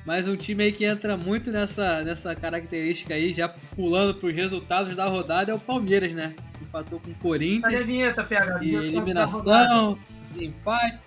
Mais 0.07 0.28
um 0.28 0.36
time 0.36 0.62
aí 0.62 0.72
que 0.72 0.84
entra 0.84 1.16
muito 1.16 1.50
nessa, 1.50 2.04
nessa 2.04 2.32
característica 2.36 3.12
aí, 3.12 3.32
já 3.32 3.48
pulando 3.48 4.14
pros 4.14 4.32
resultados 4.32 4.94
da 4.94 5.09
rodada, 5.09 5.50
é 5.50 5.54
o 5.54 5.59
Palmeiras, 5.59 6.12
né? 6.12 6.32
Empatou 6.62 7.00
com 7.00 7.11
o 7.11 7.14
Cadê 7.14 7.18
a 7.18 7.22
Corinthians. 7.22 7.84
vinheta, 7.84 8.22
PH? 8.22 8.62
E 8.62 8.70
rodada. 8.70 8.86
eliminação, 8.86 9.98
empate. 10.36 11.00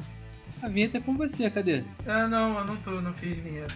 A 0.62 0.68
vinheta 0.68 0.98
é 0.98 1.02
com 1.02 1.16
você, 1.16 1.50
cadê? 1.50 1.82
Ah, 2.06 2.28
não, 2.28 2.60
eu 2.60 2.66
não, 2.66 2.76
tô, 2.76 3.00
não 3.00 3.14
fiz 3.14 3.38
vinheta. 3.38 3.74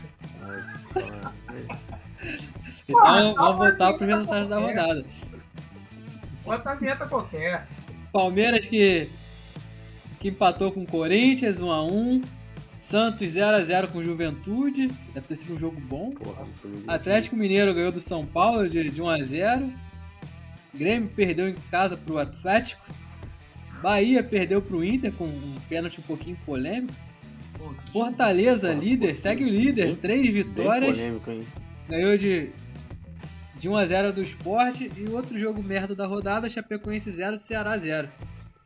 Então 2.86 3.00
Porra, 3.00 3.22
vamos 3.22 3.58
voltar 3.58 3.94
pro 3.94 4.06
vinheta 4.06 4.06
resultado 4.06 4.50
da 4.50 4.60
rodada. 4.60 5.06
Bota 6.44 6.70
a 6.70 6.76
vinheta 6.76 7.08
qualquer. 7.08 7.66
Palmeiras 8.12 8.68
que, 8.68 9.10
que 10.20 10.28
empatou 10.28 10.70
com 10.70 10.84
o 10.84 10.86
Corinthians 10.86 11.62
1x1. 11.62 12.26
Santos 12.84 13.32
0x0 13.32 13.92
com 13.92 14.04
Juventude. 14.04 14.88
Deve 15.14 15.26
ter 15.26 15.38
sido 15.38 15.56
um 15.56 15.60
jogo 15.60 15.80
bom. 15.80 16.12
Porra, 16.12 16.46
Atlético 16.86 17.34
Mineiro 17.38 17.74
ganhou 17.74 17.94
do 17.94 18.02
São 18.02 18.26
Paulo 18.26 18.68
de, 18.68 18.90
de 18.90 19.02
1x0. 19.02 19.72
Grêmio 20.76 21.08
perdeu 21.16 21.48
em 21.48 21.56
casa 21.72 21.96
pro 21.96 22.18
Atlético. 22.18 22.86
Bahia 23.82 24.22
perdeu 24.22 24.62
pro 24.62 24.84
Inter 24.84 25.14
com 25.14 25.24
um 25.24 25.56
pênalti 25.70 26.02
um 26.02 26.04
pouquinho 26.04 26.38
polêmico. 26.46 26.94
Fortaleza, 27.94 28.74
líder, 28.74 29.18
segue 29.18 29.46
o 29.46 29.50
líder, 29.50 29.86
Bem- 29.88 29.96
três 29.96 30.34
vitórias. 30.34 30.98
polêmico, 30.98 31.32
hein? 31.32 31.48
Ganhou 31.88 32.18
de, 32.18 32.50
de 33.58 33.70
1x0 33.70 34.12
do 34.12 34.22
Sport. 34.24 34.82
E 34.82 35.06
o 35.08 35.14
outro 35.14 35.40
jogo 35.40 35.64
merda 35.64 35.96
da 35.96 36.06
rodada, 36.06 36.50
Chapecoense 36.50 37.10
0, 37.12 37.38
Ceará 37.38 37.78
0. 37.78 38.10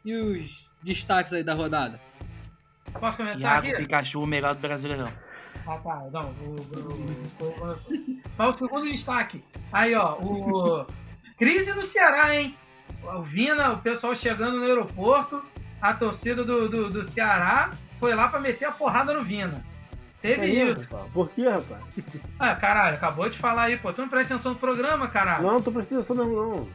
E 0.03 0.11
os 0.15 0.67
destaques 0.81 1.33
aí 1.33 1.43
da 1.43 1.53
rodada? 1.53 1.99
Posso 2.93 3.17
começar 3.17 3.47
Iago 3.47 3.67
aqui? 3.67 3.77
Pikachu, 3.77 4.21
o 4.21 4.27
melhor 4.27 4.55
do 4.55 4.61
Brasileirão. 4.61 5.11
Ah, 5.65 5.77
tá. 5.77 6.03
Não, 6.11 6.29
o, 6.41 6.55
o, 7.41 7.45
o, 7.45 7.77
Mas 8.37 8.55
o 8.55 8.57
segundo 8.57 8.89
destaque. 8.89 9.43
Aí, 9.71 9.93
ó, 9.95 10.13
o. 10.13 10.85
Crise 11.37 11.73
no 11.73 11.83
Ceará, 11.83 12.35
hein? 12.35 12.55
O 13.03 13.21
Vina, 13.21 13.73
o 13.73 13.77
pessoal 13.77 14.15
chegando 14.15 14.57
no 14.57 14.63
aeroporto, 14.63 15.43
a 15.81 15.93
torcida 15.93 16.43
do, 16.43 16.67
do, 16.67 16.89
do 16.89 17.03
Ceará 17.03 17.71
foi 17.99 18.15
lá 18.15 18.27
pra 18.27 18.39
meter 18.39 18.65
a 18.65 18.71
porrada 18.71 19.13
no 19.13 19.23
Vina. 19.23 19.63
Teve 20.21 20.45
É 20.45 20.71
isso. 20.71 20.89
Por 21.13 21.29
quê, 21.29 21.47
rapaz? 21.47 21.81
Ah, 22.39 22.55
caralho, 22.55 22.95
acabou 22.95 23.29
de 23.29 23.37
falar 23.37 23.63
aí, 23.63 23.77
pô. 23.77 23.93
Tu 23.93 24.01
não 24.01 24.09
presta 24.09 24.33
atenção 24.33 24.53
no 24.53 24.59
programa, 24.59 25.07
caralho. 25.07 25.43
Não, 25.45 25.61
tô 25.61 25.71
prestando 25.71 26.01
atenção 26.01 26.15
mesmo, 26.15 26.35
não. 26.35 26.67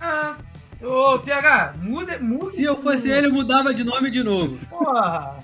Ah. 0.00 0.36
Ô, 0.82 1.18
PH, 1.18 1.74
muda, 1.78 2.18
muda. 2.18 2.50
Se 2.50 2.64
eu 2.64 2.76
fosse 2.76 3.10
ele, 3.10 3.26
eu 3.26 3.32
mudava 3.32 3.72
de 3.72 3.84
nome 3.84 4.10
de 4.10 4.22
novo. 4.22 4.58
Porra! 4.68 5.38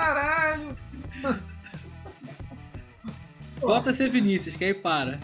Caralho! 0.00 0.76
Volta 3.60 3.90
a 3.90 3.92
ser 3.92 4.08
Vinícius, 4.08 4.56
que 4.56 4.64
aí 4.64 4.72
para. 4.74 5.20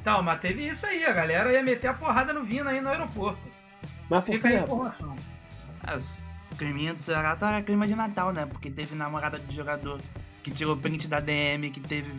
Então, 0.00 0.20
mas 0.22 0.40
teve 0.40 0.66
isso 0.66 0.84
aí, 0.86 1.04
a 1.04 1.12
galera 1.12 1.52
ia 1.52 1.62
meter 1.62 1.86
a 1.86 1.94
porrada 1.94 2.32
no 2.32 2.42
Vina 2.42 2.70
aí 2.70 2.80
no 2.80 2.88
aeroporto. 2.88 3.38
Mas 4.08 4.24
por 4.24 4.34
Fica 4.34 4.48
quê, 4.48 4.54
aí 4.54 4.60
a 4.60 4.64
informação. 4.64 5.14
As 5.82 6.24
climinha 6.58 6.92
do 6.92 7.00
Ceará 7.00 7.36
tá 7.36 7.62
clima 7.62 7.86
de 7.86 7.94
Natal, 7.94 8.32
né? 8.32 8.44
Porque 8.44 8.70
teve 8.70 8.94
namorada 8.96 9.38
de 9.38 9.54
jogador 9.54 10.00
que 10.42 10.50
tirou 10.50 10.76
print 10.76 11.06
da 11.06 11.20
DM, 11.20 11.70
que 11.70 11.80
teve. 11.80 12.10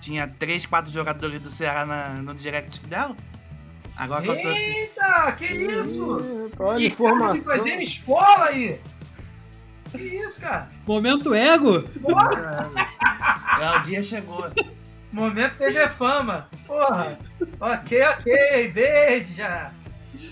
Tinha 0.00 0.26
3, 0.26 0.66
4 0.66 0.90
jogadores 0.92 1.40
do 1.40 1.50
Ceará 1.50 1.86
na- 1.86 2.08
no 2.10 2.34
direct 2.34 2.80
dela. 2.80 3.16
Agora 3.96 4.22
que 4.22 4.28
eu 4.28 4.34
assim. 4.34 4.44
Eita, 4.50 5.32
que 5.38 5.44
isso? 5.46 6.10
Olha 6.12 6.50
Que 6.50 6.52
cara 6.58 6.76
de 6.78 6.86
informação. 6.86 7.40
fazer 7.42 7.80
escola 7.80 8.46
aí! 8.46 8.80
Que 9.96 10.02
isso, 10.02 10.40
cara? 10.40 10.68
Momento 10.86 11.34
ego! 11.34 11.84
É, 13.60 13.76
o 13.76 13.82
dia 13.82 14.02
chegou. 14.02 14.50
Momento 15.12 15.56
TV 15.56 15.88
Fama. 15.88 16.48
Porra. 16.66 17.18
Ok, 17.60 18.02
ok, 18.02 18.68
beija. 18.72 19.70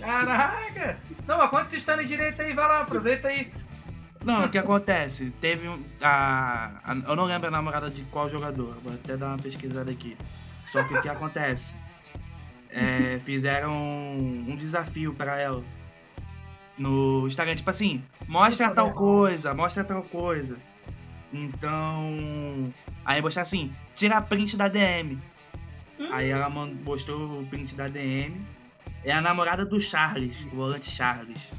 Caraca. 0.00 0.96
Não, 1.26 1.38
mas 1.38 1.50
quando 1.50 1.66
vocês 1.66 1.80
estão 1.82 2.00
em 2.00 2.04
direito 2.06 2.42
aí, 2.42 2.52
vai 2.52 2.66
lá, 2.68 2.80
aproveita 2.80 3.28
aí. 3.28 3.50
Não, 4.22 4.44
o 4.44 4.48
que 4.48 4.58
acontece? 4.58 5.30
Teve 5.40 5.68
um. 5.68 5.82
A, 6.02 6.70
a- 6.84 6.96
eu 7.08 7.16
não 7.16 7.24
lembro 7.24 7.48
a 7.48 7.50
namorada 7.50 7.88
de 7.90 8.02
qual 8.04 8.28
jogador, 8.28 8.76
vou 8.82 8.92
até 8.92 9.16
dar 9.16 9.28
uma 9.28 9.38
pesquisada 9.38 9.90
aqui. 9.90 10.16
Só 10.70 10.82
que 10.82 10.94
o 10.94 11.00
que 11.02 11.08
acontece? 11.08 11.74
É, 12.70 13.20
fizeram 13.24 13.72
um 13.72 14.56
desafio 14.58 15.14
pra 15.14 15.38
ela 15.38 15.62
no 16.79 17.27
Instagram, 17.27 17.55
tipo 17.57 17.70
assim, 17.70 18.03
mostra 18.27 18.70
tal 18.70 18.93
coisa, 18.93 19.55
mostra 19.55 19.85
tal 19.85 20.03
coisa. 20.03 20.57
Então. 21.33 22.72
Aí 23.05 23.20
mostrar 23.20 23.43
assim, 23.43 23.72
tira 23.95 24.16
a 24.16 24.20
print 24.22 24.57
da 24.57 24.68
DM. 24.68 25.18
Aí 26.11 26.31
ela 26.31 26.49
man- 26.49 26.72
mostrou 26.85 27.41
o 27.41 27.47
print 27.47 27.75
da 27.75 27.89
DM. 27.89 28.41
É 29.05 29.12
a 29.12 29.20
namorada 29.20 29.64
do 29.66 29.81
Charles, 29.81 30.45
o 30.45 30.57
volante 30.57 30.91
Charles. 30.91 31.51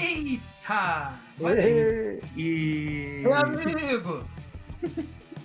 Eita! 0.00 1.12
Ei, 1.40 2.20
E. 2.36 3.20
Meu 3.22 3.34
amigo! 3.34 4.24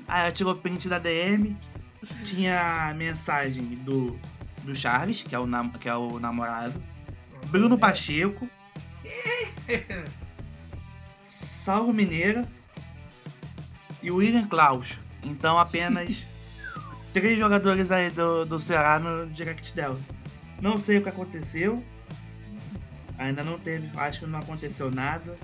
Aí 0.08 0.22
ela 0.24 0.32
tirou 0.32 0.56
print 0.56 0.88
da 0.88 0.98
DM, 1.00 1.56
tinha 2.24 2.90
a 2.90 2.94
mensagem 2.94 3.64
do, 3.84 4.18
do 4.64 4.74
Charles, 4.76 5.22
que 5.22 5.36
é, 5.36 5.40
o 5.40 5.46
nam- 5.46 5.70
que 5.72 5.90
é 5.90 5.96
o 5.96 6.18
namorado, 6.20 6.82
Bruno 7.48 7.78
Pacheco, 7.78 8.50
Saulo 11.26 11.94
Mineira 11.94 12.48
e 14.02 14.12
o 14.12 14.18
William 14.18 14.48
Klaus. 14.48 14.98
Então 15.24 15.60
apenas 15.60 16.26
três 17.14 17.38
jogadores 17.38 17.92
aí 17.92 18.10
do, 18.10 18.46
do 18.46 18.60
Ceará 18.60 19.00
no 19.00 19.28
direct 19.28 19.74
dela. 19.74 20.00
Não 20.62 20.78
sei 20.78 20.98
o 20.98 21.04
que 21.04 21.10
aconteceu. 21.10 21.84
Ainda 23.18 23.44
não 23.44 23.60
teve, 23.60 23.90
acho 23.98 24.20
que 24.20 24.26
não 24.26 24.40
aconteceu 24.40 24.90
nada. 24.90 25.38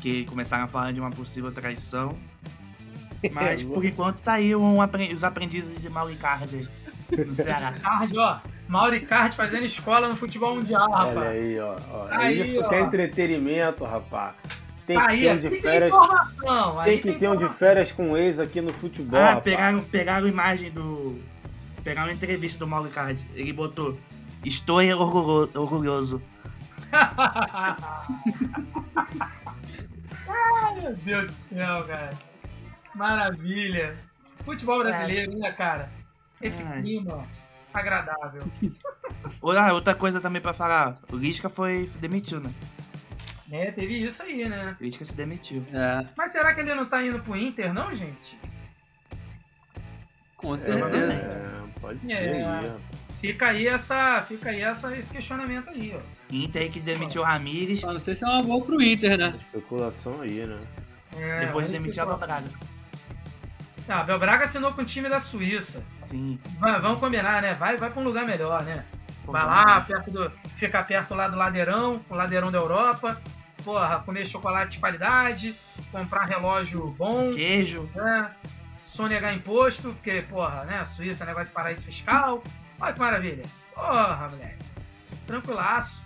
Que 0.00 0.24
começaram 0.24 0.64
a 0.64 0.68
falar 0.68 0.92
de 0.92 1.00
uma 1.00 1.10
possível 1.10 1.52
traição. 1.52 2.16
Mas 3.32 3.62
por 3.62 3.84
enquanto 3.84 4.18
tá 4.18 4.34
aí 4.34 4.54
um 4.54 4.78
os 5.12 5.24
aprendizes 5.24 5.80
de 5.80 5.88
Mauricardi 5.88 6.68
no 7.16 7.34
Ceará. 7.34 7.72
Card, 7.72 8.18
ó. 8.18 8.38
Mauri 8.68 9.00
Card 9.00 9.34
fazendo 9.34 9.64
escola 9.64 10.08
no 10.08 10.16
futebol 10.16 10.54
mundial, 10.56 10.86
Olha 10.90 10.96
rapaz. 11.08 11.26
aí, 11.28 11.58
ó. 11.60 11.76
ó. 11.90 12.08
É 12.10 12.16
Aí, 12.16 12.40
isso 12.52 12.60
ó. 12.64 12.68
que 12.68 12.74
é 12.74 12.80
entretenimento, 12.80 13.84
rapaz. 13.84 14.34
Tem 14.86 14.98
que 14.98 15.06
Aí, 15.06 15.20
ter 15.22 15.32
um 15.32 15.38
de 15.38 15.48
tem 15.50 15.60
férias. 15.62 15.92
aí 16.78 16.84
Tem 16.84 17.00
que 17.12 17.18
ter 17.18 17.28
um 17.28 17.36
de 17.36 17.48
férias 17.48 17.92
com 17.92 18.16
ex 18.16 18.38
aqui 18.40 18.60
no 18.60 18.72
futebol. 18.72 19.18
Ah, 19.18 19.24
rapaz. 19.34 19.44
pegaram, 19.44 19.82
pegaram 19.84 20.26
imagem 20.26 20.70
do. 20.70 21.20
Pegaram 21.84 22.08
a 22.10 22.12
entrevista 22.12 22.58
do 22.58 22.66
Mauricardi. 22.66 23.24
Ele 23.34 23.52
botou. 23.52 23.98
Estou 24.44 24.76
orgulho- 24.78 25.50
orgulhoso. 25.54 26.22
Ai, 30.28 30.80
meu 30.80 30.94
Deus 30.96 31.26
do 31.26 31.32
céu, 31.32 31.84
cara. 31.84 32.10
Maravilha. 32.96 33.94
Futebol 34.44 34.78
brasileiro, 34.80 35.36
né, 35.38 35.50
cara? 35.52 35.88
Esse 36.40 36.62
Ai. 36.62 36.82
clima 36.82 37.14
ó, 37.14 37.24
agradável. 37.72 38.42
Ah, 39.58 39.72
outra 39.72 39.94
coisa 39.94 40.20
também 40.20 40.40
pra 40.40 40.52
falar. 40.52 40.98
O 41.10 41.16
Lisca 41.16 41.48
foi. 41.48 41.86
se 41.86 41.98
demitiu, 41.98 42.40
né? 42.40 42.50
É, 43.50 43.70
teve 43.70 43.94
isso 44.04 44.22
aí, 44.22 44.48
né? 44.48 44.76
O 44.80 44.84
Lisca 44.84 45.04
se 45.04 45.14
demitiu. 45.14 45.64
É, 45.72 46.06
Mas 46.16 46.30
será 46.32 46.54
que 46.54 46.60
ele 46.60 46.74
não 46.74 46.86
tá 46.86 47.02
indo 47.02 47.18
pro 47.20 47.36
Inter, 47.36 47.72
não, 47.72 47.94
gente? 47.94 48.38
com 50.36 50.54
É, 50.54 50.58
certeza. 50.58 51.12
é, 51.14 51.80
pode 51.80 52.00
ser 52.00 52.12
É. 52.12 52.76
Fica 53.20 53.48
aí 53.48 53.66
essa, 53.66 54.22
fica 54.28 54.50
aí 54.50 54.60
essa, 54.62 54.96
esse 54.96 55.12
questionamento 55.12 55.68
aí, 55.70 55.92
ó. 55.96 56.00
Inter 56.30 56.62
aí 56.62 56.70
que 56.70 56.78
demitiu 56.78 57.22
o 57.22 57.24
Ramires. 57.24 57.80
Só 57.80 57.92
não 57.92 57.98
sei 57.98 58.14
se 58.14 58.24
é 58.24 58.28
uma 58.28 58.42
boa 58.44 58.64
pro 58.64 58.80
Inter, 58.80 59.18
né? 59.18 59.34
Especulação 59.46 60.20
aí, 60.20 60.46
né? 60.46 60.60
É, 61.16 61.46
Depois 61.46 61.68
demitiu 61.68 62.04
a 62.08 62.16
Braga. 62.16 62.46
Ah, 63.88 64.00
Abel 64.00 64.18
Braga 64.18 64.44
assinou 64.44 64.72
com 64.72 64.82
o 64.82 64.84
time 64.84 65.08
da 65.08 65.18
Suíça. 65.18 65.82
Sim. 66.04 66.38
Vai- 66.58 66.78
vamos 66.80 67.00
combinar, 67.00 67.40
né? 67.40 67.54
Vai, 67.54 67.76
vai 67.76 67.90
pra 67.90 68.00
um 68.00 68.04
lugar 68.04 68.24
melhor, 68.26 68.62
né? 68.64 68.84
Pô, 69.24 69.32
Vai 69.32 69.44
lá, 69.44 69.80
perto 69.80 70.10
do. 70.10 70.30
Fica 70.56 70.82
perto 70.82 71.14
lá 71.14 71.28
do 71.28 71.36
ladeirão, 71.36 72.00
o 72.08 72.14
ladeirão 72.14 72.50
da 72.50 72.58
Europa. 72.58 73.20
Porra, 73.64 73.98
comer 74.00 74.26
chocolate 74.26 74.72
de 74.72 74.78
qualidade, 74.78 75.54
comprar 75.90 76.24
relógio 76.24 76.94
bom, 76.98 77.34
Queijo. 77.34 77.88
né? 77.94 78.30
Sonegar 78.84 79.34
imposto, 79.34 79.90
porque, 79.94 80.22
porra, 80.22 80.64
né? 80.64 80.84
Suíça 80.84 81.24
é 81.24 81.26
negócio 81.26 81.48
de 81.48 81.54
paraíso 81.54 81.82
fiscal. 81.82 82.42
Olha 82.80 82.92
que 82.92 82.98
maravilha. 83.00 83.44
Porra, 83.74 84.28
moleque. 84.30 84.56
Tranquilaço. 85.26 86.02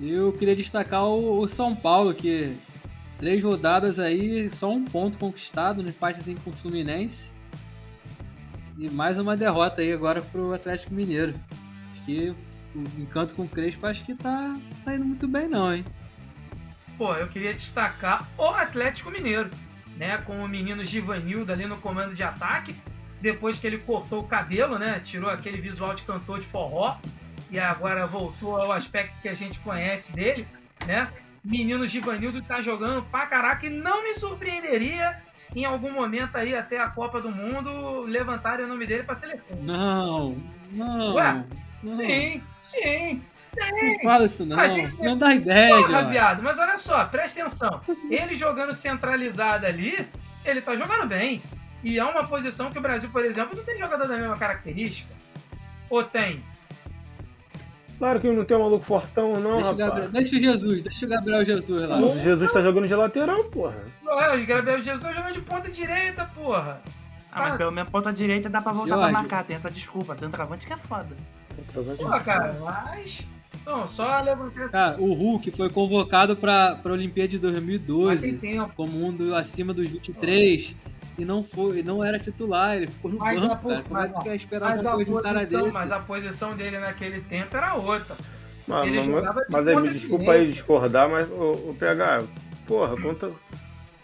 Eu 0.00 0.32
queria 0.32 0.56
destacar 0.56 1.04
o, 1.04 1.40
o 1.40 1.48
São 1.48 1.76
Paulo, 1.76 2.14
que 2.14 2.56
três 3.20 3.44
rodadas 3.44 3.98
aí, 3.98 4.48
só 4.48 4.72
um 4.72 4.82
ponto 4.82 5.18
conquistado 5.18 5.82
no 5.82 5.90
empatezinho 5.90 6.40
com 6.40 6.50
o 6.50 6.56
Fluminense. 6.56 7.32
E 8.78 8.88
mais 8.88 9.18
uma 9.18 9.36
derrota 9.36 9.82
aí 9.82 9.92
agora 9.92 10.22
pro 10.22 10.54
Atlético 10.54 10.94
Mineiro. 10.94 11.34
Acho 11.92 12.04
que 12.06 12.34
o 12.74 12.80
encanto 12.98 13.34
com 13.34 13.42
o 13.42 13.48
Crespo 13.48 13.86
acho 13.86 14.04
que 14.04 14.14
tá, 14.14 14.56
tá 14.86 14.94
indo 14.94 15.04
muito 15.04 15.28
bem 15.28 15.46
não, 15.46 15.72
hein? 15.72 15.84
Pô, 16.96 17.14
eu 17.14 17.28
queria 17.28 17.52
destacar 17.52 18.26
o 18.38 18.46
Atlético 18.46 19.10
Mineiro, 19.10 19.50
né? 19.98 20.16
Com 20.18 20.42
o 20.42 20.48
menino 20.48 20.82
Givanildo 20.82 21.52
ali 21.52 21.66
no 21.66 21.76
comando 21.76 22.14
de 22.14 22.22
ataque. 22.22 22.74
Depois 23.20 23.58
que 23.58 23.66
ele 23.66 23.76
cortou 23.76 24.20
o 24.20 24.26
cabelo, 24.26 24.78
né? 24.78 24.98
Tirou 25.04 25.28
aquele 25.28 25.60
visual 25.60 25.94
de 25.94 26.02
cantor 26.04 26.40
de 26.40 26.46
forró. 26.46 26.96
E 27.50 27.58
agora 27.58 28.06
voltou 28.06 28.56
ao 28.56 28.72
aspecto 28.72 29.20
que 29.20 29.28
a 29.28 29.34
gente 29.34 29.58
conhece 29.58 30.12
dele, 30.14 30.46
né? 30.86 31.10
Menino 31.44 31.86
Givanildo 31.86 32.42
tá 32.42 32.60
jogando 32.60 33.02
pra 33.04 33.26
caraca 33.26 33.66
e 33.66 33.70
não 33.70 34.02
me 34.02 34.14
surpreenderia 34.14 35.16
em 35.54 35.64
algum 35.64 35.90
momento 35.92 36.36
aí 36.36 36.54
até 36.56 36.78
a 36.78 36.88
Copa 36.88 37.20
do 37.20 37.30
Mundo 37.30 38.02
levantarem 38.02 38.64
o 38.64 38.68
nome 38.68 38.86
dele 38.86 39.02
pra 39.02 39.14
seleção. 39.14 39.56
Não, 39.62 40.36
não. 40.72 41.14
Ué? 41.14 41.44
não. 41.82 41.90
Sim, 41.90 42.42
sim, 42.62 43.22
sim. 43.52 43.92
Não 43.94 44.00
fala 44.02 44.26
isso 44.26 44.46
não. 44.46 44.58
A 44.58 44.68
gente- 44.68 44.96
Não 45.02 45.16
dá 45.18 45.34
ideia, 45.34 45.76
Porra, 45.76 46.04
viado, 46.04 46.42
mas 46.42 46.58
olha 46.58 46.76
só, 46.76 47.04
presta 47.06 47.40
atenção. 47.40 47.80
Ele 48.10 48.34
jogando 48.34 48.72
centralizado 48.74 49.66
ali, 49.66 50.06
ele 50.44 50.60
tá 50.60 50.76
jogando 50.76 51.06
bem. 51.08 51.42
E 51.82 51.98
é 51.98 52.04
uma 52.04 52.24
posição 52.24 52.70
que 52.70 52.78
o 52.78 52.82
Brasil, 52.82 53.08
por 53.10 53.24
exemplo, 53.24 53.56
não 53.56 53.64
tem 53.64 53.76
jogador 53.78 54.06
da 54.06 54.16
mesma 54.16 54.36
característica. 54.36 55.12
Ou 55.88 56.04
tem? 56.04 56.44
Claro 58.00 58.18
que 58.18 58.32
não 58.32 58.46
tem 58.46 58.56
um 58.56 58.60
maluco 58.60 58.82
fortão, 58.82 59.38
não, 59.38 59.56
Deixa 59.56 59.72
o, 59.72 59.72
rapaz. 59.72 59.76
Gabriel, 59.76 60.08
deixa 60.08 60.36
o 60.36 60.38
Jesus, 60.38 60.80
deixa 60.80 61.04
o 61.04 61.08
Gabriel 61.10 61.44
Jesus 61.44 61.86
lá. 61.86 61.98
O 62.00 62.18
Jesus 62.18 62.50
tá 62.50 62.62
jogando 62.62 62.88
de 62.88 62.94
lateral, 62.94 63.44
porra. 63.44 63.76
Ué, 64.02 64.42
o 64.42 64.46
Gabriel 64.46 64.80
Jesus 64.80 65.02
tá 65.02 65.12
jogando 65.12 65.34
de 65.34 65.42
ponta 65.42 65.68
direita, 65.68 66.24
porra. 66.34 66.80
Ah, 67.30 67.40
mas 67.50 67.58
pelo 67.58 67.70
menos 67.70 67.90
ponta 67.90 68.10
direita 68.10 68.48
dá 68.48 68.62
pra 68.62 68.72
voltar 68.72 68.94
Jorge. 68.94 69.12
pra 69.12 69.20
marcar. 69.20 69.44
Tem 69.44 69.54
essa 69.54 69.70
desculpa. 69.70 70.16
Centroavante 70.16 70.66
que 70.66 70.72
é 70.72 70.78
foda. 70.78 71.14
Pô, 71.74 72.08
cara, 72.24 72.56
mas. 72.64 73.20
Então, 73.60 73.86
só 73.86 74.18
levantar 74.22 74.62
essa. 74.62 74.72
Cara, 74.72 74.96
o 74.98 75.12
Hulk 75.12 75.50
foi 75.50 75.68
convocado 75.68 76.34
pra, 76.34 76.76
pra 76.76 76.94
Olimpíada 76.94 77.28
de 77.28 77.36
Mas 77.36 77.42
tem 77.42 77.52
2012 77.52 78.32
tempo. 78.38 78.72
como 78.74 79.06
um 79.06 79.12
do, 79.12 79.34
acima 79.34 79.74
dos 79.74 79.90
23 79.90 80.74
e 81.20 81.24
não 81.24 81.42
foi, 81.42 81.78
e 81.78 81.82
não 81.82 82.02
era 82.02 82.18
titular, 82.18 82.76
ele 82.76 82.86
ficou 82.86 83.10
no 83.10 83.18
Mas 83.18 83.42
a 83.42 83.48
banco, 83.48 83.62
po- 83.62 83.68
cara. 83.68 83.82
Como 83.82 83.98
é 83.98 84.02
mas 84.02 84.10
que 84.12 84.16
você 84.18 84.22
quer 84.28 84.36
esperar 84.36 84.70
Mas 84.76 84.84
uma 84.84 84.90
a, 84.90 85.04
posição, 85.32 85.70
mas 85.72 85.92
a 85.92 85.98
posição 86.00 86.56
dele 86.56 86.78
naquele 86.78 87.20
tempo 87.20 87.56
era 87.56 87.74
outra. 87.74 88.16
Mas, 88.66 88.86
Ele 88.86 88.96
mas, 88.98 89.06
jogava 89.06 89.40
de 89.40 89.46
mas 89.50 89.66
aí, 89.68 89.76
me 89.76 89.88
desculpa 89.88 90.32
aí 90.32 90.52
discordar, 90.52 91.08
mas 91.08 91.28
o, 91.30 91.74
PH, 91.78 92.22
porra, 92.66 92.96
conta, 93.00 93.30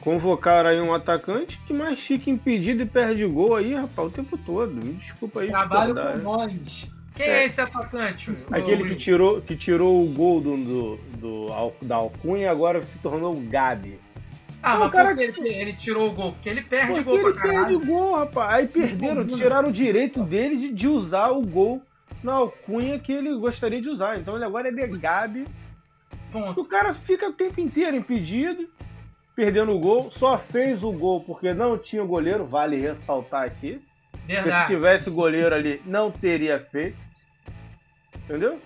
convocaram 0.00 0.70
aí 0.70 0.80
um 0.80 0.92
atacante 0.94 1.60
que 1.66 1.72
mais 1.72 2.00
fica 2.00 2.30
impedido 2.30 2.82
e 2.82 2.86
perde 2.86 3.24
gol 3.26 3.56
aí, 3.56 3.74
rapaz, 3.74 4.08
o 4.08 4.10
tempo 4.10 4.36
todo. 4.38 4.72
Me 4.72 4.94
desculpa 4.94 5.40
aí 5.40 5.48
Trabalho 5.48 5.94
com 5.94 6.16
nomes. 6.18 6.88
Quem 7.14 7.26
é, 7.26 7.42
É. 7.42 7.44
esse 7.46 7.60
atacante? 7.60 8.30
Aquele 8.50 8.88
que 8.88 8.94
tirou, 8.96 9.40
que 9.40 9.56
tirou 9.56 10.04
o 10.04 10.06
gol 10.12 10.40
do, 10.40 10.56
do, 10.56 10.96
do 11.18 11.72
da 11.82 11.96
Alcunha 11.96 12.44
e 12.44 12.48
agora 12.48 12.82
se 12.82 12.98
tornou 12.98 13.34
o 13.34 13.40
Gabi. 13.40 13.98
Ah, 14.66 14.72
Não, 14.72 14.78
mas 14.80 14.88
o 14.88 14.90
cara 14.90 15.08
por 15.10 15.16
que 15.16 15.22
ele, 15.22 15.48
ele 15.48 15.72
tirou 15.74 16.08
o 16.08 16.12
gol? 16.12 16.32
Porque 16.32 16.48
ele 16.48 16.60
perde 16.62 16.86
Porque 16.88 17.02
gol 17.04 17.14
ele 17.14 17.32
pra 17.32 17.42
caralho. 17.42 17.66
perde 17.78 17.86
gol, 17.86 18.16
rapaz. 18.16 18.54
Aí 18.54 18.66
perderam, 18.66 19.26
tiraram 19.28 19.68
o 19.68 19.72
direito 19.72 20.24
dele 20.24 20.56
de, 20.56 20.72
de 20.72 20.88
usar 20.88 21.28
o 21.30 21.40
gol 21.42 21.80
na 22.22 22.32
alcunha 22.32 22.98
que 22.98 23.12
ele 23.12 23.32
gostaria 23.36 23.80
de 23.80 23.88
usar. 23.88 24.18
Então 24.18 24.34
ele 24.34 24.44
agora 24.44 24.68
é 24.68 24.72
de 24.72 24.98
Gabi. 24.98 25.46
Ponto. 26.32 26.60
O 26.60 26.64
cara 26.64 26.94
fica 26.94 27.28
o 27.28 27.32
tempo 27.32 27.60
inteiro 27.60 27.96
impedido, 27.96 28.68
perdendo 29.36 29.70
o 29.72 29.78
gol. 29.78 30.10
Só 30.16 30.36
fez 30.36 30.82
o 30.82 30.90
gol 30.90 31.20
porque 31.20 31.54
não 31.54 31.78
tinha 31.78 32.02
goleiro, 32.02 32.44
vale 32.44 32.76
ressaltar 32.76 33.44
aqui. 33.44 33.80
Porque 34.10 34.34
se 34.34 34.42
Verdade. 34.42 34.74
tivesse 34.74 35.10
goleiro 35.10 35.54
ali, 35.54 35.80
não 35.86 36.10
teria 36.10 36.58
feito. 36.58 36.98
Entendeu? 38.24 38.58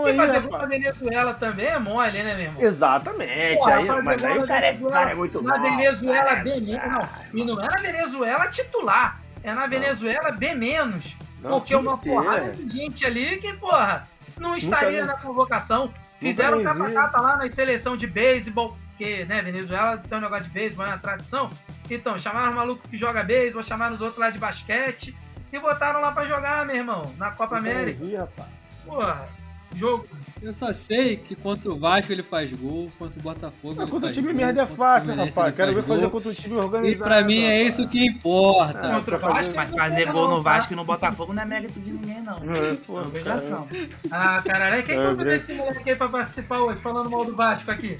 Então 0.00 0.08
E 0.08 0.10
aí, 0.10 0.16
fazer 0.16 0.40
gol 0.40 0.58
na. 0.58 0.66
Venezuela 0.66 1.34
também 1.34 1.66
é 1.66 1.78
mole, 1.78 2.22
né, 2.22 2.34
meu 2.34 2.44
irmão? 2.44 2.62
Exatamente. 2.62 3.58
Porra, 3.58 3.74
aí, 3.76 4.02
mas 4.02 4.24
aí 4.24 4.38
na 4.38 4.44
o 4.44 4.46
cara 4.48 4.66
é, 4.66 4.72
Venezuela- 4.72 4.92
cara 4.98 5.10
é 5.10 5.14
muito 5.14 5.42
Na 5.44 5.54
bom, 5.56 5.62
Venezuela 5.62 6.24
cara. 6.24 6.40
B 6.42 6.60
menos. 6.60 6.82
Não, 6.86 7.08
e 7.34 7.44
não 7.44 7.54
é 7.64 7.68
na 7.68 7.76
Venezuela 7.76 8.46
titular. 8.48 9.20
É 9.42 9.52
na 9.54 9.66
Venezuela 9.66 10.30
B 10.32 10.54
menos. 10.54 11.16
Não, 11.42 11.50
Porque 11.50 11.74
uma 11.74 11.96
ser. 11.98 12.10
porrada 12.10 12.52
de 12.52 12.68
gente 12.78 13.04
ali 13.04 13.36
que, 13.38 13.52
porra, 13.54 14.08
não 14.38 14.56
estaria 14.56 14.90
nem- 14.98 15.04
na 15.06 15.14
convocação. 15.18 15.92
Fizeram 16.18 16.62
cata-cata 16.62 17.20
lá 17.20 17.36
na 17.36 17.50
seleção 17.50 17.96
de 17.98 18.06
beisebol, 18.06 18.74
que, 18.96 19.24
né, 19.26 19.42
Venezuela 19.42 19.98
tem 19.98 20.16
um 20.16 20.20
negócio 20.22 20.44
de 20.44 20.50
beisebol, 20.50 20.86
é 20.86 20.88
uma 20.90 20.98
tradição. 20.98 21.50
Então, 21.90 22.18
chamaram 22.18 22.48
os 22.50 22.54
malucos 22.54 22.88
que 22.90 22.96
joga 22.96 23.22
beisebol, 23.22 23.62
chamaram 23.62 23.94
os 23.94 24.00
outros 24.00 24.18
lá 24.18 24.30
de 24.30 24.38
basquete 24.38 25.14
e 25.52 25.58
botaram 25.58 26.00
lá 26.00 26.10
pra 26.12 26.24
jogar, 26.24 26.64
meu 26.64 26.76
irmão, 26.76 27.12
na 27.18 27.30
Copa 27.32 27.56
Nunca 27.58 27.70
América. 27.70 28.02
vi, 28.02 28.16
rapaz. 28.16 28.48
Porra, 28.86 29.28
jogo. 29.74 30.06
Eu 30.42 30.52
só 30.52 30.72
sei 30.72 31.16
que 31.16 31.34
contra 31.34 31.70
o 31.72 31.78
Vasco 31.78 32.12
ele 32.12 32.22
faz 32.22 32.52
gol, 32.52 32.90
contra 32.98 33.18
o 33.18 33.22
Botafogo 33.22 33.74
Não, 33.74 33.82
ele 33.84 33.90
contra 33.90 33.96
o 33.98 34.00
faz 34.12 34.14
time 34.14 34.28
gol, 34.28 34.36
merda 34.36 34.60
é 34.60 34.64
o 34.64 34.66
fácil, 34.66 35.08
Fluminense 35.08 35.36
rapaz. 35.36 35.54
Quero 35.56 35.74
ver 35.74 35.82
faz 35.84 35.98
fazer 36.00 36.10
contra 36.10 36.28
o 36.30 36.34
time 36.34 36.54
E 36.54 36.58
organizado. 36.58 37.04
pra 37.04 37.22
mim 37.22 37.42
é 37.44 37.56
rapaz. 37.58 37.78
isso 37.78 37.88
que 37.88 38.06
importa. 38.06 38.86
É, 38.86 38.94
Contra 38.94 39.16
o 39.16 39.18
Vasco, 39.20 39.54
Mas 39.56 39.70
fazer 39.70 40.04
tem 40.04 40.12
gol 40.12 40.28
no 40.28 40.36
tá? 40.36 40.42
Vasco 40.42 40.72
e 40.72 40.76
no 40.76 40.84
Botafogo 40.84 41.32
não 41.32 41.42
é 41.42 41.46
mérito 41.46 41.80
de 41.80 41.90
ninguém, 41.92 42.20
não. 42.20 42.36
É, 42.36 42.74
pô, 42.86 42.98
É 42.98 43.02
obrigação. 43.02 43.68
Ah, 44.10 44.42
caralho, 44.42 44.82
quem 44.82 44.98
É, 44.98 45.06
convidou 45.08 45.32
esse 45.32 45.54
moleque 45.54 45.90
aí 45.90 45.96
pra 45.96 46.08
participar 46.08 46.58
hoje, 46.58 46.80
falando 46.80 47.10
mal 47.10 47.24
do 47.24 47.34
Vasco 47.34 47.70
aqui? 47.70 47.98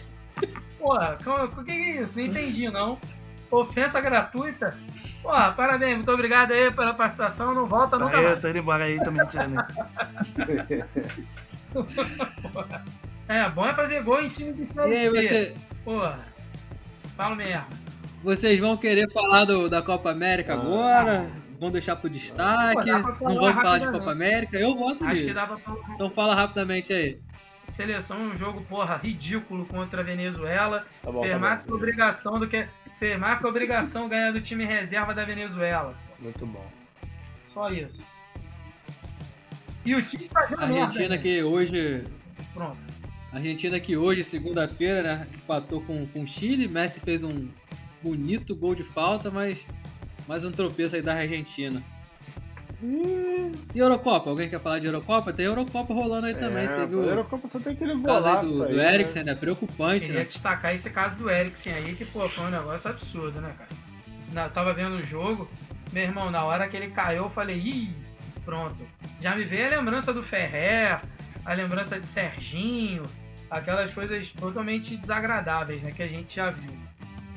Porra, 0.79 1.17
o 1.57 1.65
que 1.65 1.71
é 1.71 2.01
isso? 2.03 2.19
Não 2.19 2.27
entendi, 2.27 2.69
não. 2.69 2.99
Ofensa 3.51 4.01
gratuita? 4.01 4.77
Porra, 5.23 5.53
parabéns, 5.53 5.97
muito 5.97 6.11
obrigado 6.11 6.51
aí 6.53 6.71
pela 6.71 6.93
participação, 6.93 7.55
não 7.55 7.67
volta 7.67 7.97
nunca 7.99 8.19
Aí, 8.19 8.25
eu 8.25 8.41
tô 8.41 8.49
indo 8.49 8.59
embora 8.59 8.85
aí, 8.85 9.03
tô 9.03 9.11
mentindo. 9.11 9.65
É, 13.27 13.49
bom 13.49 13.67
é 13.67 13.75
fazer 13.75 14.03
gol 14.03 14.21
em 14.23 14.29
time 14.29 14.53
de 14.53 14.63
aí, 14.79 15.09
C. 15.09 15.23
você, 15.23 15.57
Porra, 15.83 16.19
falo 17.17 17.35
mesmo. 17.35 17.65
vocês 18.23 18.61
vão 18.61 18.77
querer 18.77 19.11
falar 19.11 19.47
do- 19.47 19.67
da 19.69 19.81
Copa 19.81 20.11
América 20.11 20.53
Ah. 20.53 20.57
agora? 20.57 21.31
Vão 21.59 21.71
deixar 21.71 21.97
pro 21.97 22.11
destaque? 22.11 22.91
Pô, 23.19 23.29
não 23.31 23.37
vão 23.41 23.55
falar 23.55 23.79
de. 23.79 23.91
Copa 23.91 24.11
América? 24.13 24.59
Eu 24.59 24.75
voto 24.77 25.05
Acho 25.05 25.13
nisso. 25.15 25.27
que 25.27 25.33
dava 25.33 25.59
pra. 25.59 25.73
Então 25.95 26.11
fala 26.11 26.35
rapidamente 26.35 26.93
aí. 26.93 27.19
Seleção, 27.67 28.19
um 28.21 28.37
jogo, 28.37 28.61
porra, 28.69 28.97
ridículo 29.03 29.65
contra 29.65 30.03
a 30.03 30.05
Venezuela. 30.05 30.85
Tá 31.03 31.11
bom, 31.11 31.23
tá 31.23 31.39
bom. 31.61 31.65
que 31.65 31.73
obrigação 31.73 32.39
do 32.39 32.47
que. 32.47 32.67
Mais 33.19 33.39
que 33.39 33.47
obrigação 33.47 34.07
ganhar 34.09 34.33
do 34.33 34.41
time 34.43 34.67
reserva 34.67 35.15
da 35.15 35.25
Venezuela. 35.25 35.95
Muito 36.21 36.45
bom. 36.45 36.67
Só 37.47 37.71
isso. 37.71 38.05
E 39.85 39.95
o 39.95 40.03
time 40.05 40.29
fazendo 40.29 40.63
A 40.63 40.67
merda. 40.67 40.85
Argentina 40.85 41.17
né? 41.17 41.19
que 41.19 41.43
hoje. 41.43 42.05
Pronto. 42.53 42.77
A 43.33 43.37
Argentina 43.37 43.81
que 43.81 43.97
hoje, 43.97 44.23
segunda-feira, 44.25 45.03
né? 45.03 45.27
Empatou 45.35 45.81
com, 45.81 46.07
com 46.07 46.23
o 46.23 46.27
Chile. 46.27 46.69
Messi 46.69 47.01
fez 47.01 47.25
um 47.25 47.49
bonito 48.03 48.55
gol 48.55 48.75
de 48.75 48.83
falta, 48.83 49.31
mas 49.31 49.67
mais 50.29 50.45
um 50.45 50.53
tropeço 50.53 50.95
aí 50.95 51.03
da 51.03 51.15
Argentina. 51.15 51.83
E 52.83 53.79
Eurocopa? 53.79 54.29
Alguém 54.31 54.49
quer 54.49 54.61
falar 54.61 54.79
de 54.79 54.87
Eurocopa? 54.87 55.33
Tem 55.33 55.47
Eurocopa 55.47 55.95
rolando 55.95 56.27
aí 56.27 56.35
também. 56.35 56.65
É, 56.65 56.69
Teve 56.69 56.95
a 56.95 56.99
o 56.99 57.03
Eurocopa 57.03 57.49
só 57.51 57.59
tem 57.59 57.73
aquele 57.73 57.93
caso 58.03 58.07
aí 58.07 58.23
golaço 58.23 58.49
do, 58.49 58.63
aí, 58.65 58.71
do 58.73 58.77
né? 58.77 58.95
Eriksen, 58.95 59.25
né? 59.25 59.35
Preocupante, 59.35 60.07
Queria 60.07 60.21
né? 60.21 60.27
destacar 60.27 60.75
esse 60.75 60.91
caso 60.91 61.17
do 61.17 61.31
Eriksen 61.31 61.73
aí, 61.73 61.95
que, 61.95 62.05
pô, 62.05 62.29
foi 62.29 62.47
um 62.47 62.51
negócio 62.51 62.91
absurdo, 62.91 63.41
né, 63.41 63.53
cara? 63.57 63.71
Na, 64.33 64.49
tava 64.49 64.73
vendo 64.75 64.97
o 64.97 65.03
jogo, 65.03 65.49
meu 65.93 66.03
irmão, 66.03 66.31
na 66.31 66.45
hora 66.45 66.69
que 66.69 66.77
ele 66.77 66.89
caiu, 66.89 67.25
eu 67.25 67.31
falei, 67.31 67.57
ih, 67.57 67.91
pronto. 68.45 68.77
Já 69.21 69.35
me 69.35 69.45
veio 69.45 69.67
a 69.67 69.71
lembrança 69.71 70.13
do 70.13 70.23
Ferrer, 70.23 71.01
a 71.45 71.53
lembrança 71.53 71.99
de 71.99 72.07
Serginho, 72.07 73.05
aquelas 73.51 73.93
coisas 73.93 74.29
totalmente 74.31 74.97
desagradáveis, 74.97 75.83
né, 75.83 75.93
que 75.93 76.03
a 76.03 76.09
gente 76.09 76.37
já 76.37 76.51
viu. 76.51 76.73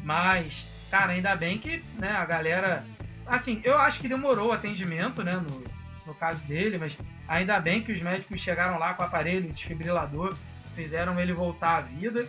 Mas, 0.03 0.65
cara, 0.89 1.13
ainda 1.13 1.35
bem 1.35 1.57
que, 1.57 1.83
né, 1.97 2.11
a 2.11 2.25
galera. 2.25 2.83
Assim, 3.25 3.61
eu 3.63 3.77
acho 3.77 3.99
que 3.99 4.07
demorou 4.07 4.49
o 4.49 4.53
atendimento, 4.53 5.23
né, 5.23 5.35
no, 5.35 5.63
no 6.05 6.13
caso 6.15 6.41
dele, 6.43 6.77
mas 6.77 6.97
ainda 7.27 7.59
bem 7.59 7.81
que 7.81 7.91
os 7.91 8.01
médicos 8.01 8.39
chegaram 8.39 8.79
lá 8.79 8.93
com 8.93 9.03
o 9.03 9.05
aparelho 9.05 9.51
desfibrilador, 9.51 10.35
fizeram 10.75 11.19
ele 11.19 11.33
voltar 11.33 11.77
à 11.77 11.81
vida. 11.81 12.27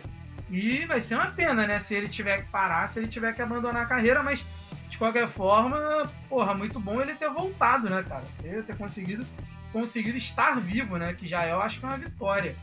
E 0.51 0.83
vai 0.85 0.99
ser 0.99 1.15
uma 1.15 1.27
pena, 1.27 1.67
né, 1.67 1.79
se 1.79 1.93
ele 1.93 2.09
tiver 2.09 2.41
que 2.41 2.49
parar, 2.49 2.87
se 2.87 2.99
ele 2.99 3.07
tiver 3.07 3.33
que 3.33 3.41
abandonar 3.41 3.83
a 3.83 3.85
carreira, 3.85 4.23
mas 4.23 4.45
de 4.89 4.97
qualquer 4.97 5.27
forma, 5.27 6.09
porra, 6.27 6.53
muito 6.53 6.79
bom 6.79 6.99
ele 7.01 7.13
ter 7.15 7.29
voltado, 7.29 7.89
né, 7.89 8.03
cara? 8.07 8.23
Ele 8.43 8.63
ter 8.63 8.75
conseguido, 8.75 9.25
conseguido 9.71 10.17
estar 10.17 10.59
vivo, 10.59 10.97
né, 10.97 11.13
que 11.13 11.27
já 11.27 11.47
eu 11.47 11.61
acho 11.61 11.79
que 11.79 11.85
é 11.85 11.89
uma 11.89 11.97
vitória. 11.97 12.55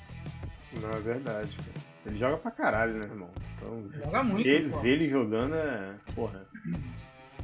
Não, 0.81 0.91
é 0.91 1.01
verdade. 1.01 1.57
cara. 1.57 1.87
Ele 2.07 2.19
joga 2.19 2.37
pra 2.37 2.51
caralho, 2.51 2.95
né, 2.95 3.05
irmão? 3.05 3.31
Então, 3.57 3.85
Joga 4.05 4.23
muito, 4.23 4.49
ele, 4.49 4.69
ver 4.69 4.89
ele 4.89 5.09
jogando 5.09 5.55
é. 5.55 5.95
Porra. 6.15 6.47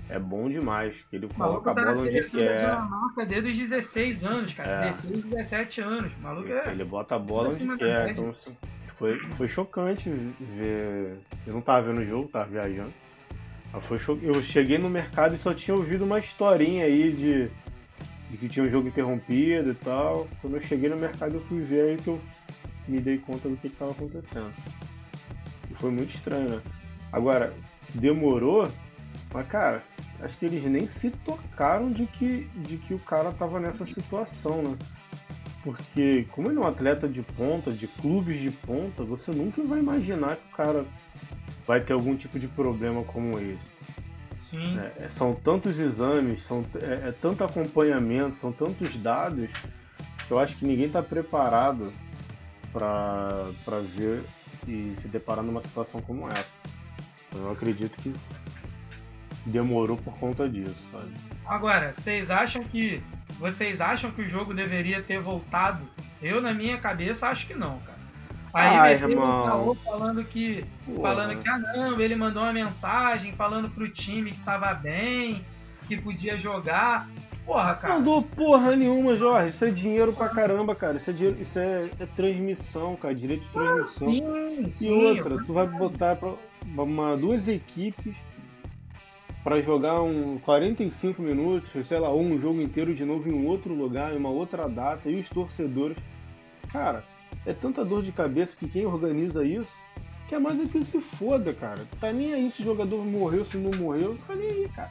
É 0.08 0.18
bom 0.18 0.48
demais. 0.48 0.94
Ele 1.12 1.26
O 1.26 1.30
maluco 1.38 1.72
tá 1.74 1.84
na 1.84 1.92
onde 1.92 2.02
seleção 2.02 2.44
da. 2.44 2.54
Dinamarca 2.54 3.26
desde 3.26 3.50
os 3.50 3.58
16 3.58 4.24
anos, 4.24 4.52
cara. 4.52 4.70
É. 4.70 4.80
16, 4.86 5.24
17 5.24 5.80
anos. 5.80 6.12
O 6.18 6.20
maluco 6.20 6.48
é. 6.48 6.70
Ele 6.70 6.84
bota 6.84 7.14
a 7.16 7.18
bola 7.18 7.48
onde 7.48 7.64
quer. 7.76 8.06
média. 8.06 8.10
Então, 8.10 8.30
assim, 8.30 8.56
foi, 8.98 9.18
foi 9.18 9.48
chocante 9.48 10.10
ver. 10.10 11.18
Eu 11.46 11.54
não 11.54 11.60
tava 11.60 11.88
vendo 11.88 12.02
o 12.02 12.04
jogo, 12.04 12.28
tava 12.28 12.50
viajando. 12.50 12.92
Foi. 13.80 13.98
Eu 14.22 14.42
cheguei 14.42 14.78
no 14.78 14.90
mercado 14.90 15.34
e 15.34 15.38
só 15.38 15.54
tinha 15.54 15.74
ouvido 15.74 16.04
uma 16.04 16.18
historinha 16.18 16.84
aí 16.84 17.10
de, 17.10 17.48
de 18.30 18.36
que 18.36 18.48
tinha 18.48 18.64
um 18.64 18.70
jogo 18.70 18.88
interrompido 18.88 19.70
e 19.70 19.74
tal. 19.74 20.28
Quando 20.40 20.56
eu 20.56 20.62
cheguei 20.62 20.90
no 20.90 20.96
mercado 20.96 21.34
eu 21.36 21.40
fui 21.42 21.62
ver 21.62 21.90
aí 21.90 21.96
que 21.96 22.08
eu 22.08 22.20
me 22.86 23.00
dei 23.00 23.18
conta 23.18 23.48
do 23.48 23.56
que 23.56 23.68
estava 23.68 23.92
acontecendo. 23.92 24.52
E 25.70 25.74
foi 25.74 25.90
muito 25.90 26.14
estranho, 26.14 26.48
né? 26.50 26.62
Agora, 27.10 27.52
demorou, 27.94 28.68
mas 29.32 29.46
cara, 29.48 29.82
acho 30.20 30.36
que 30.36 30.46
eles 30.46 30.64
nem 30.64 30.88
se 30.88 31.10
tocaram 31.10 31.90
de 31.90 32.06
que, 32.06 32.46
de 32.56 32.76
que 32.76 32.92
o 32.94 32.98
cara 32.98 33.32
tava 33.32 33.58
nessa 33.58 33.86
situação, 33.86 34.62
né? 34.62 34.76
porque 35.62 36.26
como 36.32 36.50
ele 36.50 36.58
é 36.58 36.60
um 36.60 36.66
atleta 36.66 37.08
de 37.08 37.22
ponta, 37.22 37.70
de 37.70 37.86
clubes 37.86 38.40
de 38.40 38.50
ponta, 38.50 39.04
você 39.04 39.30
nunca 39.30 39.62
vai 39.62 39.78
imaginar 39.78 40.36
que 40.36 40.52
o 40.52 40.56
cara 40.56 40.84
vai 41.66 41.80
ter 41.80 41.92
algum 41.92 42.16
tipo 42.16 42.38
de 42.38 42.48
problema 42.48 43.02
como 43.04 43.38
esse. 43.38 43.72
Sim. 44.40 44.78
É, 44.78 45.08
são 45.16 45.34
tantos 45.34 45.78
exames, 45.78 46.42
são, 46.42 46.64
é, 46.74 47.08
é 47.08 47.14
tanto 47.20 47.44
acompanhamento, 47.44 48.36
são 48.36 48.52
tantos 48.52 48.96
dados 48.96 49.50
que 50.26 50.30
eu 50.32 50.38
acho 50.38 50.56
que 50.56 50.66
ninguém 50.66 50.86
está 50.86 51.02
preparado 51.02 51.92
para 52.72 53.78
ver 53.96 54.22
e 54.66 54.94
se 55.00 55.08
deparar 55.08 55.44
numa 55.44 55.62
situação 55.62 56.00
como 56.02 56.28
essa. 56.30 56.52
Eu 57.34 57.50
acredito 57.50 57.96
que 58.02 58.12
demorou 59.46 59.96
por 59.96 60.14
conta 60.18 60.48
disso, 60.48 60.76
sabe? 60.90 61.10
Agora, 61.46 61.92
vocês 61.92 62.30
acham 62.30 62.62
que 62.62 63.02
vocês 63.38 63.80
acham 63.80 64.10
que 64.10 64.22
o 64.22 64.28
jogo 64.28 64.54
deveria 64.54 65.02
ter 65.02 65.18
voltado? 65.18 65.82
Eu 66.20 66.40
na 66.40 66.52
minha 66.52 66.78
cabeça 66.78 67.28
acho 67.28 67.46
que 67.46 67.54
não, 67.54 67.78
cara. 67.80 68.01
Aí 68.54 68.76
Ai, 68.76 68.94
meteu 68.94 69.08
um 69.08 69.10
irmão. 69.12 69.44
caô 69.44 69.74
falando 69.76 70.24
que 70.24 70.64
Porra. 70.84 71.00
falando 71.02 71.42
que 71.42 71.48
ah 71.48 71.58
não, 71.58 72.00
ele 72.00 72.14
mandou 72.14 72.42
uma 72.42 72.52
mensagem 72.52 73.32
falando 73.32 73.68
pro 73.70 73.88
time 73.88 74.32
que 74.32 74.40
tava 74.40 74.74
bem, 74.74 75.42
que 75.88 75.96
podia 75.96 76.36
jogar. 76.36 77.08
Porra, 77.46 77.74
cara. 77.74 77.94
Não 77.94 78.02
dou 78.04 78.22
porra 78.22 78.76
nenhuma, 78.76 79.16
Jorge. 79.16 79.50
Isso 79.50 79.64
é 79.64 79.70
dinheiro 79.70 80.12
pra 80.12 80.28
caramba, 80.28 80.74
cara. 80.76 80.96
Isso 80.98 81.10
é, 81.10 81.12
dinheiro, 81.12 81.40
isso 81.40 81.58
é, 81.58 81.90
é 81.98 82.06
transmissão, 82.14 82.94
cara. 82.94 83.14
Direito 83.14 83.42
de 83.44 83.48
transmissão. 83.52 84.08
Sim, 84.08 84.64
E 84.66 84.70
sim. 84.70 84.92
outra, 85.06 85.38
tu 85.44 85.52
vai 85.52 85.66
botar 85.66 86.14
pra 86.14 86.34
uma, 86.64 87.16
duas 87.16 87.48
equipes 87.48 88.14
pra 89.42 89.60
jogar 89.60 90.00
um 90.02 90.38
45 90.38 91.20
minutos, 91.20 91.70
sei 91.88 91.98
lá, 91.98 92.10
ou 92.10 92.22
um 92.22 92.38
jogo 92.40 92.60
inteiro 92.62 92.94
de 92.94 93.04
novo 93.04 93.28
em 93.28 93.32
um 93.32 93.44
outro 93.46 93.74
lugar, 93.74 94.12
em 94.12 94.16
uma 94.18 94.28
outra 94.28 94.68
data, 94.68 95.08
e 95.08 95.18
os 95.18 95.28
torcedores. 95.28 95.96
Cara, 96.72 97.02
é 97.46 97.52
tanta 97.52 97.84
dor 97.84 98.02
de 98.02 98.12
cabeça 98.12 98.56
que 98.58 98.68
quem 98.68 98.86
organiza 98.86 99.44
isso 99.44 99.72
quer 100.28 100.40
mais 100.40 100.58
é 100.58 100.64
que 100.64 100.82
se 100.82 100.98
foda, 100.98 101.52
cara. 101.52 101.86
Tá 102.00 102.10
nem 102.10 102.32
aí 102.32 102.50
se 102.50 102.62
o 102.62 102.64
jogador 102.64 103.04
morreu, 103.04 103.44
se 103.44 103.58
não 103.58 103.70
morreu, 103.78 104.18
tá 104.26 104.34
nem 104.34 104.48
aí, 104.48 104.68
cara. 104.74 104.90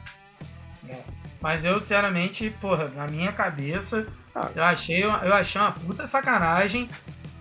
Mas 1.40 1.64
eu, 1.64 1.80
sinceramente, 1.80 2.48
porra, 2.60 2.88
na 2.94 3.08
minha 3.08 3.32
cabeça, 3.32 4.06
Ah. 4.34 4.50
eu 4.54 4.62
achei, 4.62 5.02
eu 5.02 5.34
achei 5.34 5.60
uma 5.60 5.72
puta 5.72 6.06
sacanagem. 6.06 6.88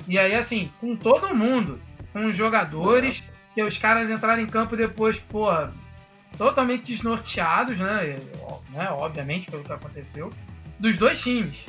E 0.07 0.17
aí, 0.17 0.33
assim, 0.33 0.71
com 0.79 0.95
todo 0.95 1.35
mundo, 1.35 1.79
com 2.11 2.25
os 2.25 2.35
jogadores, 2.35 3.21
que 3.53 3.61
os 3.61 3.77
caras 3.77 4.09
entraram 4.09 4.41
em 4.41 4.47
campo 4.47 4.75
depois, 4.75 5.19
porra, 5.19 5.71
totalmente 6.37 6.83
desnorteados, 6.83 7.77
né? 7.77 8.19
Ó, 8.41 8.59
né? 8.71 8.89
Obviamente, 8.89 9.49
pelo 9.51 9.63
que 9.63 9.71
aconteceu. 9.71 10.31
Dos 10.79 10.97
dois 10.97 11.21
times. 11.21 11.65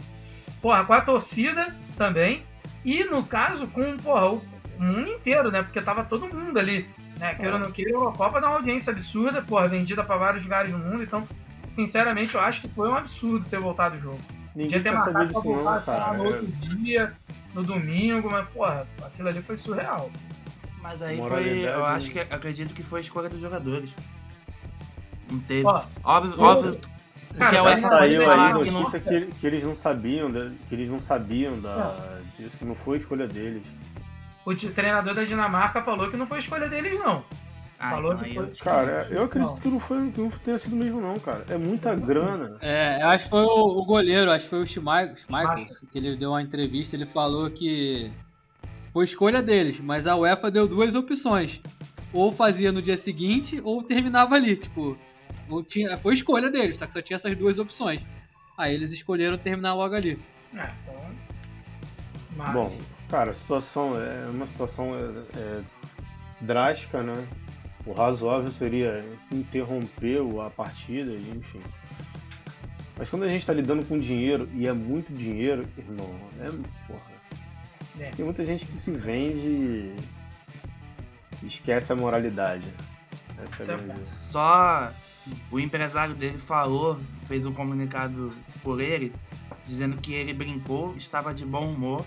Porra, 0.62 0.82
com 0.84 0.94
a 0.94 1.00
torcida 1.02 1.76
também. 1.98 2.42
E 2.84 3.04
no 3.04 3.24
caso, 3.24 3.66
com, 3.68 3.96
porra, 3.98 4.28
o 4.30 4.42
mundo 4.78 5.08
inteiro, 5.08 5.50
né? 5.50 5.62
Porque 5.62 5.80
tava 5.80 6.02
todo 6.04 6.26
mundo 6.34 6.58
ali. 6.58 6.88
Né? 7.18 7.34
Queira 7.34 7.54
ou 7.54 7.60
não 7.60 7.70
queira, 7.70 7.90
a 7.90 7.94
Eurocopa 7.94 8.40
dá 8.40 8.48
uma 8.48 8.56
audiência 8.56 8.90
absurda, 8.92 9.40
porra, 9.42 9.68
vendida 9.68 10.02
pra 10.02 10.16
vários 10.16 10.42
lugares 10.42 10.72
do 10.72 10.78
mundo, 10.78 11.02
então 11.02 11.22
sinceramente, 11.70 12.34
eu 12.34 12.40
acho 12.40 12.60
que 12.62 12.68
foi 12.68 12.88
um 12.88 12.94
absurdo 12.94 13.46
ter 13.48 13.60
voltado 13.60 13.96
o 13.96 14.00
jogo. 14.00 14.20
Ninguém 14.54 14.78
Podia 14.78 14.82
ter 14.82 14.90
marcado 14.92 15.12
pra 15.12 15.24
não, 15.24 15.42
voltar 15.42 15.62
lá, 15.70 15.80
cara. 15.80 16.12
no 16.18 16.24
outro 16.24 16.46
dia, 16.46 17.12
no 17.54 17.62
domingo, 17.62 18.28
mas, 18.30 18.46
porra, 18.48 18.86
aquilo 19.02 19.28
ali 19.28 19.40
foi 19.40 19.56
surreal. 19.56 20.10
Mas 20.82 21.00
aí 21.00 21.16
Moralidade, 21.16 21.60
foi. 21.60 21.68
Eu 21.72 21.78
né? 21.80 21.86
acho 21.86 22.10
que 22.10 22.18
acredito 22.18 22.74
que 22.74 22.82
foi 22.82 22.98
a 22.98 23.02
escolha 23.02 23.28
dos 23.28 23.40
jogadores. 23.40 23.94
Não 25.30 25.38
teve. 25.40 25.66
Ó, 25.66 25.82
óbvio, 26.04 26.34
o- 26.40 26.42
óbvio. 26.44 26.80
Cara, 27.38 27.44
Porque 27.50 27.56
a 27.56 27.62
UEFA 27.62 27.88
Saiu 27.88 28.30
aí 28.30 28.64
que 28.64 28.70
notícia 28.70 29.02
não. 29.04 29.20
que, 29.20 29.26
que 29.40 29.46
eles 29.46 29.64
não 29.64 29.76
sabiam, 29.76 30.30
da- 30.30 30.50
que 30.68 30.74
eles 30.74 30.90
não 30.90 31.00
sabiam 31.00 31.58
da, 31.60 31.94
disso, 31.94 32.21
que 32.36 32.64
não 32.64 32.74
foi 32.74 32.98
escolha 32.98 33.26
deles. 33.26 33.62
O 34.44 34.54
treinador 34.54 35.14
da 35.14 35.24
Dinamarca 35.24 35.82
falou 35.82 36.10
que 36.10 36.16
não 36.16 36.26
foi 36.26 36.38
escolha 36.38 36.68
deles, 36.68 36.98
não. 36.98 37.24
Ah, 37.82 37.90
falou 37.90 38.12
então 38.12 38.24
que 38.28 38.34
foi-. 38.34 38.46
Cara, 38.64 39.08
eu 39.10 39.24
acredito 39.24 39.50
Não. 39.50 39.60
que 39.60 39.68
não, 39.68 39.80
foi, 39.80 40.10
que 40.12 40.20
não 40.20 40.30
tenha 40.30 40.58
sido 40.60 40.76
mesmo 40.76 41.00
não, 41.00 41.18
cara. 41.18 41.44
É 41.48 41.58
muita 41.58 41.92
grana. 41.96 42.56
É, 42.60 43.02
eu 43.02 43.08
acho 43.08 43.24
que 43.24 43.30
foi 43.30 43.42
o, 43.42 43.80
o 43.80 43.84
goleiro, 43.84 44.30
acho 44.30 44.44
que 44.44 44.50
foi 44.50 44.62
o 44.62 44.66
Schmeichel, 44.66 45.16
Schmeichel. 45.16 45.88
Que 45.90 45.98
ele 45.98 46.16
deu 46.16 46.30
uma 46.30 46.40
entrevista, 46.40 46.94
ele 46.94 47.06
falou 47.06 47.50
que 47.50 48.12
foi 48.92 49.04
escolha 49.04 49.42
deles, 49.42 49.80
mas 49.80 50.06
a 50.06 50.14
UEFA 50.14 50.48
deu 50.48 50.68
duas 50.68 50.94
opções. 50.94 51.60
Ou 52.12 52.30
fazia 52.30 52.70
no 52.70 52.80
dia 52.80 52.96
seguinte, 52.96 53.56
ou 53.64 53.82
terminava 53.82 54.36
ali, 54.36 54.56
tipo, 54.56 54.96
tinha, 55.66 55.98
foi 55.98 56.14
escolha 56.14 56.48
deles, 56.50 56.76
só 56.76 56.86
que 56.86 56.92
só 56.92 57.02
tinha 57.02 57.16
essas 57.16 57.36
duas 57.36 57.58
opções. 57.58 58.00
Aí 58.56 58.74
eles 58.74 58.92
escolheram 58.92 59.36
terminar 59.36 59.74
logo 59.74 59.94
ali. 59.94 60.20
É, 60.54 60.68
então. 60.82 61.01
Mas, 62.36 62.52
Bom, 62.52 62.76
cara, 63.08 63.32
a 63.32 63.34
situação 63.34 63.94
é 64.00 64.28
uma 64.30 64.46
situação 64.46 64.94
é, 64.94 65.38
é 65.38 65.62
drástica, 66.40 67.02
né? 67.02 67.26
O 67.84 67.92
razoável 67.92 68.50
seria 68.52 69.04
interromper 69.30 70.20
a 70.44 70.50
partida, 70.50 71.12
enfim. 71.12 71.60
Mas 72.96 73.10
quando 73.10 73.24
a 73.24 73.28
gente 73.28 73.44
tá 73.44 73.52
lidando 73.52 73.84
com 73.84 73.98
dinheiro, 73.98 74.48
e 74.52 74.68
é 74.68 74.72
muito 74.72 75.12
dinheiro, 75.12 75.66
irmão, 75.76 76.14
é 76.38 76.50
porra. 76.86 77.12
É. 77.98 78.10
Tem 78.10 78.24
muita 78.24 78.44
gente 78.44 78.64
que 78.64 78.78
se 78.78 78.90
vende 78.92 79.94
e 81.42 81.46
esquece 81.46 81.92
a 81.92 81.96
moralidade. 81.96 82.66
Essa 83.58 83.74
é 83.74 84.06
Só 84.06 84.92
o 85.50 85.58
empresário 85.58 86.14
dele 86.14 86.38
falou, 86.38 86.98
fez 87.26 87.44
um 87.44 87.52
comunicado 87.52 88.30
por 88.62 88.80
ele, 88.80 89.12
dizendo 89.66 89.96
que 89.96 90.14
ele 90.14 90.32
brincou, 90.32 90.94
estava 90.96 91.32
de 91.34 91.44
bom 91.44 91.72
humor, 91.72 92.04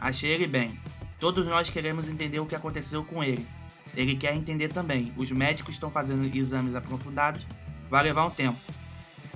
achei 0.00 0.30
ele 0.30 0.46
bem. 0.46 0.78
Todos 1.18 1.46
nós 1.46 1.68
queremos 1.68 2.08
entender 2.08 2.40
o 2.40 2.46
que 2.46 2.54
aconteceu 2.56 3.04
com 3.04 3.22
ele. 3.22 3.46
Ele 3.94 4.16
quer 4.16 4.34
entender 4.34 4.68
também. 4.68 5.12
Os 5.16 5.30
médicos 5.30 5.74
estão 5.74 5.90
fazendo 5.90 6.24
exames 6.34 6.74
aprofundados, 6.74 7.46
vai 7.90 8.02
levar 8.04 8.24
um 8.24 8.30
tempo. 8.30 8.58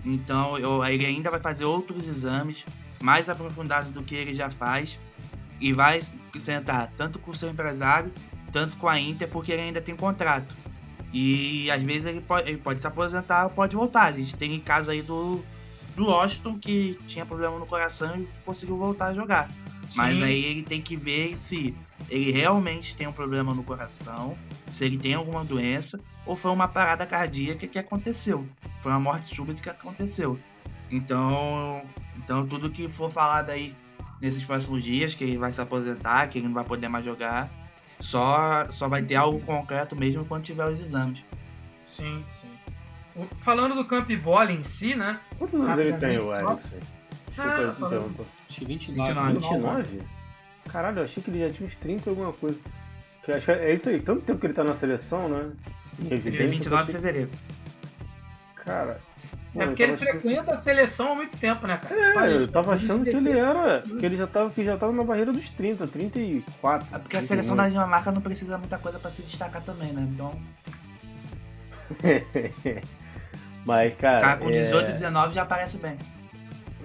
Então 0.04 0.58
eu- 0.58 0.84
ele 0.84 1.04
ainda 1.04 1.30
vai 1.30 1.40
fazer 1.40 1.64
outros 1.64 2.06
exames 2.08 2.64
mais 3.02 3.28
aprofundados 3.28 3.90
do 3.90 4.02
que 4.02 4.14
ele 4.14 4.34
já 4.34 4.50
faz 4.50 4.98
e 5.60 5.72
vai 5.72 6.00
sentar 6.38 6.90
tanto 6.96 7.18
com 7.18 7.30
o 7.32 7.34
seu 7.34 7.50
empresário, 7.50 8.12
tanto 8.52 8.76
com 8.76 8.88
a 8.88 8.98
Inter, 8.98 9.28
porque 9.28 9.52
ele 9.52 9.62
ainda 9.62 9.80
tem 9.80 9.94
contrato. 9.94 10.54
E 11.12 11.70
às 11.70 11.82
vezes 11.82 12.06
ele 12.06 12.20
pode, 12.20 12.48
ele 12.48 12.58
pode 12.58 12.80
se 12.80 12.86
aposentar 12.86 13.44
ou 13.44 13.50
pode 13.50 13.76
voltar. 13.76 14.04
A 14.04 14.12
gente 14.12 14.34
tem 14.36 14.58
caso 14.60 14.90
aí 14.90 15.02
do, 15.02 15.44
do 15.94 16.06
Washington 16.06 16.58
que 16.58 16.98
tinha 17.06 17.24
problema 17.24 17.58
no 17.58 17.66
coração 17.66 18.16
e 18.20 18.28
conseguiu 18.44 18.76
voltar 18.76 19.06
a 19.06 19.14
jogar. 19.14 19.48
Mas 19.94 20.22
aí 20.22 20.44
ele 20.44 20.62
tem 20.62 20.80
que 20.80 20.96
ver 20.96 21.38
se 21.38 21.74
ele 22.08 22.30
realmente 22.32 22.96
tem 22.96 23.06
um 23.06 23.12
problema 23.12 23.54
no 23.54 23.62
coração, 23.62 24.36
se 24.70 24.84
ele 24.84 24.98
tem 24.98 25.14
alguma 25.14 25.44
doença, 25.44 26.00
ou 26.26 26.36
foi 26.36 26.50
uma 26.50 26.66
parada 26.68 27.06
cardíaca 27.06 27.66
que 27.66 27.78
aconteceu. 27.78 28.46
Foi 28.82 28.90
uma 28.92 29.00
morte 29.00 29.34
súbita 29.34 29.62
que 29.62 29.70
aconteceu. 29.70 30.38
Então, 30.90 31.82
então 32.16 32.46
tudo 32.46 32.70
que 32.70 32.88
for 32.88 33.10
falado 33.10 33.50
aí 33.50 33.74
nesses 34.20 34.44
próximos 34.44 34.82
dias, 34.84 35.14
que 35.14 35.24
ele 35.24 35.38
vai 35.38 35.52
se 35.52 35.60
aposentar, 35.60 36.28
que 36.28 36.38
ele 36.38 36.46
não 36.46 36.54
vai 36.54 36.64
poder 36.64 36.88
mais 36.88 37.04
jogar, 37.04 37.50
só, 38.00 38.70
só 38.70 38.88
vai 38.88 39.02
ter 39.02 39.16
algo 39.16 39.40
concreto 39.40 39.94
mesmo 39.96 40.24
quando 40.24 40.44
tiver 40.44 40.66
os 40.66 40.80
exames. 40.80 41.22
sim, 41.86 42.24
sim. 42.30 42.48
O- 43.16 43.26
Falando 43.38 43.74
do 43.76 43.84
camp 43.84 44.10
bola 44.16 44.50
em 44.52 44.64
si, 44.64 44.94
né? 44.96 45.20
Quantos 45.38 45.60
anos 45.60 45.78
ele 45.78 45.92
tem, 45.94 46.18
o 46.18 46.32
Erickson? 46.34 46.60
Ah, 47.36 47.44
Desculpa, 47.44 47.74
falando- 47.74 47.86
interromper. 47.86 48.26
Acho 48.54 48.60
que 48.60 48.66
29. 48.66 49.12
29. 49.12 49.82
29? 49.82 50.02
Caralho, 50.70 50.98
eu 51.00 51.04
achei 51.04 51.22
que 51.22 51.30
ele 51.30 51.40
já 51.40 51.50
tinha 51.50 51.68
uns 51.68 51.74
30 51.76 52.08
e 52.08 52.10
alguma 52.10 52.32
coisa. 52.32 52.58
Que 53.24 53.32
acho 53.32 53.44
que 53.44 53.50
É 53.52 53.74
isso 53.74 53.88
aí, 53.88 54.00
tanto 54.00 54.22
tempo 54.22 54.38
que 54.38 54.46
ele 54.46 54.54
tá 54.54 54.64
na 54.64 54.74
seleção, 54.76 55.28
né? 55.28 55.50
Ele 56.00 56.10
é 56.10 56.14
evidência, 56.16 56.48
29 56.48 56.86
de 56.86 56.92
fevereiro. 56.92 57.30
Cara. 58.56 58.98
É 59.54 59.58
mano, 59.58 59.70
porque 59.70 59.82
eu 59.84 59.88
ele 59.88 59.96
tava 59.96 60.10
achando- 60.10 60.20
frequenta 60.20 60.52
a 60.52 60.56
seleção 60.56 61.12
há 61.12 61.14
muito 61.14 61.36
tempo, 61.36 61.66
né, 61.66 61.76
cara? 61.76 62.26
É, 62.28 62.32
eu 62.36 62.48
tava 62.48 62.74
achando 62.74 63.04
que 63.04 63.10
ele 63.10 63.30
16. 63.30 63.36
era. 63.36 63.82
Que 63.82 64.06
ele 64.06 64.16
já 64.16 64.26
tava, 64.26 64.50
que 64.50 64.64
já 64.64 64.76
tava 64.76 64.92
na 64.92 65.04
barreira 65.04 65.32
dos 65.32 65.48
30, 65.50 65.86
34. 65.86 66.88
É 66.92 66.98
porque 66.98 67.16
a 67.16 67.22
seleção 67.22 67.54
da 67.54 67.62
31. 67.64 67.72
Dinamarca 67.84 68.10
não 68.10 68.20
precisa 68.20 68.58
muita 68.58 68.78
coisa 68.78 68.98
pra 68.98 69.10
se 69.12 69.22
destacar 69.22 69.62
também, 69.62 69.92
né? 69.92 70.08
Então, 70.12 70.34
Mas, 73.64 73.92
o 73.92 73.96
cara. 73.96 74.20
cara 74.20 74.36
com 74.38 74.48
é- 74.50 74.52
18, 74.52 74.92
19 74.92 75.34
já 75.34 75.42
aparece 75.42 75.78
bem. 75.78 75.96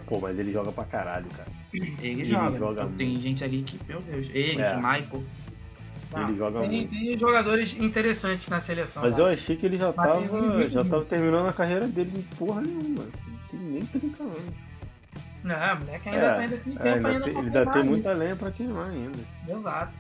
Pô, 0.06 0.20
mas 0.20 0.38
ele 0.40 0.52
joga 0.52 0.72
pra 0.72 0.84
caralho, 0.86 1.28
cara. 1.36 1.50
Ele, 1.74 1.96
Ele 2.02 2.26
joga. 2.26 2.58
joga 2.58 2.86
tem 2.98 3.10
muito. 3.10 3.22
gente 3.22 3.44
ali 3.44 3.62
que, 3.64 3.80
meu 3.88 4.02
Deus, 4.02 4.28
ele, 4.34 4.62
É. 4.62 4.76
Michael. 4.76 5.24
Ah, 6.12 6.24
ele 6.24 6.38
joga 6.38 6.60
tem, 6.62 6.70
muito. 6.72 6.90
tem 6.90 7.20
jogadores 7.20 7.78
interessantes 7.80 8.48
na 8.48 8.60
seleção. 8.60 9.04
Mas 9.04 9.14
lá. 9.14 9.20
eu 9.20 9.26
achei 9.28 9.56
que 9.56 9.66
ele 9.68 9.78
já 9.78 9.94
Mas 9.96 10.18
tem 10.18 10.28
tava. 10.28 10.40
limite 10.48 10.74
Já 10.74 10.84
tava 10.84 11.06
terminando 11.06 11.48
a 11.48 11.54
carreira 11.54 11.88
dele 11.88 12.10
de 12.10 12.24
porra 12.36 12.62
nenhuma. 12.62 13.04
Não 13.04 13.38
tem 13.52 13.60
nem 13.60 13.86
30 13.86 14.24
anos. 14.24 14.70
Não, 15.44 15.56
moleque 15.80 16.10
ainda, 16.10 16.22
É, 16.22 16.38
ainda 16.40 16.58
tem 16.58 16.74
É, 16.74 16.78
tempo 16.80 16.88
ainda 16.96 17.10
ainda 17.10 17.22
tem- 17.26 17.34
pra 17.34 17.42
ele 17.44 17.58
ainda 17.60 17.72
tem 17.72 17.84
muita 17.84 18.12
lenha 18.14 18.36
pra 18.36 18.52
queimar 18.52 18.90
ainda. 18.90 19.20
Exato. 19.48 19.94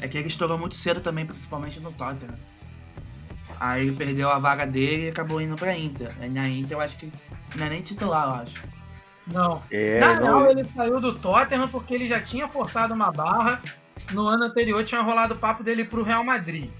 É 0.00 0.06
que 0.08 0.16
ele 0.16 0.28
estourou 0.28 0.56
muito 0.56 0.76
cedo 0.76 1.00
também, 1.00 1.26
principalmente 1.26 1.80
no 1.80 1.90
Tottenham. 1.92 2.34
Aí 3.60 3.88
ele 3.88 3.96
perdeu 3.96 4.30
a 4.30 4.38
vaga 4.38 4.64
dele 4.64 5.06
e 5.06 5.08
acabou 5.08 5.40
indo 5.40 5.56
pra 5.56 5.76
Inter. 5.76 6.14
Aí 6.20 6.30
na 6.30 6.48
Inter 6.48 6.76
eu 6.76 6.80
acho 6.80 6.96
que 6.96 7.12
não 7.56 7.66
é 7.66 7.70
nem 7.70 7.82
titular, 7.82 8.28
eu 8.28 8.34
acho. 8.42 8.62
Não. 9.32 9.62
É, 9.70 10.00
Na 10.00 10.14
não, 10.14 10.40
real, 10.40 10.50
ele 10.50 10.64
saiu 10.64 11.00
do 11.00 11.18
Tottenham 11.18 11.68
porque 11.68 11.94
ele 11.94 12.08
já 12.08 12.20
tinha 12.20 12.48
forçado 12.48 12.94
uma 12.94 13.12
barra. 13.12 13.60
No 14.12 14.26
ano 14.26 14.44
anterior 14.44 14.82
tinha 14.84 15.02
rolado 15.02 15.34
o 15.34 15.38
papo 15.38 15.62
dele 15.62 15.84
pro 15.84 16.02
Real 16.02 16.24
Madrid. 16.24 16.70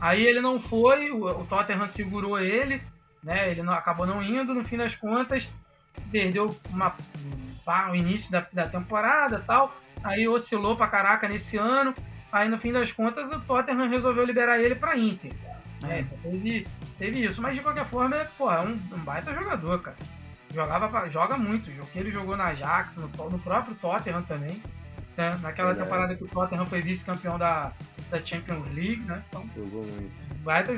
Aí 0.00 0.26
ele 0.26 0.40
não 0.40 0.60
foi, 0.60 1.10
o, 1.10 1.44
Tottenham 1.46 1.86
segurou 1.86 2.38
ele, 2.38 2.82
né? 3.22 3.50
Ele 3.50 3.62
não, 3.62 3.72
acabou 3.72 4.06
não 4.06 4.22
indo, 4.22 4.52
no 4.52 4.64
fim 4.64 4.76
das 4.76 4.94
contas, 4.94 5.48
perdeu 6.10 6.54
uma, 6.68 6.94
pá, 7.64 7.90
o 7.90 7.96
início 7.96 8.30
da, 8.30 8.46
da 8.52 8.68
temporada 8.68 9.42
tal. 9.46 9.74
Aí 10.04 10.28
oscilou 10.28 10.76
pra 10.76 10.86
caraca 10.86 11.26
nesse 11.26 11.56
ano. 11.56 11.94
Aí 12.30 12.48
no 12.48 12.58
fim 12.58 12.72
das 12.72 12.92
contas 12.92 13.32
o 13.32 13.40
Tottenham 13.40 13.88
resolveu 13.88 14.24
liberar 14.24 14.58
ele 14.60 14.74
pra 14.74 14.98
Inter. 14.98 15.32
É, 15.88 16.00
então 16.00 16.18
teve, 16.22 16.66
teve 16.98 17.24
isso. 17.24 17.40
Mas 17.40 17.54
de 17.54 17.62
qualquer 17.62 17.86
forma, 17.86 18.16
é, 18.16 18.24
porra, 18.36 18.56
é 18.56 18.60
um, 18.60 18.72
um 18.72 18.98
baita 18.98 19.32
jogador, 19.32 19.80
cara. 19.80 19.96
Jogava 20.54 20.88
pra- 20.88 21.08
joga 21.08 21.36
muito. 21.36 21.70
O 21.82 21.86
que 21.86 21.98
ele 21.98 22.10
jogou 22.10 22.36
na 22.36 22.46
Ajax, 22.46 22.96
no, 22.96 23.08
no 23.30 23.38
próprio 23.38 23.74
Tottenham 23.76 24.22
também. 24.22 24.62
né? 25.16 25.38
Naquela 25.42 25.68
Verdade. 25.68 25.78
temporada 25.90 26.14
que 26.16 26.24
o 26.24 26.28
Tottenham 26.28 26.66
foi 26.66 26.80
vice-campeão 26.82 27.38
da, 27.38 27.72
da 28.10 28.24
Champions 28.24 28.64
League, 28.74 29.02
né? 29.02 29.22
Então, 29.28 29.48
Jogou 29.56 29.82
muito. 29.84 30.10
um 30.30 30.42
baita, 30.42 30.72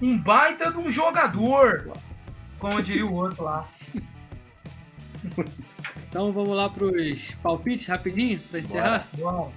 um 0.00 0.18
baita 0.18 0.70
de 0.72 0.78
um 0.78 0.90
jogador. 0.90 1.92
Como 2.58 2.80
diria 2.82 3.06
o 3.06 3.12
outro 3.14 3.44
lá. 3.44 3.64
Então 6.08 6.30
vamos 6.32 6.54
lá 6.54 6.68
pros 6.68 7.32
palpites 7.42 7.86
rapidinho 7.86 8.38
pra 8.50 8.58
encerrar. 8.58 9.06
Bom, 9.16 9.50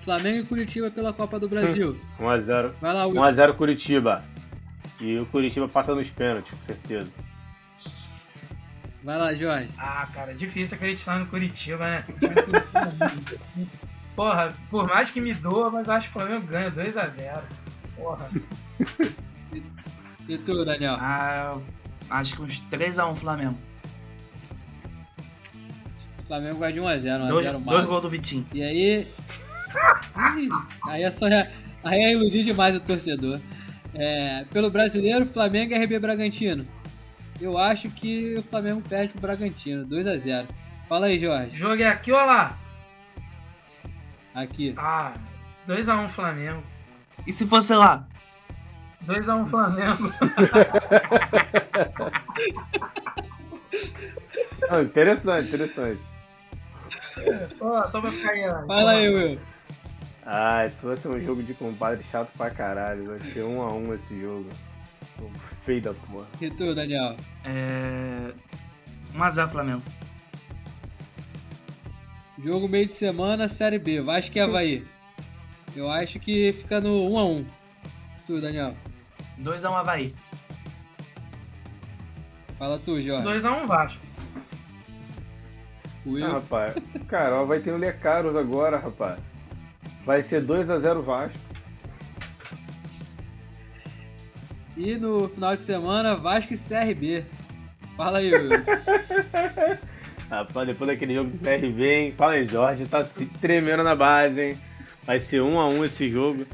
Flamengo 0.00 0.38
e 0.38 0.44
Curitiba 0.44 0.90
pela 0.90 1.12
Copa 1.12 1.38
do 1.38 1.48
Brasil. 1.48 1.98
1x0. 2.18 2.72
Vai 2.80 2.92
lá, 2.94 3.06
Will. 3.06 3.14
1x0 3.20 3.54
Curitiba. 3.56 4.24
E 5.00 5.16
o 5.18 5.26
Curitiba 5.26 5.68
passa 5.68 5.94
nos 5.94 6.08
pênaltis, 6.10 6.50
com 6.58 6.66
certeza. 6.66 7.10
Vai 9.06 9.16
lá, 9.18 9.32
Jorge. 9.32 9.68
Ah, 9.78 10.04
cara, 10.12 10.34
difícil 10.34 10.74
acreditar 10.74 11.20
no 11.20 11.26
Curitiba, 11.26 11.84
né? 11.88 12.04
O 12.10 12.26
é 13.62 13.66
Porra, 14.16 14.52
por 14.68 14.88
mais 14.88 15.10
que 15.10 15.20
me 15.20 15.32
doa, 15.32 15.70
mas 15.70 15.88
acho 15.88 16.10
que 16.10 16.18
o 16.18 16.20
Flamengo 16.20 16.44
ganha 16.48 16.72
2x0. 16.72 17.40
Porra. 17.94 18.28
E 20.28 20.36
tu, 20.38 20.64
Daniel? 20.64 20.96
Ah, 20.98 21.56
acho 22.10 22.34
que 22.34 22.42
uns 22.42 22.60
3x1 22.64 23.14
Flamengo. 23.14 23.56
Flamengo 26.26 26.56
vai 26.56 26.72
de 26.72 26.80
1x0, 26.80 27.28
Dois, 27.28 27.46
1x0 27.46 27.52
dois 27.52 27.64
Mago. 27.64 27.86
gols 27.86 28.02
do 28.02 28.08
Vitinho. 28.10 28.44
E 28.52 28.60
aí. 28.60 29.08
Aí 30.88 31.04
é 31.04 31.10
só. 31.12 31.26
Aí 31.26 32.00
é 32.00 32.12
iludir 32.12 32.42
demais 32.42 32.74
o 32.74 32.80
torcedor. 32.80 33.38
É, 33.94 34.44
pelo 34.52 34.68
brasileiro, 34.68 35.24
Flamengo 35.24 35.72
e 35.72 35.78
RB 35.84 36.00
Bragantino. 36.00 36.66
Eu 37.40 37.58
acho 37.58 37.90
que 37.90 38.36
o 38.36 38.42
Flamengo 38.42 38.80
perde 38.88 39.12
pro 39.12 39.20
Bragantino, 39.20 39.86
2x0. 39.86 40.46
Fala 40.88 41.06
aí, 41.06 41.18
Jorge. 41.18 41.56
Jogo 41.56 41.82
é 41.82 41.88
aqui, 41.88 42.12
ó 42.12 42.24
lá. 42.24 42.56
Aqui. 44.34 44.74
Ah, 44.76 45.14
2x1 45.68 46.08
Flamengo. 46.08 46.62
E 47.26 47.32
se 47.32 47.46
fosse 47.46 47.74
lá? 47.74 48.06
2x1 49.06 49.50
Flamengo. 49.50 50.12
Ah, 54.68 54.82
interessante, 54.82 55.46
interessante. 55.46 56.02
É, 57.18 57.48
só, 57.48 57.86
só 57.86 58.00
pra 58.00 58.10
ficar 58.10 58.32
aí. 58.32 58.42
Fala 58.66 58.92
aí, 58.92 59.08
Will. 59.08 59.38
Ah, 60.24 60.66
se 60.68 60.80
fosse 60.80 61.06
um 61.06 61.20
jogo 61.20 61.42
de 61.42 61.54
compadre 61.54 62.02
chato 62.04 62.30
pra 62.36 62.50
caralho, 62.50 63.06
vai 63.06 63.20
ser 63.20 63.40
1x1 63.44 63.94
esse 63.94 64.20
jogo. 64.20 64.48
Feio 65.64 65.80
da 65.82 65.94
porra. 65.94 66.26
E 66.40 66.50
tu, 66.50 66.74
Daniel? 66.74 67.16
É. 67.44 68.32
1x0 69.14 69.48
Flamengo. 69.48 69.82
Jogo 72.38 72.68
meio 72.68 72.86
de 72.86 72.92
semana, 72.92 73.48
Série 73.48 73.78
B. 73.78 74.00
Vasco 74.02 74.36
e 74.36 74.40
Havaí. 74.40 74.84
Eu 75.74 75.90
acho 75.90 76.20
que 76.20 76.52
fica 76.52 76.80
no 76.80 77.06
1x1. 77.10 77.44
Tu, 78.26 78.40
Daniel. 78.40 78.74
2x1 79.40 79.72
Havaí. 79.72 80.14
Fala 82.58 82.78
tu, 82.78 83.00
Jorge. 83.00 83.26
2x1 83.26 83.66
Vasco. 83.66 84.06
Ah, 86.06 86.08
Will. 86.08 86.32
rapaz, 86.32 86.74
Carol 87.08 87.46
vai 87.46 87.58
ter 87.58 87.72
o 87.72 87.76
Lecaros 87.76 88.36
agora, 88.36 88.78
rapaz. 88.78 89.18
Vai 90.04 90.22
ser 90.22 90.42
2x0 90.44 91.02
Vasco. 91.02 91.45
E 94.76 94.96
no 94.96 95.28
final 95.28 95.56
de 95.56 95.62
semana, 95.62 96.14
Vasco 96.14 96.52
e 96.52 96.58
CRB. 96.58 97.24
Fala 97.96 98.18
aí, 98.18 98.30
Will. 98.32 98.50
Rapaz, 100.28 100.66
depois 100.66 100.88
daquele 100.90 101.14
jogo 101.14 101.30
do 101.30 101.38
CRB, 101.38 101.86
hein? 101.86 102.14
Fala 102.16 102.32
aí, 102.32 102.44
Jorge, 102.46 102.84
tá 102.86 103.04
se 103.04 103.24
tremendo 103.26 103.82
na 103.82 103.94
base, 103.94 104.40
hein? 104.40 104.58
Vai 105.04 105.18
ser 105.20 105.40
1x1 105.40 105.84
esse 105.84 106.10
jogo. 106.10 106.46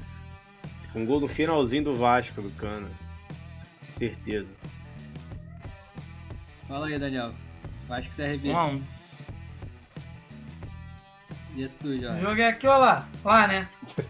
Com 0.93 1.07
gol 1.07 1.21
no 1.21 1.27
finalzinho 1.27 1.85
do 1.85 1.97
Vasco, 1.97 2.41
do 2.43 2.51
Cana. 2.51 2.89
Certeza. 3.97 4.47
Fala 6.69 6.87
aí, 6.87 6.99
Daniel. 6.99 7.33
Vasco 7.89 8.13
e 8.13 8.15
CRB. 8.17 8.49
1x1. 8.51 8.81
E 11.57 11.65
é 11.65 11.69
tu, 11.81 11.89
O 11.89 12.01
Jorge. 12.01 12.21
jogo 12.21 12.41
é 12.41 12.49
aqui, 12.49 12.67
ó 12.67 12.79
lá. 12.79 13.09
Lá, 13.25 13.49
né? 13.49 13.69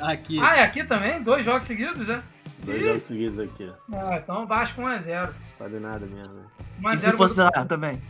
Aqui. 0.00 0.38
Ah, 0.40 0.56
é 0.58 0.62
aqui 0.62 0.84
também? 0.84 1.22
Dois 1.22 1.44
jogos 1.44 1.64
seguidos, 1.64 2.08
é? 2.08 2.22
Dois 2.66 2.82
jogos 2.82 3.02
seguidos 3.04 3.38
aqui. 3.38 3.72
Ah, 3.92 4.16
então 4.16 4.46
Vasco 4.46 4.82
1x0. 4.82 5.32
Sabe 5.56 5.78
nada 5.78 6.04
mesmo, 6.06 6.34
né? 6.34 6.44
1x0 6.82 6.94
E 6.94 6.98
se 6.98 7.12
fosse 7.12 7.40
lá 7.40 7.50
também? 7.64 8.02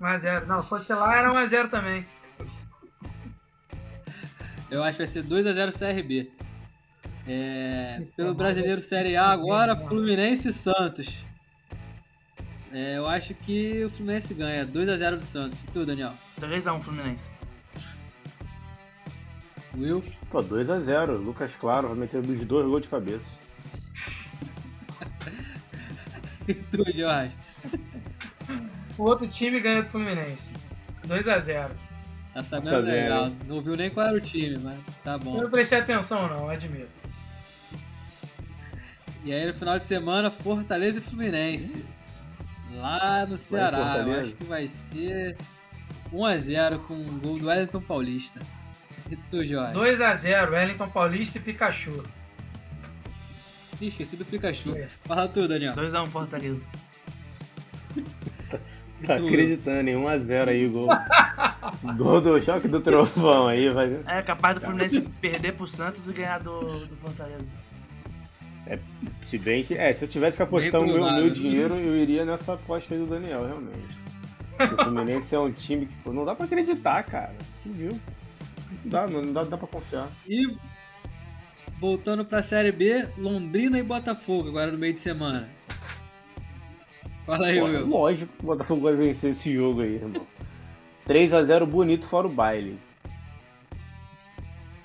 1x0. 0.00 0.46
Não, 0.46 0.62
se 0.62 0.68
fosse 0.68 0.92
lá 0.92 1.16
era 1.16 1.32
1x0 1.32 1.70
também. 1.70 2.04
Eu 4.70 4.82
acho 4.82 4.98
que 4.98 5.04
vai 5.04 5.06
ser 5.06 5.22
2x0 5.24 5.72
CRB. 5.78 6.30
É, 7.26 8.02
pelo 8.16 8.34
brasileiro 8.34 8.80
Série 8.80 9.16
A 9.16 9.26
agora, 9.26 9.74
mal. 9.74 9.86
Fluminense 9.86 10.48
e 10.48 10.52
Santos. 10.52 11.24
É, 12.72 12.98
eu 12.98 13.06
acho 13.06 13.34
que 13.34 13.84
o 13.84 13.90
Fluminense 13.90 14.34
ganha. 14.34 14.66
2x0 14.66 15.16
do 15.16 15.24
Santos. 15.24 15.62
E 15.62 15.66
tu, 15.68 15.86
Daniel? 15.86 16.12
3x1 16.40 16.80
Fluminense. 16.80 17.28
Will? 19.76 20.02
Pô, 20.30 20.42
2x0. 20.42 21.24
Lucas 21.24 21.54
Claro 21.54 21.88
vai 21.88 21.96
meter 21.96 22.20
dos 22.20 22.40
dois 22.44 22.66
gols 22.66 22.82
de 22.82 22.88
cabeça. 22.88 23.47
E 26.48 26.54
tu, 26.54 26.84
Jorge? 26.92 27.36
O 28.96 29.02
outro 29.04 29.28
time 29.28 29.60
ganha 29.60 29.82
do 29.82 29.88
Fluminense. 29.88 30.54
2x0. 31.06 31.68
Tá 32.32 32.44
sabendo 32.44 32.70
sabendo, 32.70 32.86
legal. 32.86 33.32
Não 33.46 33.60
viu 33.60 33.76
nem 33.76 33.90
qual 33.90 34.06
era 34.08 34.16
o 34.16 34.20
time, 34.20 34.58
mas 34.58 34.78
tá 35.04 35.12
Eu 35.12 35.18
bom. 35.18 35.42
não 35.42 35.50
prestei 35.50 35.78
atenção 35.78 36.28
não, 36.28 36.48
admito. 36.48 36.88
E 39.24 39.32
aí 39.32 39.46
no 39.46 39.54
final 39.54 39.78
de 39.78 39.84
semana, 39.84 40.30
Fortaleza 40.30 40.98
e 41.00 41.02
Fluminense. 41.02 41.84
Lá 42.76 43.26
no 43.26 43.36
Ceará. 43.36 44.04
Eu 44.06 44.20
acho 44.20 44.34
que 44.34 44.44
vai 44.44 44.66
ser 44.66 45.36
1x0 46.12 46.78
com 46.86 46.94
o 46.94 47.20
gol 47.20 47.38
do 47.38 47.46
Wellington 47.46 47.80
Paulista. 47.80 48.40
E 49.10 49.16
tu, 49.16 49.44
Jorge? 49.44 49.74
2x0, 49.74 50.50
Wellington 50.50 50.88
Paulista 50.88 51.38
e 51.38 51.40
Pikachu. 51.40 52.04
Ih, 53.80 53.88
esqueci 53.88 54.16
do 54.16 54.24
Pikachu. 54.24 54.76
É. 54.76 54.88
Fala 55.04 55.28
tu, 55.28 55.46
Daniel. 55.46 55.74
2x1 55.74 56.08
Fortaleza. 56.08 56.64
Tá 59.06 59.14
acreditando 59.14 59.88
em 59.88 59.94
1x0 59.94 60.48
aí, 60.48 60.66
gol. 60.66 60.88
gol 61.96 62.20
do 62.20 62.40
choque 62.42 62.66
do 62.66 62.80
trovão 62.80 63.46
aí, 63.46 63.70
vai. 63.70 64.00
É 64.04 64.20
capaz 64.22 64.56
do 64.56 64.60
Fluminense 64.60 65.00
perder 65.20 65.52
pro 65.52 65.68
Santos 65.68 66.08
e 66.08 66.12
ganhar 66.12 66.40
do, 66.40 66.62
do 66.62 66.96
Fortaleza. 66.96 67.44
Se 69.26 69.38
bem 69.38 69.62
que. 69.62 69.74
É, 69.74 69.92
se 69.92 70.04
eu 70.04 70.08
tivesse 70.08 70.36
que 70.36 70.42
apostar 70.42 70.80
o 70.80 70.86
meu, 70.86 71.00
meu 71.00 71.30
dinheiro, 71.30 71.74
eu 71.76 71.96
iria 71.96 72.24
nessa 72.24 72.54
aposta 72.54 72.94
aí 72.94 73.00
do 73.00 73.06
Daniel, 73.06 73.46
realmente. 73.46 73.98
Porque 74.56 74.74
o 74.74 74.84
Fluminense 74.84 75.34
é 75.34 75.38
um 75.38 75.52
time 75.52 75.86
que 75.86 75.94
pô, 76.02 76.12
não 76.12 76.24
dá 76.24 76.34
pra 76.34 76.46
acreditar, 76.46 77.02
cara. 77.04 77.34
Você 77.62 77.68
viu? 77.70 78.00
Não 78.84 78.90
dá, 78.90 79.06
não 79.06 79.32
dá, 79.32 79.42
não 79.42 79.50
dá 79.50 79.56
pra 79.56 79.68
confiar. 79.68 80.08
E 80.26 80.56
voltando 81.80 82.24
pra 82.24 82.42
Série 82.42 82.72
B, 82.72 83.06
Londrina 83.16 83.78
e 83.78 83.82
Botafogo, 83.82 84.48
agora 84.48 84.70
no 84.70 84.78
meio 84.78 84.94
de 84.94 85.00
semana. 85.00 85.48
Fala 87.24 87.48
aí, 87.48 87.58
Pô, 87.58 87.66
Will. 87.66 87.86
lógico 87.86 88.32
que 88.32 88.42
o 88.42 88.46
Botafogo 88.46 88.82
vai 88.82 88.94
vencer 88.94 89.32
esse 89.32 89.52
jogo 89.54 89.82
aí, 89.82 89.96
irmão. 89.96 90.26
3x0 91.06 91.66
bonito 91.66 92.06
fora 92.06 92.26
o 92.26 92.30
baile. 92.30 92.78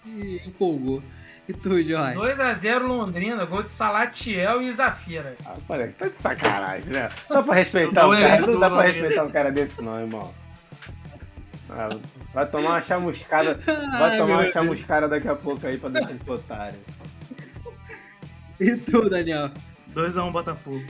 Ih, 0.05 0.41
empolgou. 0.45 1.01
E 1.47 1.53
tu, 1.53 1.81
Jorge? 1.81 2.17
2x0 2.17 2.79
Londrina, 2.79 3.43
gol 3.45 3.63
de 3.63 3.71
Salatiel 3.71 4.61
e 4.61 4.71
Zafira. 4.71 5.35
Ah, 5.45 5.57
parece 5.67 5.93
que 5.93 5.99
tá 5.99 6.07
de 6.07 6.17
sacanagem, 6.17 6.89
né? 6.93 7.09
Não 7.29 7.37
dá 7.37 7.43
pra 7.43 7.55
respeitar 7.55 8.07
um 8.07 8.13
é, 8.13 8.21
cara, 8.21 8.47
não 8.47 8.59
dá 8.59 8.69
pra 8.69 8.81
respeitar 8.83 9.23
um 9.23 9.29
cara 9.29 9.51
desse 9.51 9.81
não, 9.81 9.99
irmão. 9.99 10.33
Ah, 11.75 11.97
vai 12.33 12.45
tomar 12.47 12.69
uma 12.71 12.81
chamuscada, 12.81 13.55
vai 13.65 14.11
Ai, 14.11 14.17
tomar 14.17 14.33
uma 14.41 14.51
chamuscada 14.51 15.07
daqui 15.09 15.27
a 15.27 15.35
pouco 15.35 15.65
aí 15.65 15.77
pra 15.77 15.89
deixar 15.89 16.11
esse 16.13 16.29
otário. 16.29 16.79
E 18.59 18.75
tu, 18.77 19.09
Daniel? 19.09 19.49
2x1 19.95 20.31
Botafogo. 20.31 20.83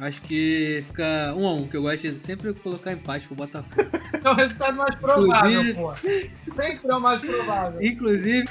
Acho 0.00 0.20
que 0.22 0.82
fica 0.88 1.32
1 1.36 1.46
a 1.46 1.52
1 1.54 1.68
que 1.68 1.76
eu 1.76 1.82
gosto 1.82 2.10
de 2.10 2.18
sempre 2.18 2.52
colocar 2.54 2.92
empate 2.92 3.26
pro 3.26 3.36
Botafogo. 3.36 3.88
É 4.24 4.28
o 4.30 4.34
resultado 4.34 4.76
mais 4.76 4.94
provável, 4.96 5.62
Inclusive- 5.62 5.74
pô. 5.74 5.94
Sempre 6.56 6.90
é 6.90 6.94
o 6.96 7.00
mais 7.00 7.20
provável. 7.20 7.82
Inclusive, 7.82 8.48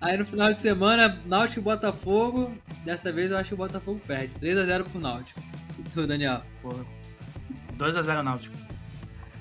aí 0.00 0.16
no 0.16 0.24
final 0.24 0.50
de 0.50 0.58
semana, 0.58 1.20
Náutico 1.26 1.60
e 1.60 1.62
Botafogo. 1.62 2.50
Dessa 2.84 3.12
vez 3.12 3.30
eu 3.30 3.36
acho 3.36 3.48
que 3.48 3.54
o 3.54 3.58
Botafogo 3.58 4.00
perde. 4.06 4.34
3x0 4.38 4.84
pro 4.84 4.98
Náutico. 5.00 5.40
E 5.78 5.82
tu, 5.90 6.06
Daniel? 6.06 6.40
Pô, 6.62 6.74
2x0 7.76 8.22
Náutico. 8.22 8.56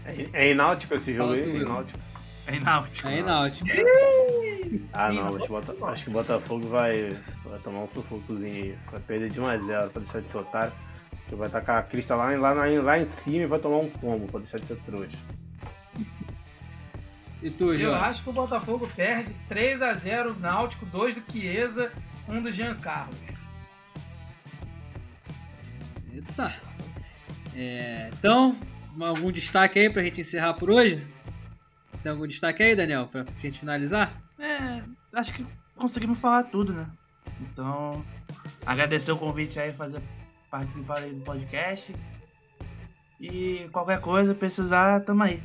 É, 0.07 0.29
é 0.33 0.51
em 0.51 0.55
Náutico 0.55 0.95
esse 0.95 1.13
jogo 1.13 1.33
aí? 1.33 1.41
O 1.41 1.57
Em. 1.57 1.63
Náutico. 1.65 1.99
É 2.47 2.55
em 2.55 2.59
Náutico. 2.61 3.07
Aí, 3.07 3.23
Náutico. 3.23 3.69
Ah, 4.93 5.11
não, 5.11 5.27
acho 5.35 5.39
que, 5.45 5.47
Bota- 5.49 5.85
acho 5.91 6.03
que 6.05 6.09
o 6.09 6.13
Botafogo 6.13 6.67
vai, 6.67 7.15
vai 7.45 7.59
tomar 7.59 7.79
um 7.79 7.87
sufocozinho 7.89 8.45
aí. 8.53 8.77
Vai 8.91 8.99
perder 9.01 9.29
de 9.29 9.39
1x0 9.41 9.89
pra 9.89 10.01
deixar 10.01 10.21
de 10.21 10.29
ser 10.29 10.37
otário. 10.37 10.73
Que 11.27 11.35
vai 11.35 11.49
tacar 11.49 11.79
a 11.79 11.83
crista 11.83 12.15
lá, 12.15 12.25
lá, 12.37 12.51
lá, 12.53 12.65
lá 12.81 12.99
em 12.99 13.07
cima 13.07 13.43
e 13.43 13.45
vai 13.45 13.59
tomar 13.59 13.77
um 13.79 13.89
combo 13.89 14.27
pra 14.29 14.39
deixar 14.39 14.59
de 14.59 14.65
ser 14.65 14.77
trouxa. 14.85 15.17
E 17.43 17.49
tu, 17.51 17.73
Eu 17.73 17.93
acho 17.95 18.23
que 18.23 18.29
o 18.29 18.33
Botafogo 18.33 18.89
perde 18.95 19.35
3x0 19.49 20.37
Náutico, 20.39 20.85
2 20.85 21.15
do 21.15 21.23
Chiesa, 21.31 21.91
1 22.29 22.41
do 22.41 22.51
Jean 22.51 22.75
Carlos. 22.75 23.15
Eita. 26.13 26.53
É, 27.55 28.09
então, 28.13 28.55
algum 29.05 29.31
destaque 29.31 29.79
aí 29.79 29.89
pra 29.89 30.03
gente 30.03 30.21
encerrar 30.21 30.53
por 30.53 30.69
hoje? 30.69 31.05
Tem 32.01 32.11
algum 32.11 32.27
destaque 32.27 32.63
aí, 32.63 32.75
Daniel, 32.75 33.07
pra 33.07 33.25
gente 33.41 33.59
finalizar? 33.59 34.21
É, 34.39 34.83
acho 35.13 35.33
que 35.33 35.45
conseguimos 35.75 36.19
falar 36.19 36.43
tudo, 36.43 36.73
né? 36.73 36.87
Então, 37.41 38.03
agradecer 38.65 39.11
o 39.11 39.17
convite 39.17 39.59
aí, 39.59 39.73
fazer 39.73 40.01
participar 40.49 40.99
aí 40.99 41.13
do 41.13 41.21
podcast. 41.21 41.93
E 43.19 43.67
qualquer 43.71 43.99
coisa, 43.99 44.33
precisar, 44.33 44.99
tamo 45.01 45.23
aí. 45.23 45.41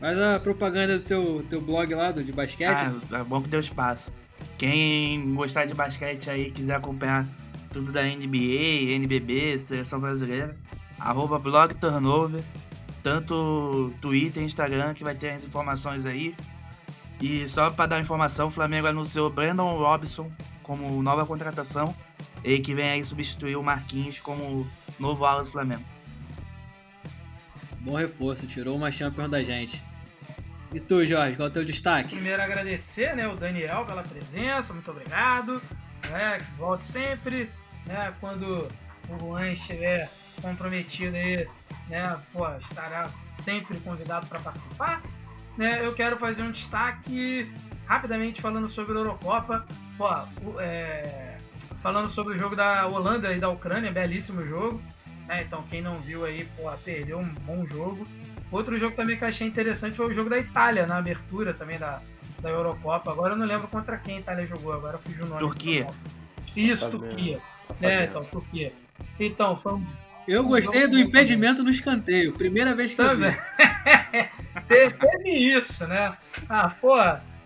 Faz 0.00 0.18
a 0.18 0.40
propaganda 0.40 0.98
do 0.98 1.04
teu, 1.04 1.46
teu 1.50 1.60
blog 1.60 1.94
lá, 1.94 2.10
do 2.10 2.24
de 2.24 2.32
basquete. 2.32 2.78
Ah, 3.12 3.18
é 3.18 3.24
bom 3.24 3.42
que 3.42 3.48
deu 3.48 3.60
espaço. 3.60 4.10
Quem 4.56 5.34
gostar 5.34 5.66
de 5.66 5.74
basquete 5.74 6.30
aí, 6.30 6.50
quiser 6.50 6.76
acompanhar 6.76 7.26
tudo 7.70 7.92
da 7.92 8.02
NBA, 8.02 8.94
NBB, 8.94 9.58
Seleção 9.58 10.00
Brasileira, 10.00 10.56
arroba 11.00 11.38
blog 11.38 11.74
turnover, 11.74 12.44
tanto 13.02 13.92
Twitter 14.00 14.42
e 14.42 14.46
Instagram, 14.46 14.94
que 14.94 15.02
vai 15.02 15.14
ter 15.14 15.30
as 15.30 15.44
informações 15.44 16.04
aí. 16.04 16.34
E 17.20 17.48
só 17.48 17.70
para 17.70 17.86
dar 17.86 18.00
informação, 18.00 18.48
o 18.48 18.50
Flamengo 18.50 18.86
anunciou 18.86 19.30
Brandon 19.30 19.76
Robinson 19.76 20.30
como 20.62 21.02
nova 21.02 21.26
contratação, 21.26 21.94
e 22.44 22.58
que 22.60 22.74
vem 22.74 22.90
aí 22.90 23.04
substituir 23.04 23.56
o 23.56 23.62
Marquinhos 23.62 24.18
como 24.18 24.66
novo 24.98 25.24
ala 25.24 25.42
do 25.42 25.50
Flamengo. 25.50 25.84
Bom 27.80 27.96
reforço, 27.96 28.46
tirou 28.46 28.76
uma 28.76 28.92
Champions 28.92 29.30
da 29.30 29.42
gente. 29.42 29.82
E 30.72 30.78
tu, 30.78 31.04
Jorge, 31.04 31.36
qual 31.36 31.48
é 31.48 31.50
o 31.50 31.52
teu 31.52 31.64
destaque? 31.64 32.14
Primeiro 32.14 32.40
agradecer 32.40 33.16
né, 33.16 33.26
o 33.26 33.34
Daniel 33.34 33.84
pela 33.84 34.02
presença, 34.02 34.72
muito 34.72 34.90
obrigado. 34.90 35.60
Né, 36.08 36.38
que 36.38 36.58
volte 36.58 36.84
sempre. 36.84 37.50
Né, 37.86 38.12
quando 38.20 38.68
o 39.08 39.18
Juan 39.18 39.50
estiver 39.50 40.08
comprometido 40.40 41.16
aí, 41.16 41.46
né, 41.88 42.18
pô, 42.32 42.48
estará 42.56 43.08
sempre 43.24 43.78
convidado 43.80 44.26
para 44.26 44.38
participar. 44.40 45.02
Né, 45.56 45.84
eu 45.84 45.92
quero 45.94 46.16
fazer 46.16 46.42
um 46.42 46.50
destaque 46.50 47.50
rapidamente 47.86 48.40
falando 48.40 48.68
sobre 48.68 48.92
a 48.92 49.00
Eurocopa. 49.00 49.66
Pô, 49.98 50.08
é, 50.60 51.36
falando 51.82 52.08
sobre 52.08 52.34
o 52.34 52.38
jogo 52.38 52.54
da 52.56 52.86
Holanda 52.86 53.32
e 53.34 53.40
da 53.40 53.48
Ucrânia, 53.48 53.90
belíssimo 53.90 54.46
jogo. 54.46 54.80
né, 55.26 55.42
então 55.42 55.62
quem 55.68 55.80
não 55.82 55.98
viu 55.98 56.24
aí, 56.24 56.46
pô, 56.56 56.70
perdeu 56.84 57.18
um 57.18 57.28
bom 57.34 57.66
jogo. 57.66 58.06
Outro 58.50 58.78
jogo 58.78 58.96
também 58.96 59.16
que 59.16 59.22
eu 59.22 59.28
achei 59.28 59.46
interessante 59.46 59.96
foi 59.96 60.06
o 60.06 60.12
jogo 60.12 60.28
da 60.28 60.38
Itália, 60.38 60.86
na 60.86 60.96
abertura 60.96 61.54
também 61.54 61.78
da, 61.78 62.00
da 62.40 62.48
Eurocopa. 62.50 63.10
Agora 63.12 63.34
eu 63.34 63.36
não 63.36 63.46
lembro 63.46 63.68
contra 63.68 63.96
quem 63.96 64.16
a 64.16 64.20
Itália 64.20 64.46
jogou, 64.46 64.72
agora 64.72 64.98
fugiu 64.98 65.24
o 65.24 65.28
nome. 65.28 65.40
Turquia. 65.40 65.86
Isso, 66.56 66.84
Tá 66.84 66.90
Turquia. 66.90 67.40
Tá 67.68 67.74
É, 67.88 68.04
então, 68.04 68.24
Turquia. 68.24 68.72
Então, 69.20 69.56
foi 69.56 69.74
um 69.74 69.86
Eu 70.28 70.44
gostei 70.44 70.86
do 70.86 70.98
impedimento 70.98 71.62
no 71.64 71.70
escanteio. 71.70 72.32
Primeira 72.32 72.74
vez 72.74 72.94
que 72.94 73.00
eu 73.00 73.06
Também. 73.08 73.30
vi. 73.32 73.38
Te- 74.68 74.90
teve 74.90 75.30
isso, 75.30 75.86
né? 75.86 76.16
Ah, 76.48 76.70
pô, 76.80 76.96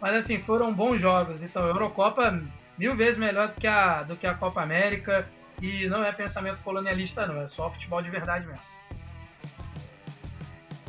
mas 0.00 0.16
assim, 0.16 0.38
foram 0.38 0.72
bons 0.72 1.00
jogos. 1.00 1.42
Então, 1.42 1.64
a 1.64 1.68
Eurocopa 1.68 2.42
mil 2.76 2.94
vezes 2.96 3.16
melhor 3.16 3.48
do 3.48 3.54
que 3.60 3.66
a, 3.66 4.02
do 4.02 4.16
que 4.16 4.26
a 4.26 4.34
Copa 4.34 4.62
América. 4.62 5.26
E 5.62 5.86
não 5.86 6.04
é 6.04 6.12
pensamento 6.12 6.58
colonialista, 6.64 7.26
não. 7.26 7.40
É 7.40 7.46
só 7.46 7.70
futebol 7.70 8.02
de 8.02 8.10
verdade 8.10 8.46
mesmo. 8.46 8.60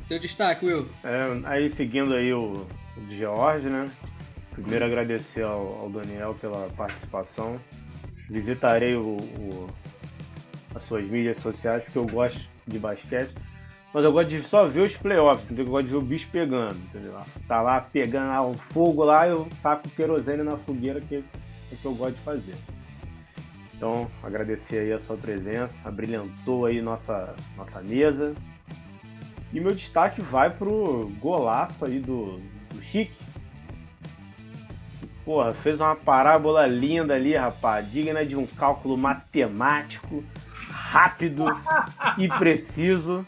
Teu 0.08 0.20
destaque, 0.20 0.66
Will. 0.66 0.88
É, 1.04 1.28
aí 1.46 1.72
seguindo 1.76 2.14
aí 2.14 2.34
o, 2.34 2.68
o 2.98 3.02
de 3.08 3.18
George, 3.18 3.68
né? 3.68 3.90
Primeiro 4.52 4.86
agradecer 4.86 5.44
ao, 5.44 5.82
ao 5.82 5.90
Daniel 5.90 6.36
pela 6.40 6.70
participação. 6.70 7.60
Visitarei 8.30 8.96
o, 8.96 9.02
o- 9.18 9.70
as 10.76 10.84
suas 10.84 11.08
mídias 11.08 11.38
sociais 11.38 11.84
porque 11.84 11.98
eu 11.98 12.06
gosto 12.06 12.48
de 12.68 12.78
basquete. 12.78 13.32
Mas 13.94 14.04
eu 14.04 14.12
gosto 14.12 14.28
de 14.28 14.42
só 14.44 14.68
ver 14.68 14.82
os 14.82 14.98
playoffs, 14.98 15.46
entendeu? 15.46 15.66
Eu 15.66 15.72
gosto 15.72 15.86
de 15.86 15.92
ver 15.92 15.98
o 15.98 16.02
bicho 16.02 16.28
pegando, 16.30 16.76
entendeu? 16.76 17.18
Tá 17.48 17.62
lá 17.62 17.80
pegando 17.80 18.28
lá 18.28 18.46
o 18.46 18.54
fogo 18.58 19.06
lá, 19.06 19.26
eu 19.26 19.48
taco 19.64 19.90
querosene 19.90 20.44
na 20.44 20.58
fogueira 20.58 21.00
que 21.00 21.16
é 21.16 21.24
o 21.72 21.78
que 21.78 21.86
eu 21.86 21.96
gosto 21.96 22.16
de 22.16 22.22
fazer. 22.22 22.56
Então, 23.74 24.10
agradecer 24.22 24.80
aí 24.80 24.94
a 24.94 25.00
sua 25.00 25.18
presença, 25.18 25.74
abrilhantou 25.84 26.66
aí 26.66 26.82
nossa, 26.82 27.36
nossa 27.56 27.82
mesa. 27.82 28.34
E 29.54 29.60
meu 29.60 29.74
destaque 29.74 30.22
vai 30.22 30.50
pro 30.50 31.10
golaço 31.20 31.86
aí 31.86 32.00
do, 32.00 32.38
do 32.74 32.82
Chique. 32.82 33.25
Porra, 35.26 35.56
fez 35.56 35.82
uma 35.82 35.96
parábola 35.96 36.68
linda 36.68 37.16
ali, 37.16 37.36
rapaz. 37.36 37.92
Digna 37.92 38.24
de 38.24 38.36
um 38.36 38.46
cálculo 38.46 38.96
matemático, 38.96 40.24
rápido 40.72 41.46
e 42.20 42.30
preciso. 42.30 43.26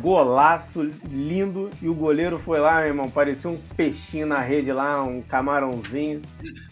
Golaço 0.00 0.84
lindo. 1.10 1.68
E 1.82 1.88
o 1.88 1.94
goleiro 1.94 2.38
foi 2.38 2.60
lá, 2.60 2.78
meu 2.78 2.86
irmão. 2.86 3.10
Parecia 3.10 3.50
um 3.50 3.60
peixinho 3.76 4.26
na 4.26 4.38
rede 4.38 4.72
lá, 4.72 5.02
um 5.02 5.20
camarãozinho. 5.20 6.22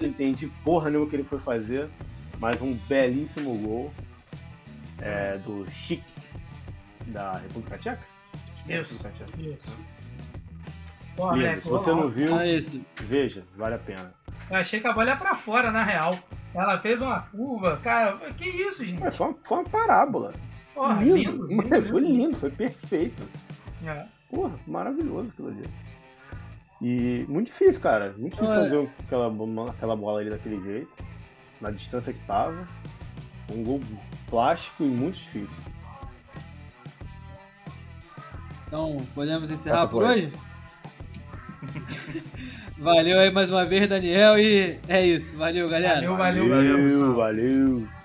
Não 0.01 0.09
entendi 0.09 0.47
porra 0.64 0.89
nenhuma 0.89 1.11
que 1.11 1.16
ele 1.16 1.25
foi 1.25 1.41
fazer. 1.41 1.89
Mas 2.39 2.62
um 2.62 2.75
belíssimo 2.89 3.59
gol 3.59 3.93
é, 5.01 5.37
do 5.39 5.68
Chique 5.68 6.05
da 7.07 7.39
República 7.39 7.77
Tcheca. 7.77 8.07
Isso. 8.68 8.95
República 8.95 9.25
Tcheca. 9.25 9.43
Isso. 9.43 9.91
Pô, 11.16 11.24
Lindo. 11.32 11.36
moleque, 11.36 11.62
Se 11.62 11.68
você 11.68 11.90
não 11.90 12.08
viu, 12.08 12.34
Ah, 12.34 12.40
veja, 13.02 13.44
vale 13.56 13.74
a 13.74 13.78
pena. 13.78 14.14
Eu 14.50 14.56
achei 14.56 14.80
que 14.80 14.86
a 14.86 14.92
bola 14.92 15.10
ia 15.10 15.16
pra 15.16 15.34
fora, 15.34 15.70
na 15.70 15.82
real. 15.82 16.18
Ela 16.54 16.78
fez 16.78 17.00
uma 17.00 17.20
curva. 17.20 17.78
Cara, 17.82 18.16
que 18.32 18.46
isso, 18.48 18.84
gente? 18.84 19.00
Mas 19.00 19.16
foi 19.16 19.28
uma, 19.28 19.36
foi 19.42 19.58
uma 19.58 19.64
parábola. 19.68 20.34
Porra, 20.74 21.02
lindo, 21.02 21.46
lindo. 21.46 21.62
lindo, 21.62 21.82
foi 21.82 22.00
lindo, 22.00 22.36
foi 22.36 22.50
perfeito. 22.50 23.22
É. 23.84 24.06
Porra, 24.30 24.52
maravilhoso 24.66 25.28
aquilo 25.30 25.48
ali. 25.48 25.68
E 26.80 27.24
muito 27.28 27.46
difícil, 27.46 27.80
cara. 27.80 28.14
Muito 28.18 28.32
difícil 28.34 28.54
Olha. 28.54 28.64
fazer 28.64 28.90
aquela, 29.06 29.70
aquela 29.70 29.96
bola 29.96 30.20
ali 30.20 30.30
daquele 30.30 30.60
jeito. 30.62 30.90
Na 31.60 31.70
distância 31.70 32.12
que 32.12 32.18
tava. 32.26 32.66
Um 33.50 33.62
gol 33.62 33.80
plástico 34.28 34.82
e 34.82 34.86
muito 34.86 35.14
difícil. 35.16 35.62
Então, 38.66 38.96
podemos 39.14 39.50
encerrar 39.50 39.86
por 39.86 40.04
aí. 40.04 40.16
hoje? 40.16 40.32
Valeu 42.78 43.18
aí 43.18 43.30
mais 43.30 43.50
uma 43.50 43.64
vez, 43.64 43.88
Daniel. 43.88 44.38
E 44.38 44.78
é 44.88 45.06
isso. 45.06 45.36
Valeu, 45.36 45.68
galera. 45.68 45.94
Valeu, 45.96 46.16
valeu, 46.16 46.48
valeu. 46.48 46.88
valeu. 46.88 47.14
valeu. 47.14 48.01